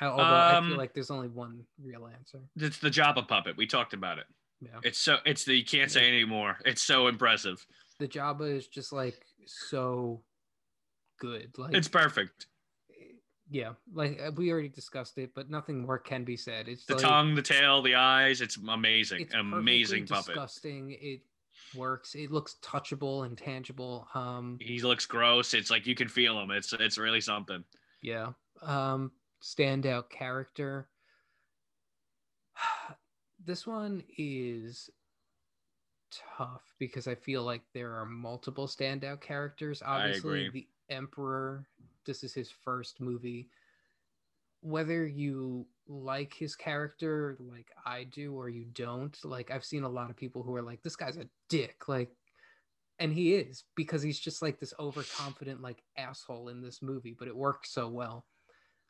[0.02, 2.40] Although I Um, feel like there's only one real answer.
[2.58, 3.56] It's the Jabba puppet.
[3.58, 4.26] We talked about it.
[4.62, 6.58] Yeah, It's so it's the you can't say anymore.
[6.66, 7.66] It's so impressive.
[8.00, 10.22] the Jabba is just like so
[11.20, 11.58] good.
[11.58, 12.48] Like It's perfect.
[13.50, 16.68] yeah, like uh, we already discussed it, but nothing more can be said.
[16.68, 18.42] It's The like, tongue, the tail, the eyes.
[18.42, 19.22] It's amazing.
[19.22, 20.28] It's An amazing puppet.
[20.36, 20.92] Disgusting.
[21.00, 21.22] It
[21.76, 22.16] works.
[22.16, 24.08] It looks touchable and tangible.
[24.14, 25.54] Um, He looks gross.
[25.54, 26.52] It's like you can feel him.
[26.52, 27.64] It's it's really something.
[28.02, 28.32] yeah.
[28.62, 29.12] Um,
[29.46, 30.90] standout character.
[33.48, 34.90] This one is
[36.38, 39.84] tough because I feel like there are multiple standout characters.
[39.86, 41.68] Obviously, the Emperor.
[42.06, 43.50] This is his first movie.
[44.62, 49.90] Whether you like his character like I do or you don't, like I've seen a
[49.90, 51.88] lot of people who are like, this guy's a dick.
[51.88, 52.10] Like,
[52.98, 57.28] and he is because he's just like this overconfident, like asshole in this movie, but
[57.28, 58.26] it works so well.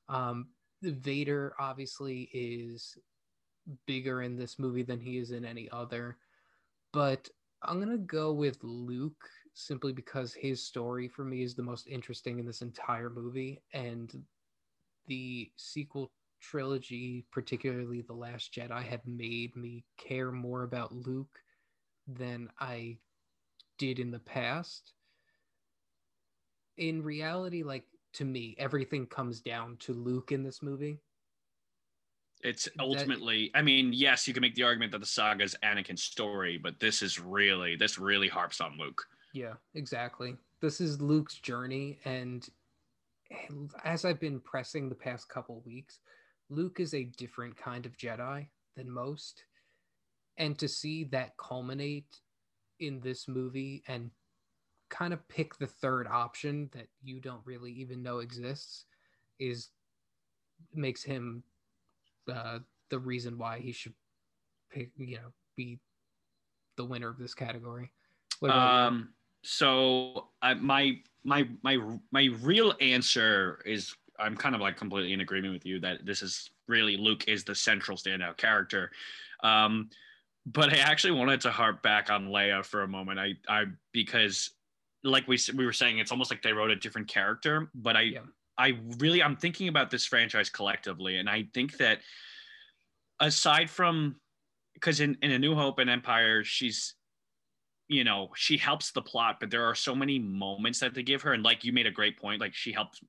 [0.09, 0.49] Um,
[0.81, 2.97] Vader obviously is
[3.87, 6.17] bigger in this movie than he is in any other,
[6.93, 7.29] but
[7.63, 12.39] I'm gonna go with Luke simply because his story for me is the most interesting
[12.39, 14.23] in this entire movie, and
[15.07, 16.11] the sequel
[16.41, 21.39] trilogy, particularly The Last Jedi, have made me care more about Luke
[22.07, 22.99] than I
[23.77, 24.93] did in the past.
[26.77, 27.85] in reality, like
[28.15, 30.99] to me, everything comes down to Luke in this movie.
[32.41, 35.55] It's That- ultimately, I mean, yes, you can make the argument that the saga is
[35.63, 39.01] Anakin's story, but this is really, this really harps on Luke.
[39.33, 40.37] Yeah, exactly.
[40.61, 42.47] This is Luke's journey, and
[43.83, 45.99] as I've been pressing the past couple weeks,
[46.49, 49.43] Luke is a different kind of Jedi than most.
[50.37, 52.21] And to see that culminate
[52.79, 54.11] in this movie and
[54.89, 58.85] kind of pick the third option that you don't really even know exists
[59.39, 59.69] is
[60.73, 61.43] makes him
[62.31, 62.59] uh,
[62.89, 63.93] the reason why he should
[64.71, 65.79] pick, you know, be
[66.77, 67.91] the winner of this category.
[68.41, 68.61] About you?
[68.61, 69.13] Um,
[69.43, 71.77] so I, my my my
[72.11, 76.21] my real answer is I'm kind of like completely in agreement with you that this
[76.21, 78.91] is really Luke is the central standout character.
[79.43, 79.89] Um,
[80.45, 83.19] but I actually wanted to harp back on Leia for a moment.
[83.19, 84.51] I I because
[85.05, 87.69] like we we were saying, it's almost like they wrote a different character.
[87.73, 88.19] But I Yeah.
[88.57, 91.99] I really I'm thinking about this franchise collectively, and I think that
[93.19, 94.15] aside from
[94.73, 96.95] because in, in A New Hope and Empire, she's
[97.87, 101.21] you know she helps the plot but there are so many moments that they give
[101.21, 102.99] her and like you made a great point like she helps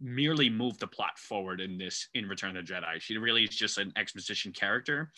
[0.00, 3.50] merely move the plot forward in this in return of the jedi she really is
[3.50, 5.12] just an exposition character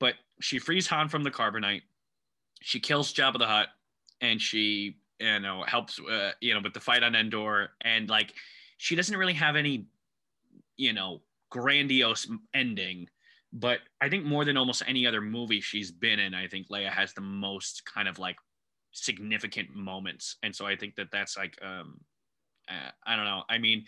[0.00, 1.82] but she frees han from the carbonite
[2.62, 3.68] she kills jabba the hutt
[4.22, 7.70] and she you know helps uh, you know with the fight on endor.
[7.82, 8.32] And like
[8.78, 9.86] she doesn't really have any
[10.76, 13.08] you know grandiose ending.
[13.52, 16.90] But I think more than almost any other movie she's been in, I think Leia
[16.90, 18.36] has the most kind of like
[18.92, 22.00] significant moments, and so I think that that's like um,
[22.68, 23.42] uh, I don't know.
[23.48, 23.84] I mean,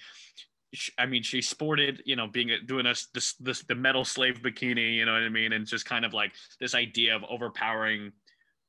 [0.99, 4.95] I mean, she sported, you know, being doing us this this the metal slave bikini,
[4.95, 8.13] you know what I mean, and just kind of like this idea of overpowering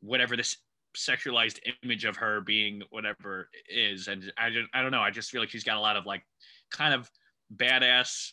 [0.01, 0.57] whatever this
[0.95, 5.01] sexualized image of her being whatever is, and I just I don't know.
[5.01, 6.23] I just feel like she's got a lot of like
[6.71, 7.09] kind of
[7.55, 8.31] badass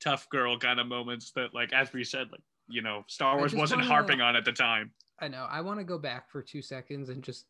[0.00, 3.54] tough girl kind of moments that like as we said like you know star wars
[3.54, 5.46] wasn't wanna- harping on at the time I know.
[5.50, 7.46] I want to go back for two seconds and just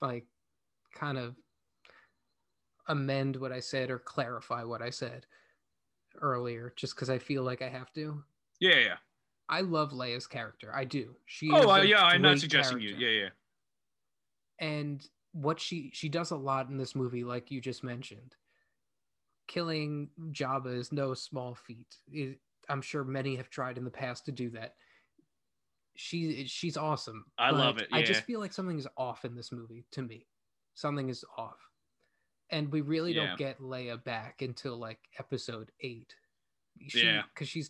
[0.00, 0.24] like
[0.94, 1.34] kind of
[2.88, 5.26] amend what I said or clarify what I said
[6.20, 8.22] earlier, just because I feel like I have to.
[8.60, 8.96] yeah yeah
[9.50, 10.70] I love Leia's character.
[10.74, 11.16] I do.
[11.26, 11.50] She.
[11.50, 13.00] oh is uh, yeah i'm not suggesting character.
[13.00, 13.28] you yeah yeah
[14.58, 18.34] And what she she does a lot in this movie, like you just mentioned.
[19.46, 21.96] Killing Jabba is no small feat.
[22.10, 24.74] It, I'm sure many have tried in the past to do that.
[25.96, 27.24] She she's awesome.
[27.38, 30.26] I love it, I just feel like something is off in this movie to me.
[30.74, 31.58] Something is off,
[32.50, 33.26] and we really Yeah.
[33.28, 36.14] don't get Leia back until like episode eight.
[36.86, 37.22] She, Yeah.
[37.34, 37.68] because she's.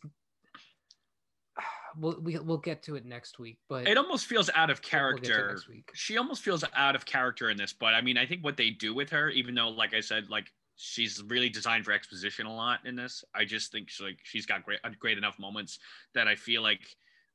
[1.97, 5.15] We'll we, we'll get to it next week, but it almost feels out of we'll
[5.15, 5.91] get to it character week.
[5.95, 8.69] she almost feels out of character in this but i mean i think what they
[8.71, 10.45] do with her even though like i said like
[10.77, 14.45] she's really designed for exposition a lot in this i just think she, like she's
[14.47, 15.79] got great great enough moments
[16.15, 16.87] that i feel like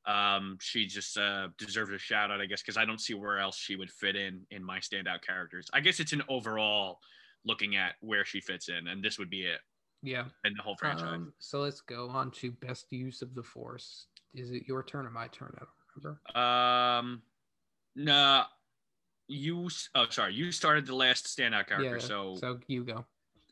[0.06, 3.40] um she just uh deserves a shout out i guess because i don't see where
[3.40, 7.00] else she would fit in in my standout characters i guess it's an overall
[7.44, 9.60] looking at where she fits in and this would be it
[10.04, 10.26] Yeah.
[10.46, 14.08] and the whole franchise Um, so let's go on to best use of the force.
[14.34, 15.54] Is it your turn or my turn?
[15.58, 16.38] I don't remember.
[16.38, 17.22] Um,
[17.96, 18.44] no,
[19.28, 19.70] you.
[19.96, 20.34] Oh, sorry.
[20.34, 22.00] You started the last standout character.
[22.00, 23.06] so, so, so you go.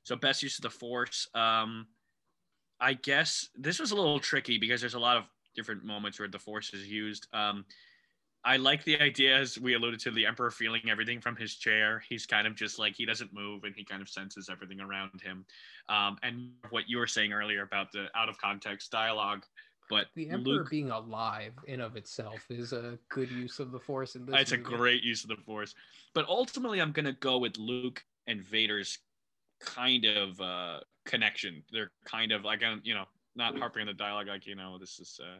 [0.03, 1.28] So best use of the force.
[1.36, 1.88] Um,
[2.80, 5.26] I guess this was a little tricky because there's a lot of
[5.56, 7.28] different moments where the force is used.
[7.34, 7.66] Um,
[8.44, 12.03] I like the idea, as we alluded to, the emperor feeling everything from his chair.
[12.10, 15.22] He's kind of just like he doesn't move and he kind of senses everything around
[15.22, 15.45] him.
[15.90, 19.45] Um, and what you were saying earlier about the out of context dialogue.
[19.91, 23.80] But The Emperor Luke, being alive in of itself is a good use of the
[23.80, 24.35] force in this.
[24.39, 25.76] It's a great use of the force.
[26.13, 28.99] But ultimately, I'm going to go with Luke and Vader's
[29.59, 31.63] kind of uh, connection.
[31.73, 33.03] They're kind of like, you know,
[33.35, 35.39] not harping on the dialogue, like, you know, this is uh,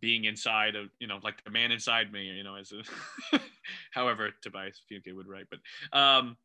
[0.00, 3.38] being inside of, you know, like the man inside me, you know, as a,
[3.92, 5.46] however Tobias Funke would write.
[5.50, 6.38] But um,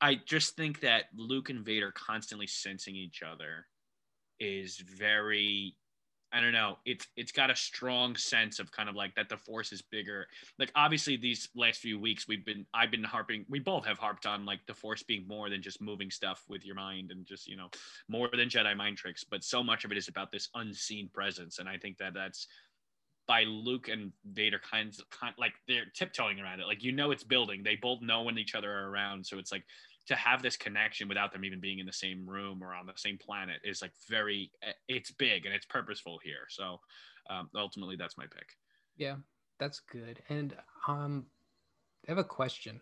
[0.00, 3.66] I just think that Luke and Vader constantly sensing each other
[4.40, 5.76] is very
[6.32, 6.78] I don't know.
[6.84, 10.26] It's it's got a strong sense of kind of like that the force is bigger.
[10.58, 14.26] Like obviously these last few weeks we've been I've been harping we both have harped
[14.26, 17.48] on like the force being more than just moving stuff with your mind and just,
[17.48, 17.68] you know,
[18.08, 21.58] more than Jedi mind tricks, but so much of it is about this unseen presence
[21.58, 22.46] and I think that that's
[23.26, 26.66] by Luke and Vader kinds kind like they're tiptoeing around it.
[26.66, 27.62] Like you know it's building.
[27.62, 29.64] They both know when each other are around, so it's like
[30.06, 32.92] to have this connection without them even being in the same room or on the
[32.96, 34.50] same planet is like very
[34.88, 36.80] it's big and it's purposeful here so
[37.28, 38.56] um, ultimately that's my pick
[38.96, 39.16] Yeah,
[39.58, 40.20] that's good.
[40.28, 40.54] And
[40.88, 41.26] um,
[42.06, 42.80] I have a question.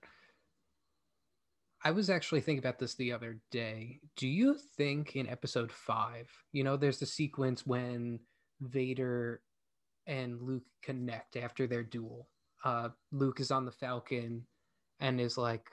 [1.84, 4.00] I was actually thinking about this the other day.
[4.16, 8.20] Do you think in episode five, you know, there's the sequence when
[8.60, 9.42] Vader
[10.06, 12.28] and Luke connect after their duel?
[12.64, 14.44] Uh, Luke is on the Falcon
[14.98, 15.66] and is like,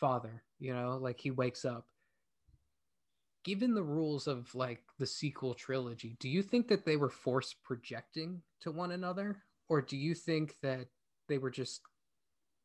[0.00, 1.88] Father, you know, like he wakes up.
[3.44, 7.52] Given the rules of like the sequel trilogy, do you think that they were force
[7.52, 9.42] projecting to one another?
[9.68, 10.86] Or do you think that
[11.28, 11.80] they were just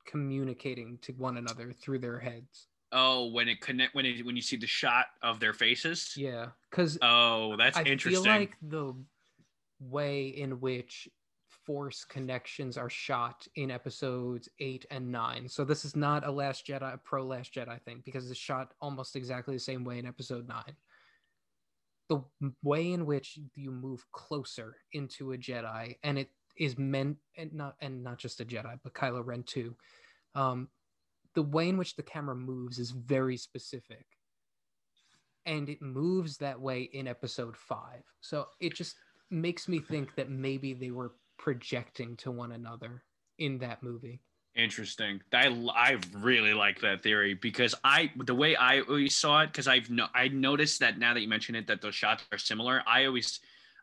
[0.05, 2.67] communicating to one another through their heads?
[2.91, 6.13] Oh, when it connect when it when you see the shot of their faces.
[6.15, 8.23] Yeah, because Oh, that's I interesting.
[8.23, 8.93] feel like the
[9.79, 11.09] way in which
[11.67, 15.47] force connections are shot in episodes eight and nine.
[15.49, 18.73] So this is not a Last Jedi, a pro Last Jedi thing because it's shot
[18.81, 20.75] almost exactly the same way in episode nine.
[22.09, 22.23] The
[22.63, 27.75] way in which you move closer into a Jedi, and it is meant, and not
[27.81, 29.75] and not just a Jedi, but Kylo Ren too.
[30.33, 30.69] Um,
[31.35, 34.05] the way in which the camera moves is very specific
[35.45, 38.03] and it moves that way in episode five.
[38.21, 38.95] So it just
[39.31, 43.03] makes me think that maybe they were projecting to one another
[43.37, 44.21] in that movie.
[44.55, 45.21] Interesting.
[45.33, 49.67] I I really like that theory because I the way I always saw it because
[49.67, 52.81] I've no I noticed that now that you mention it that those shots are similar.
[52.87, 53.39] I always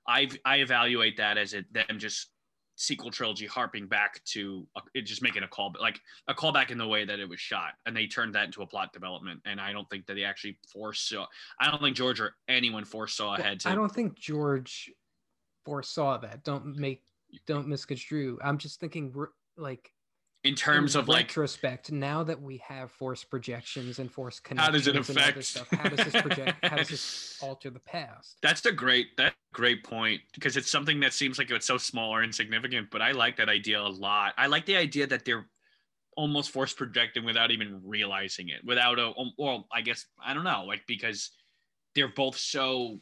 [0.06, 2.30] I I evaluate that as it them just
[2.76, 6.78] sequel trilogy harping back to uh, it just making a call like a callback in
[6.78, 9.60] the way that it was shot and they turned that into a plot development and
[9.60, 11.24] I don't think that they actually foresaw
[11.60, 14.90] I don't think George or anyone foresaw ahead to I don't think George
[15.64, 16.44] foresaw that.
[16.44, 17.03] Don't make
[17.46, 18.38] don't misconstrue.
[18.42, 19.12] I'm just thinking
[19.56, 19.90] like
[20.44, 24.66] in terms in of like retrospect now that we have force projections and force connections,
[24.66, 28.36] How does it affect- stuff how does this project how does this alter the past
[28.42, 32.10] That's a great that great point because it's something that seems like it's so small
[32.10, 34.34] or insignificant, but I like that idea a lot.
[34.36, 35.46] I like the idea that they're
[36.16, 40.44] almost force projecting without even realizing it, without a um, well, I guess I don't
[40.44, 41.30] know, like because
[41.94, 43.00] they're both so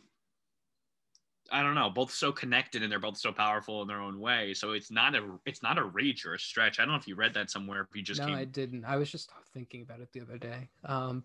[1.53, 4.55] I don't know, both so connected and they're both so powerful in their own way.
[4.55, 6.81] So it's not a it's not a reach or a stretch.
[6.81, 7.83] I don't know if you read that somewhere.
[7.83, 10.39] If you just no came, i didn't i was just thinking about it the other
[10.39, 11.23] day um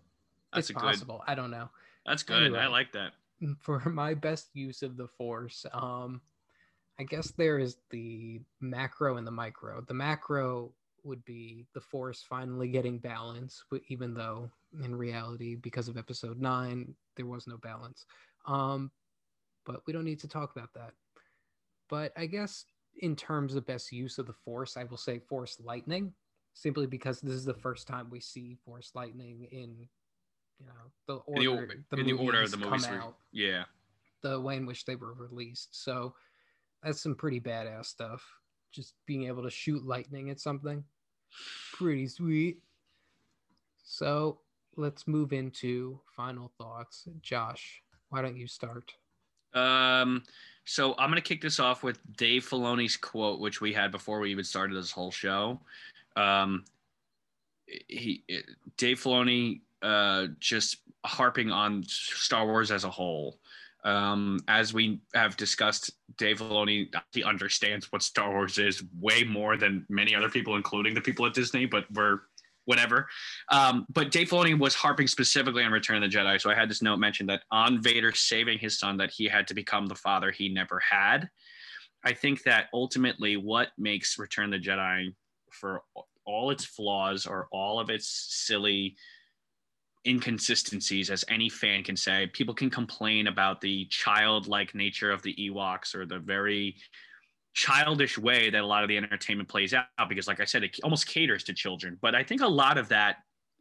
[0.52, 0.82] that's it's a good.
[0.82, 1.68] possible i don't know
[2.06, 2.42] That's good.
[2.42, 2.58] Anyway.
[2.58, 3.12] I like that.
[3.60, 6.20] for my best use of the force um
[6.98, 10.72] i guess there is the macro and the micro the macro
[11.04, 14.50] would be the force finally getting balance even though
[14.84, 18.04] in reality because of episode 9 there was no balance
[18.46, 18.90] um
[19.68, 20.92] but we don't need to talk about that
[21.88, 22.64] but i guess
[23.02, 26.12] in terms of best use of the force i will say force lightning
[26.54, 29.86] simply because this is the first time we see force lightning in
[30.58, 32.88] you know the In the, order in the order of the come movies.
[32.90, 33.64] we- out Yeah.
[34.22, 35.80] the way in which they were released.
[35.80, 36.16] So
[36.82, 38.24] that's some pretty badass stuff.
[38.72, 40.82] Just being able to shoot lightning at something,
[41.74, 42.58] pretty sweet.
[43.84, 44.40] So
[44.76, 47.06] let's move into final thoughts.
[47.20, 48.92] Josh, why don't you start?
[49.54, 50.22] Um,
[50.64, 54.30] so I'm gonna kick this off with Dave Filoni's quote, which we had before we
[54.30, 55.60] even started this whole show.
[56.16, 56.64] Um,
[57.66, 58.24] he,
[58.76, 63.38] Dave Filoni, uh, just harping on Star Wars as a whole.
[63.84, 69.56] Um, as we have discussed, Dave Filoni he understands what Star Wars is way more
[69.56, 71.64] than many other people, including the people at Disney.
[71.64, 72.20] But we're
[72.68, 73.08] whatever.
[73.50, 76.38] Um, but Dave Filoni was harping specifically on Return of the Jedi.
[76.38, 79.46] So I had this note mentioned that on Vader saving his son, that he had
[79.46, 81.30] to become the father he never had.
[82.04, 85.14] I think that ultimately what makes Return of the Jedi,
[85.50, 85.80] for
[86.26, 88.96] all its flaws or all of its silly
[90.06, 95.34] inconsistencies, as any fan can say, people can complain about the childlike nature of the
[95.36, 96.76] Ewoks or the very
[97.58, 100.78] childish way that a lot of the entertainment plays out because like i said it
[100.84, 101.98] almost caters to children.
[102.00, 103.16] But i think a lot of that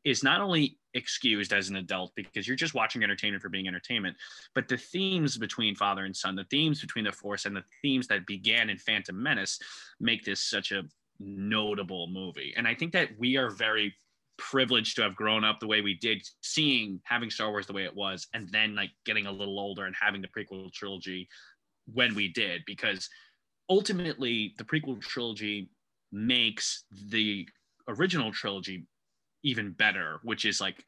[0.06, 4.16] is not only excused as an adult because you're just watching entertainment for being entertainment
[4.54, 8.06] but the themes between father and son the themes between the force and the themes
[8.06, 9.58] that began in phantom menace
[10.00, 10.84] make this such a
[11.20, 12.54] notable movie.
[12.56, 13.96] And i think that we are very
[14.38, 17.86] privileged to have grown up the way we did seeing having star wars the way
[17.86, 21.28] it was and then like getting a little older and having the prequel trilogy
[21.92, 23.10] when we did because
[23.70, 25.70] ultimately the prequel trilogy
[26.12, 27.48] makes the
[27.88, 28.86] original trilogy
[29.44, 30.84] even better which is like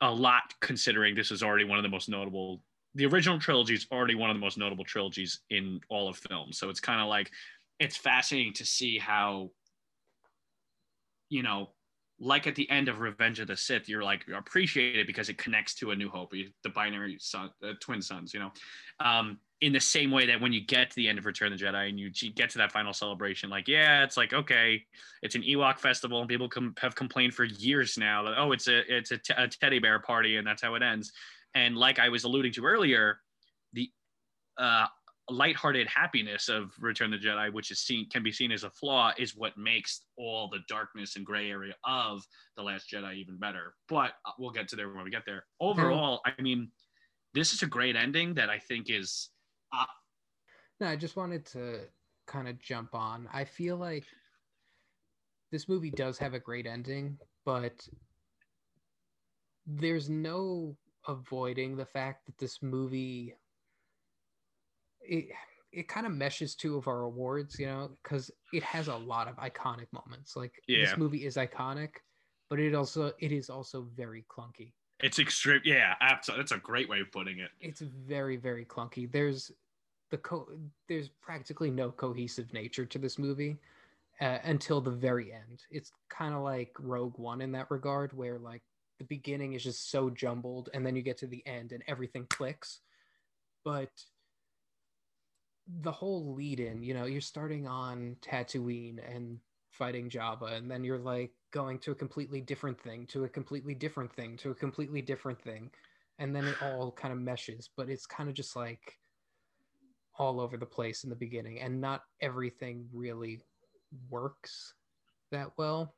[0.00, 2.62] a lot considering this is already one of the most notable
[2.94, 6.52] the original trilogy is already one of the most notable trilogies in all of film
[6.52, 7.30] so it's kind of like
[7.78, 9.50] it's fascinating to see how
[11.28, 11.70] you know
[12.20, 15.28] like at the end of revenge of the sith you're like you appreciate it because
[15.28, 18.52] it connects to a new hope the binary sun the twin suns you know?
[19.00, 21.58] Um in the same way that when you get to the end of Return of
[21.58, 24.84] the Jedi and you get to that final celebration, like, yeah, it's like, okay,
[25.22, 28.68] it's an Ewok festival and people com- have complained for years now that, oh, it's
[28.68, 31.12] a, it's a, t- a teddy bear party and that's how it ends.
[31.54, 33.18] And like I was alluding to earlier,
[33.72, 33.90] the
[34.58, 34.86] uh,
[35.28, 38.70] lighthearted happiness of Return of the Jedi, which is seen, can be seen as a
[38.70, 42.22] flaw, is what makes all the darkness and gray area of
[42.56, 43.74] The Last Jedi even better.
[43.88, 45.46] But uh, we'll get to there when we get there.
[45.60, 46.70] Overall, I mean,
[47.34, 49.30] this is a great ending that I think is
[49.72, 49.86] uh,
[50.80, 51.88] no, I just wanted to
[52.26, 53.28] kind of jump on.
[53.32, 54.04] I feel like
[55.50, 57.88] this movie does have a great ending, but
[59.66, 60.76] there's no
[61.06, 63.34] avoiding the fact that this movie
[65.00, 65.28] it
[65.70, 69.28] it kind of meshes two of our awards, you know, because it has a lot
[69.28, 70.34] of iconic moments.
[70.34, 70.80] Like Yeah.
[70.82, 71.96] this movie is iconic,
[72.48, 74.72] but it also it is also very clunky.
[75.00, 75.60] It's extreme.
[75.64, 76.42] Yeah, absolutely.
[76.42, 77.50] That's a great way of putting it.
[77.60, 79.52] it's very very clunky there's
[80.10, 80.48] the co
[80.88, 83.58] there's practically no cohesive nature to this movie
[84.20, 88.38] uh, until the very end it's kind of like rogue one in that regard where
[88.38, 88.62] like
[88.98, 92.26] the beginning is just so jumbled and then you get to the end and everything
[92.30, 92.80] clicks
[93.64, 93.90] but
[95.82, 99.38] the whole lead in you know you're starting on tatooine and
[99.70, 103.74] fighting jabba and then you're like going to a completely different thing to a completely
[103.74, 105.70] different thing to a completely different thing.
[106.18, 108.98] And then it all kind of meshes but it's kind of just like
[110.18, 111.60] all over the place in the beginning.
[111.60, 113.40] And not everything really
[114.10, 114.74] works
[115.30, 115.94] that well.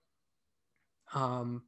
[1.15, 1.63] Um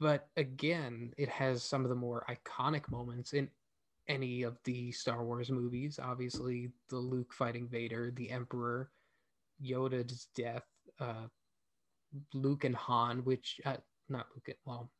[0.00, 3.48] but again it has some of the more iconic moments in
[4.08, 6.00] any of the star wars movies.
[6.02, 8.90] Obviously the luke fighting vader the emperor
[9.62, 10.64] yoda's death
[10.98, 11.26] uh
[12.34, 13.76] luke and han which uh,
[14.08, 14.90] not luke and, well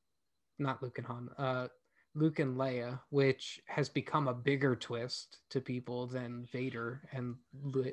[0.59, 1.67] not luke and han uh
[2.15, 7.37] Luke and Leia, which has become a bigger twist to people than Vader and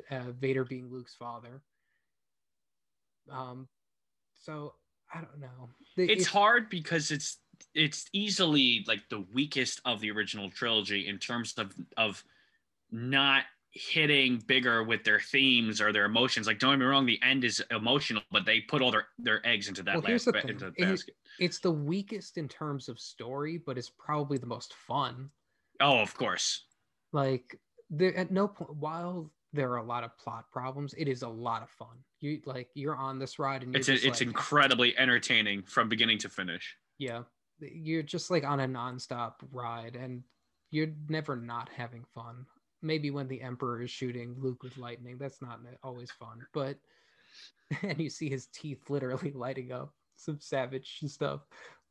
[0.09, 1.61] uh, Vader being Luke's father.
[3.31, 3.67] Um,
[4.41, 4.73] so
[5.13, 5.69] I don't know.
[5.95, 7.37] The- It's hard because it's
[7.73, 12.23] it's easily like the weakest of the original trilogy in terms of of
[12.91, 13.43] not
[13.77, 16.47] hitting bigger with their themes or their emotions.
[16.47, 19.45] Like don't get me wrong, the end is emotional, but they put all their their
[19.45, 21.15] eggs into that Well, last ba- into the It- basket.
[21.39, 25.29] It's the weakest in terms of story, but it's probably the most fun.
[25.79, 26.65] Oh, of course.
[27.13, 27.59] Like
[27.89, 31.29] there at no point while there are a lot of plot problems, it is a
[31.29, 32.03] lot of fun.
[32.19, 36.17] You like you're on this ride and It's just it's like, incredibly entertaining from beginning
[36.19, 36.75] to finish.
[36.97, 37.23] yeah
[37.59, 40.23] you're just like on a nonstop ride and
[40.69, 42.45] you're never not having fun
[42.81, 46.77] maybe when the emperor is shooting luke with lightning that's not always fun but
[47.83, 51.41] and you see his teeth literally lighting up some savage stuff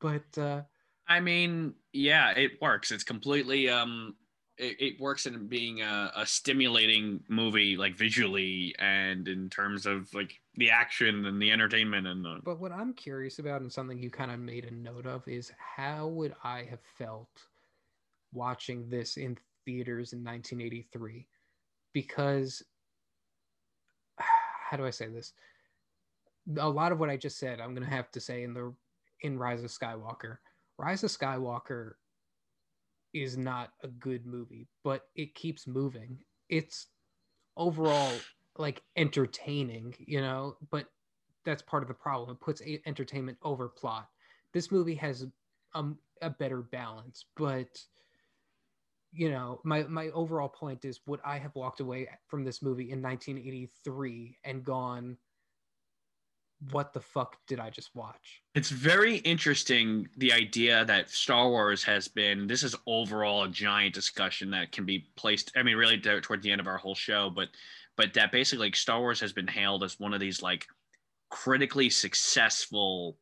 [0.00, 0.62] but uh
[1.08, 2.90] I mean, yeah, it works.
[2.90, 4.16] It's completely um
[4.58, 10.12] it, it works in being a, a stimulating movie like visually and in terms of
[10.14, 14.02] like the action and the entertainment and the but what i'm curious about and something
[14.02, 17.28] you kind of made a note of is how would i have felt
[18.32, 19.36] watching this in
[19.66, 21.26] theaters in 1983
[21.92, 22.62] because
[24.18, 25.32] how do i say this?
[26.58, 28.72] A lot of what i just said i'm going to have to say in the
[29.22, 30.38] in rise of skywalker.
[30.78, 31.92] Rise of skywalker
[33.12, 36.18] is not a good movie but it keeps moving.
[36.48, 36.86] It's
[37.56, 38.12] overall
[38.58, 40.86] like entertaining you know but
[41.44, 42.30] that's part of the problem.
[42.30, 44.08] It puts a- entertainment over plot.
[44.52, 45.26] This movie has
[45.74, 47.68] um, a better balance but
[49.16, 52.90] you know my my overall point is would i have walked away from this movie
[52.92, 55.16] in 1983 and gone
[56.70, 61.84] what the fuck did i just watch It's very interesting the idea that Star Wars
[61.84, 62.46] has been.
[62.46, 65.52] This is overall a giant discussion that can be placed.
[65.54, 67.48] I mean, really toward the end of our whole show, but
[67.96, 70.66] but that basically like, Star Wars has been hailed as one of these like
[71.30, 73.18] critically successful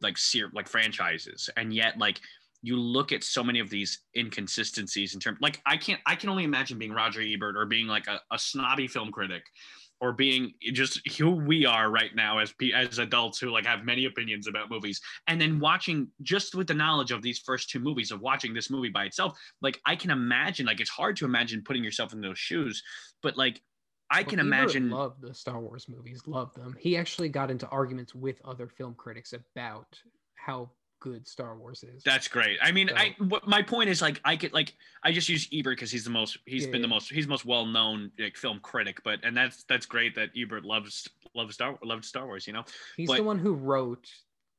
[0.00, 2.20] like ser- like franchises, and yet like
[2.66, 6.28] you look at so many of these inconsistencies in terms like I can't I can
[6.28, 9.44] only imagine being Roger Ebert or being like a, a snobby film critic
[10.00, 14.06] or being just who we are right now as as adults who like have many
[14.06, 18.10] opinions about movies and then watching just with the knowledge of these first two movies
[18.10, 21.62] of watching this movie by itself like i can imagine like it's hard to imagine
[21.64, 22.82] putting yourself in those shoes
[23.22, 23.62] but like
[24.10, 26.76] i can Well, imagine love the star wars movies love them.
[26.78, 29.86] He actually got into arguments with other film critics about
[30.34, 30.70] how
[31.00, 34.34] good star wars is that's great i mean i what my point is like i
[34.34, 34.74] could like
[35.04, 37.44] i just use ebert because he's the most he's Yeah, been the most he's most
[37.44, 42.04] well-known like film critic but and that's that's great that ebert loves loves star loved
[42.04, 42.64] star wars you know
[42.96, 44.08] He's But- the one who wrote.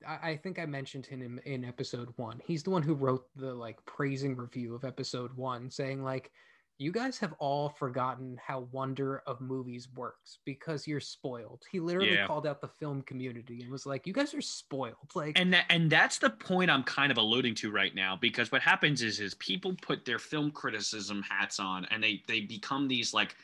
[0.08, 2.40] I, I think I mentioned him in, in episode one.
[2.46, 6.30] He's the one who wrote the like praising review of episode one, saying like,
[6.80, 11.64] you guys have all forgotten how wonder of movies works because you're spoiled.
[11.72, 12.28] He literally Yeah.
[12.28, 15.66] called out the film community and was like, "You guys are spoiled." Like, and that,
[15.70, 19.20] and that's the point I'm kind of alluding to right now because what happens is
[19.20, 23.36] is people put their film criticism hats on and they they become these like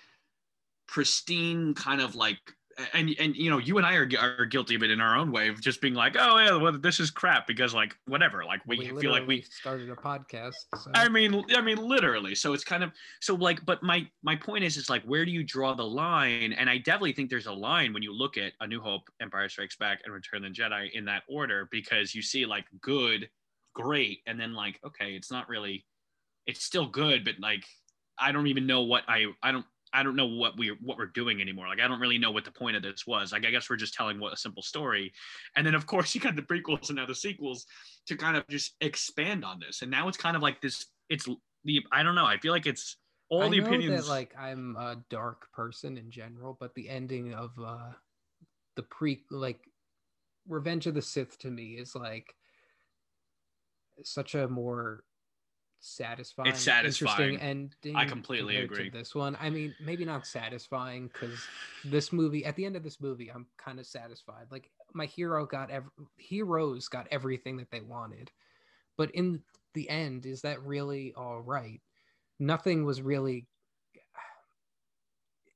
[0.87, 2.55] pristine kind of like
[2.93, 5.31] and and you know you and I are, are guilty of it in our own
[5.31, 8.61] way of just being like oh yeah well this is crap because like whatever like
[8.65, 10.53] we, feel like we started a podcast.
[10.77, 10.91] So.
[10.93, 12.35] I mean, I mean, literally.
[12.35, 12.91] So it's kind of
[13.21, 16.53] so like, but my my point is, is like, where do you draw the line?
[16.53, 19.49] And I definitely think there's a line when you look at A New Hope, Empire
[19.49, 23.29] Strikes Back, and Return of the Jedi in that order, because you see like good,
[23.73, 25.85] great, and then like okay, it's not really,
[26.45, 27.63] it's still good, but like
[28.19, 29.65] I don't even know what I I don't.
[29.93, 31.67] I don't know what we what we're doing anymore.
[31.67, 33.31] Like I don't really know what the point of this was.
[33.31, 35.13] Like I guess we're just telling what a simple story,
[35.55, 37.65] and then of course you got the prequels and now the sequels
[38.07, 39.81] to kind of just expand on this.
[39.81, 40.85] And now it's kind of like this.
[41.09, 41.27] It's
[41.63, 42.25] the I don't know.
[42.25, 42.97] I feel like it's
[43.29, 44.05] all I the opinions.
[44.05, 47.91] that like I'm a dark person in general, but the ending of uh
[48.75, 49.59] the pre like
[50.47, 52.33] Revenge of the Sith to me is like
[54.03, 55.03] such a more
[55.83, 57.33] satisfying, satisfying.
[57.35, 57.95] interesting ending.
[57.95, 58.89] I completely agree.
[58.89, 61.49] This one, I mean, maybe not satisfying because
[61.83, 64.47] this movie, at the end of this movie, I'm kind of satisfied.
[64.49, 68.31] Like my hero got ev- heroes got everything that they wanted,
[68.97, 69.41] but in
[69.73, 71.81] the end, is that really all right?
[72.39, 73.47] Nothing was really,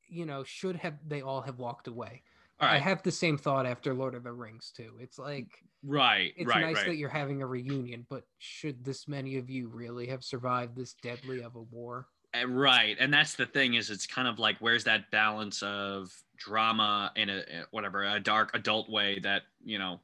[0.09, 2.23] you know, should have they all have walked away?
[2.59, 4.97] I have the same thought after Lord of the Rings too.
[4.99, 6.87] It's like right, it's right, nice right.
[6.87, 10.93] that you're having a reunion, but should this many of you really have survived this
[11.01, 12.07] deadly of a war?
[12.35, 16.11] Uh, right, and that's the thing is it's kind of like where's that balance of
[16.37, 19.99] drama in a whatever a dark adult way that you know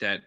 [0.00, 0.22] that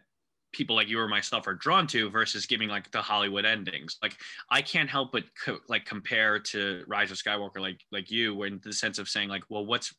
[0.52, 3.98] people like you or myself are drawn to versus giving like the Hollywood endings.
[4.02, 4.18] Like
[4.50, 8.60] I can't help but co- like compare to Rise of Skywalker, like like you, in
[8.64, 9.94] the sense of saying like, well, what's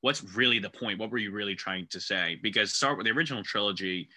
[0.00, 0.98] what's really the point?
[0.98, 2.38] What were you really trying to say?
[2.42, 4.08] Because start with the original trilogy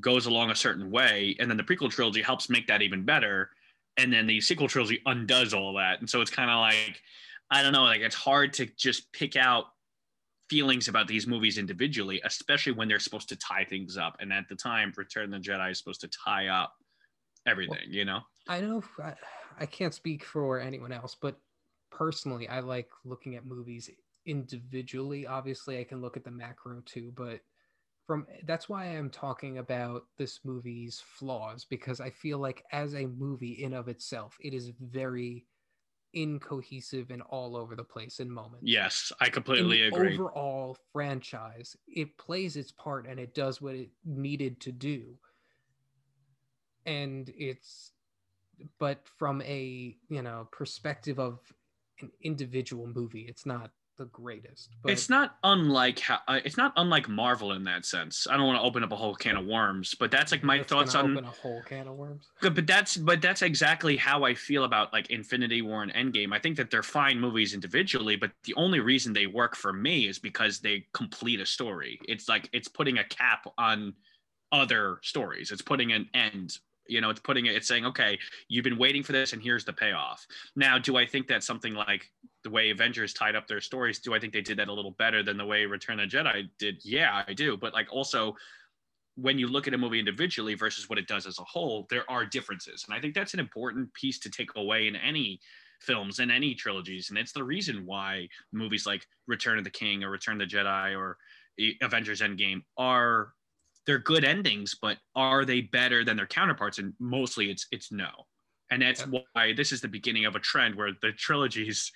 [0.00, 3.50] goes along a certain way, and then the prequel trilogy helps make that even better,
[3.98, 7.02] and then the sequel trilogy undoes all that, and so it's kind of like
[7.50, 9.66] I don't know, like it's hard to just pick out
[10.48, 14.16] feelings about these movies individually, especially when they're supposed to tie things up.
[14.20, 16.72] And at the time, Return of the Jedi is supposed to tie up
[17.46, 18.20] everything, you know?
[18.48, 19.14] I know I,
[19.60, 21.36] I can't speak for anyone else, but
[21.90, 23.90] personally, I like looking at movies
[24.26, 25.26] individually.
[25.26, 27.40] Obviously, I can look at the macro too, but
[28.06, 33.06] from that's why I'm talking about this movie's flaws because I feel like as a
[33.06, 35.46] movie in of itself, it is very
[36.14, 38.66] incohesive and all over the place in moments.
[38.66, 40.14] Yes, I completely the agree.
[40.14, 45.16] overall franchise, it plays its part and it does what it needed to do.
[46.84, 47.92] And it's,
[48.78, 51.40] but from a you know perspective of
[52.00, 54.70] an individual movie, it's not the greatest.
[54.82, 58.26] But it's not unlike how uh, it's not unlike Marvel in that sense.
[58.30, 60.62] I don't want to open up a whole can of worms, but that's like my
[60.62, 62.28] thoughts on open a whole can of worms.
[62.40, 66.32] But that's but that's exactly how I feel about like Infinity War and Endgame.
[66.32, 70.08] I think that they're fine movies individually, but the only reason they work for me
[70.08, 71.98] is because they complete a story.
[72.08, 73.94] It's like it's putting a cap on
[74.50, 75.50] other stories.
[75.50, 76.58] It's putting an end.
[76.88, 77.54] You know, it's putting it.
[77.54, 78.18] It's saying, okay,
[78.48, 80.26] you've been waiting for this, and here's the payoff.
[80.56, 82.10] Now, do I think that something like
[82.44, 84.00] the way Avengers tied up their stories?
[84.00, 86.16] Do I think they did that a little better than the way Return of the
[86.16, 86.84] Jedi did?
[86.84, 87.56] Yeah, I do.
[87.56, 88.34] But like also,
[89.14, 92.10] when you look at a movie individually versus what it does as a whole, there
[92.10, 92.84] are differences.
[92.86, 95.40] And I think that's an important piece to take away in any
[95.80, 97.10] films and any trilogies.
[97.10, 100.56] And it's the reason why movies like Return of the King or Return of the
[100.56, 101.18] Jedi or
[101.82, 103.34] Avengers Endgame are
[103.86, 106.78] they're good endings, but are they better than their counterparts?
[106.78, 108.10] And mostly it's it's no.
[108.70, 111.90] And that's why this is the beginning of a trend where the trilogies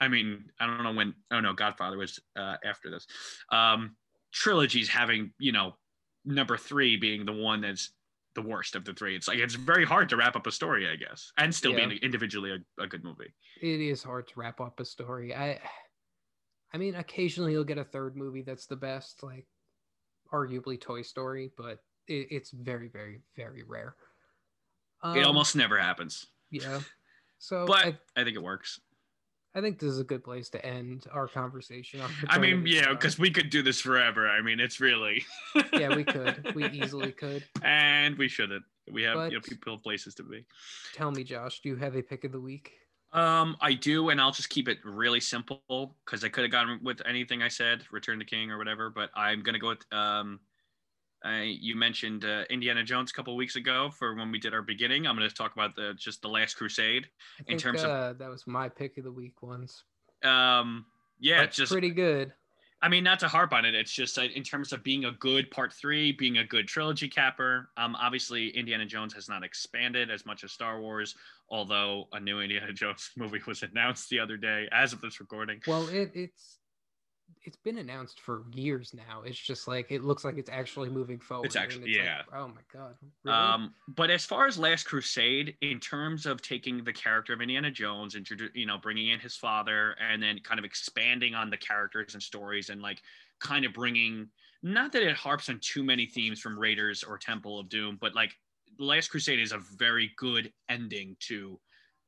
[0.00, 3.06] I mean, I don't know when oh no, Godfather was uh, after this.
[3.50, 3.96] Um
[4.32, 5.76] trilogies having, you know,
[6.24, 7.92] number three being the one that's
[8.34, 9.14] the worst of the three.
[9.14, 11.86] It's like it's very hard to wrap up a story, I guess, and still Yeah.
[11.86, 13.32] being individually a, a good movie.
[13.62, 15.32] It is hard to wrap up a story.
[15.34, 15.60] I,
[16.72, 19.46] I mean, occasionally you'll get a third movie that's the best, like
[20.32, 21.78] arguably Toy Story, but
[22.08, 23.94] it, it's very, very, very rare.
[25.04, 26.80] it Um, almost never happens, yeah.
[27.38, 28.80] So but I, I, think it works.
[29.54, 32.00] I think this is a good place to end our conversation.
[32.00, 34.28] On I mean, yeah, because we could do this forever.
[34.28, 35.24] I mean, it's really
[35.74, 37.44] yeah, we could, we easily could.
[37.62, 38.64] and we shouldn't.
[38.90, 40.46] We have you know, people places to be.
[40.94, 42.72] Tell me, Josh, do you have a pick of the week?
[43.14, 46.80] Um, I do, and I'll just keep it really simple because I could have gone
[46.82, 50.40] with anything I said, Return to King or whatever, but I'm gonna go with um,
[51.24, 54.60] Uh, you mentioned uh, Indiana Jones a couple weeks ago for when we did our
[54.60, 55.06] beginning.
[55.06, 57.08] I'm going to talk about the just the Last Crusade.
[57.48, 59.84] I In terms of- uh, that was my pick of the week once.
[60.22, 60.84] Um,
[61.18, 62.34] yeah, But it's just pretty good.
[62.82, 65.12] I mean, not to harp on it, it's just uh, in terms of being a
[65.12, 67.70] good part three, being a good trilogy capper.
[67.78, 71.16] Um, obviously, Indiana Jones has not expanded as much as Star Wars,
[71.50, 75.60] although a new Indiana Jones movie was announced the other day as of this recording.
[75.66, 76.58] Well, it, it's
[77.42, 79.22] it's been announced for years now.
[79.22, 81.46] It's just like it looks like it's actually moving forward.
[81.46, 82.22] and actually- like, yeah.
[82.34, 82.94] oh my god.
[83.22, 83.36] Really?
[83.36, 87.70] Um, but as far as Last Crusade, in terms of taking the character of Indiana
[87.70, 91.56] Jones, and you know, bringing in his father, and then kind of expanding on the
[91.56, 93.00] characters and stories, and like
[93.40, 94.28] kind of bringing
[94.62, 98.14] not that it harps on too many themes from Raiders or Temple of Doom, but
[98.14, 98.34] like
[98.78, 101.60] Last Crusade is a very good ending to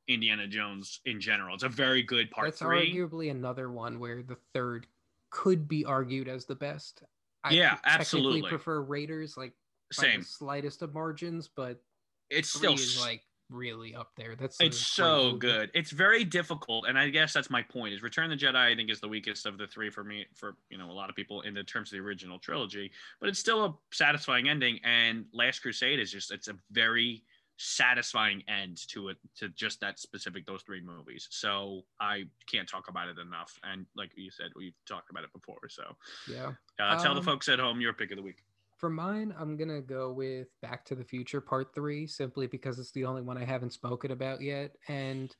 [0.07, 1.53] Indiana Jones in general.
[1.55, 2.93] It's a very good part That's three.
[2.93, 4.87] arguably another one where the third
[5.29, 7.03] could be argued as the best.
[7.43, 8.49] I Yeah, absolutely.
[8.49, 9.53] prefer Raiders like
[9.91, 10.21] Same.
[10.21, 11.81] the slightest of margins, but
[12.29, 14.35] It's still like really up there.
[14.35, 15.37] That's it's so movie.
[15.39, 18.55] good it's very difficult and i guess that's my point is return of the jedi
[18.55, 21.09] i think is the weakest of the three for me for you know a lot
[21.09, 22.91] of people in the terms of the original trilogy
[23.21, 27.23] but it's still a satisfying ending and last crusade is just it's a very
[27.59, 32.87] satisfying end to it to just that specific those three movies so i can't talk
[32.89, 35.95] about it enough and like you said we've talked about it before so
[36.29, 36.51] Yeah.
[36.79, 38.43] uh, tell the Um, folks at home your pick of the week
[38.77, 42.91] For mine, I'm gonna go with Back to the Future Part Three, simply because it's
[42.91, 45.35] the only one I haven't spoken about yet, and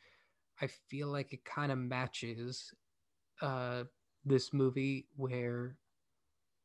[0.60, 2.74] I feel like it kind of matches
[3.42, 3.84] uh,
[4.26, 5.08] this movie.
[5.16, 5.78] Where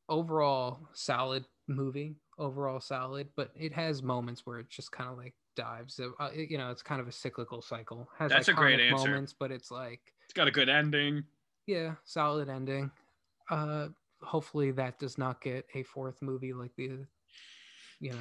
[0.09, 5.35] overall solid movie, overall solid, but it has moments where it just kind of like
[5.55, 6.01] dives.
[6.01, 8.09] Uh, it- you know, it's kind of a cyclical cycle.
[8.19, 9.11] Has That's a great answer.
[9.11, 11.25] Moments, but it's like it's got a good ending
[11.67, 12.91] yeah, solid ending.
[13.51, 13.89] Uh,
[14.23, 17.07] hopefully that does not get a fourth movie like the,
[18.01, 18.17] you know,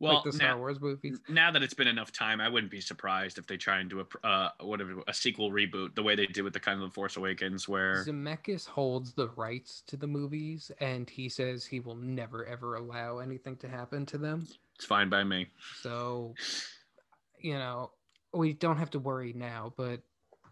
[0.00, 1.20] well like the Star now- Wars movies.
[1.28, 4.00] now that it's been enough time, I wouldn't be surprised if they try and do
[4.00, 6.94] a uh, whatever a sequel reboot, the way they did with the kind of the
[6.94, 11.96] Force Awakens, where Zemeckis holds the rights to the movies, and he says he will
[11.96, 14.46] never ever allow anything to happen to them.
[14.76, 15.48] it's fine by me.
[15.82, 16.34] So,
[17.40, 17.90] you know,
[18.32, 20.00] we don't have to worry now, but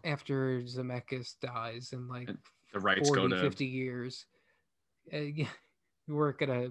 [0.03, 2.29] after Zemeckis dies in like
[2.73, 4.25] The rights 40, go to 50 years,
[6.07, 6.69] we're gonna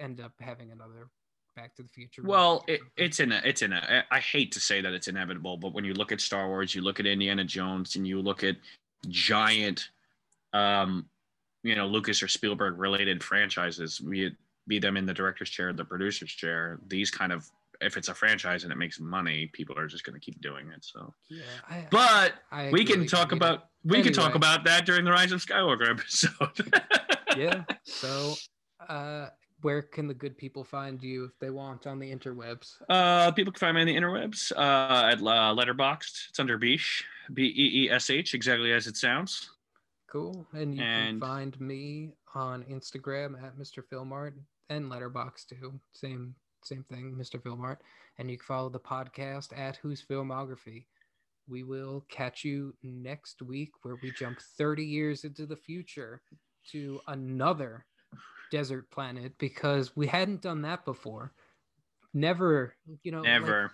[0.00, 1.08] end up having another
[1.56, 2.22] Back to the Future.
[2.22, 5.56] well, it, it's in a, it's in a, I hate to say that it's inevitable,
[5.56, 8.44] but when you look at Star Wars, you look at Indiana Jones, and you look
[8.44, 8.56] at
[9.08, 9.88] giant,
[10.52, 11.06] um,
[11.62, 14.34] you know, Lucas or Spielberg related franchises, be it
[14.68, 16.78] be them in the director's chair, the producer's chair.
[16.88, 17.48] These kind of,
[17.80, 20.68] if it's a franchise and it makes money, people are just going to keep doing
[20.68, 20.84] it.
[20.84, 25.04] So, yeah, I, but I we can talk about we can talk about that during
[25.04, 26.72] the Rise of Skywalker episode.
[27.36, 27.64] yeah.
[27.84, 28.34] So,
[28.88, 29.28] uh,
[29.62, 32.74] where can the good people find you if they want on the interwebs?
[32.88, 36.28] Uh, people can find me on the interwebs uh, at uh, Letterboxd.
[36.30, 37.02] It's under Beesh,
[37.32, 39.50] B E E S H, exactly as it sounds.
[40.10, 40.46] Cool.
[40.52, 43.82] And you And- can find me on Instagram at Mr.
[43.90, 44.34] Filmart
[44.68, 45.80] and Letterboxd too.
[45.94, 47.40] Same same thing, Mr.
[47.40, 47.78] Filmart.
[48.18, 50.86] And you can follow the podcast at Who's Filmography.
[51.48, 56.22] We will catch you next week where we jump 30 years into the future
[56.72, 57.84] to another
[58.50, 61.32] desert planet because we hadn't done that before.
[62.14, 63.72] Never, you know, like, Never.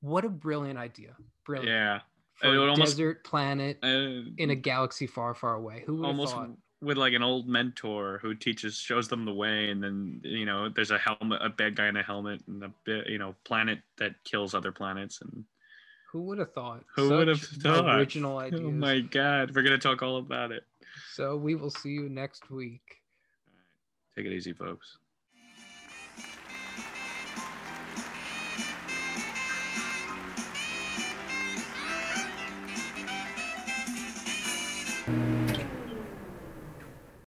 [0.00, 1.16] what a brilliant idea.
[1.46, 1.68] Brilliant.
[1.70, 2.00] yeah.
[2.36, 5.84] For a almost- desert planet Uh, in a galaxy far, far away.
[5.86, 6.50] Who would have almost thought?
[6.82, 10.68] with like an old mentor who teaches, shows them the way, and then you know,
[10.70, 13.80] there's a helmet, a bad guy in a helmet, and a bit, you know, planet
[13.98, 15.44] that kills other planets, and
[16.12, 16.82] Who would have thought?
[16.96, 17.98] Who would have thought?
[17.98, 18.62] Original ideas.
[18.64, 20.64] oh my god, we're gonna talk all about it.
[21.20, 23.02] So we will see you next week.
[24.16, 24.96] Take it easy, folks.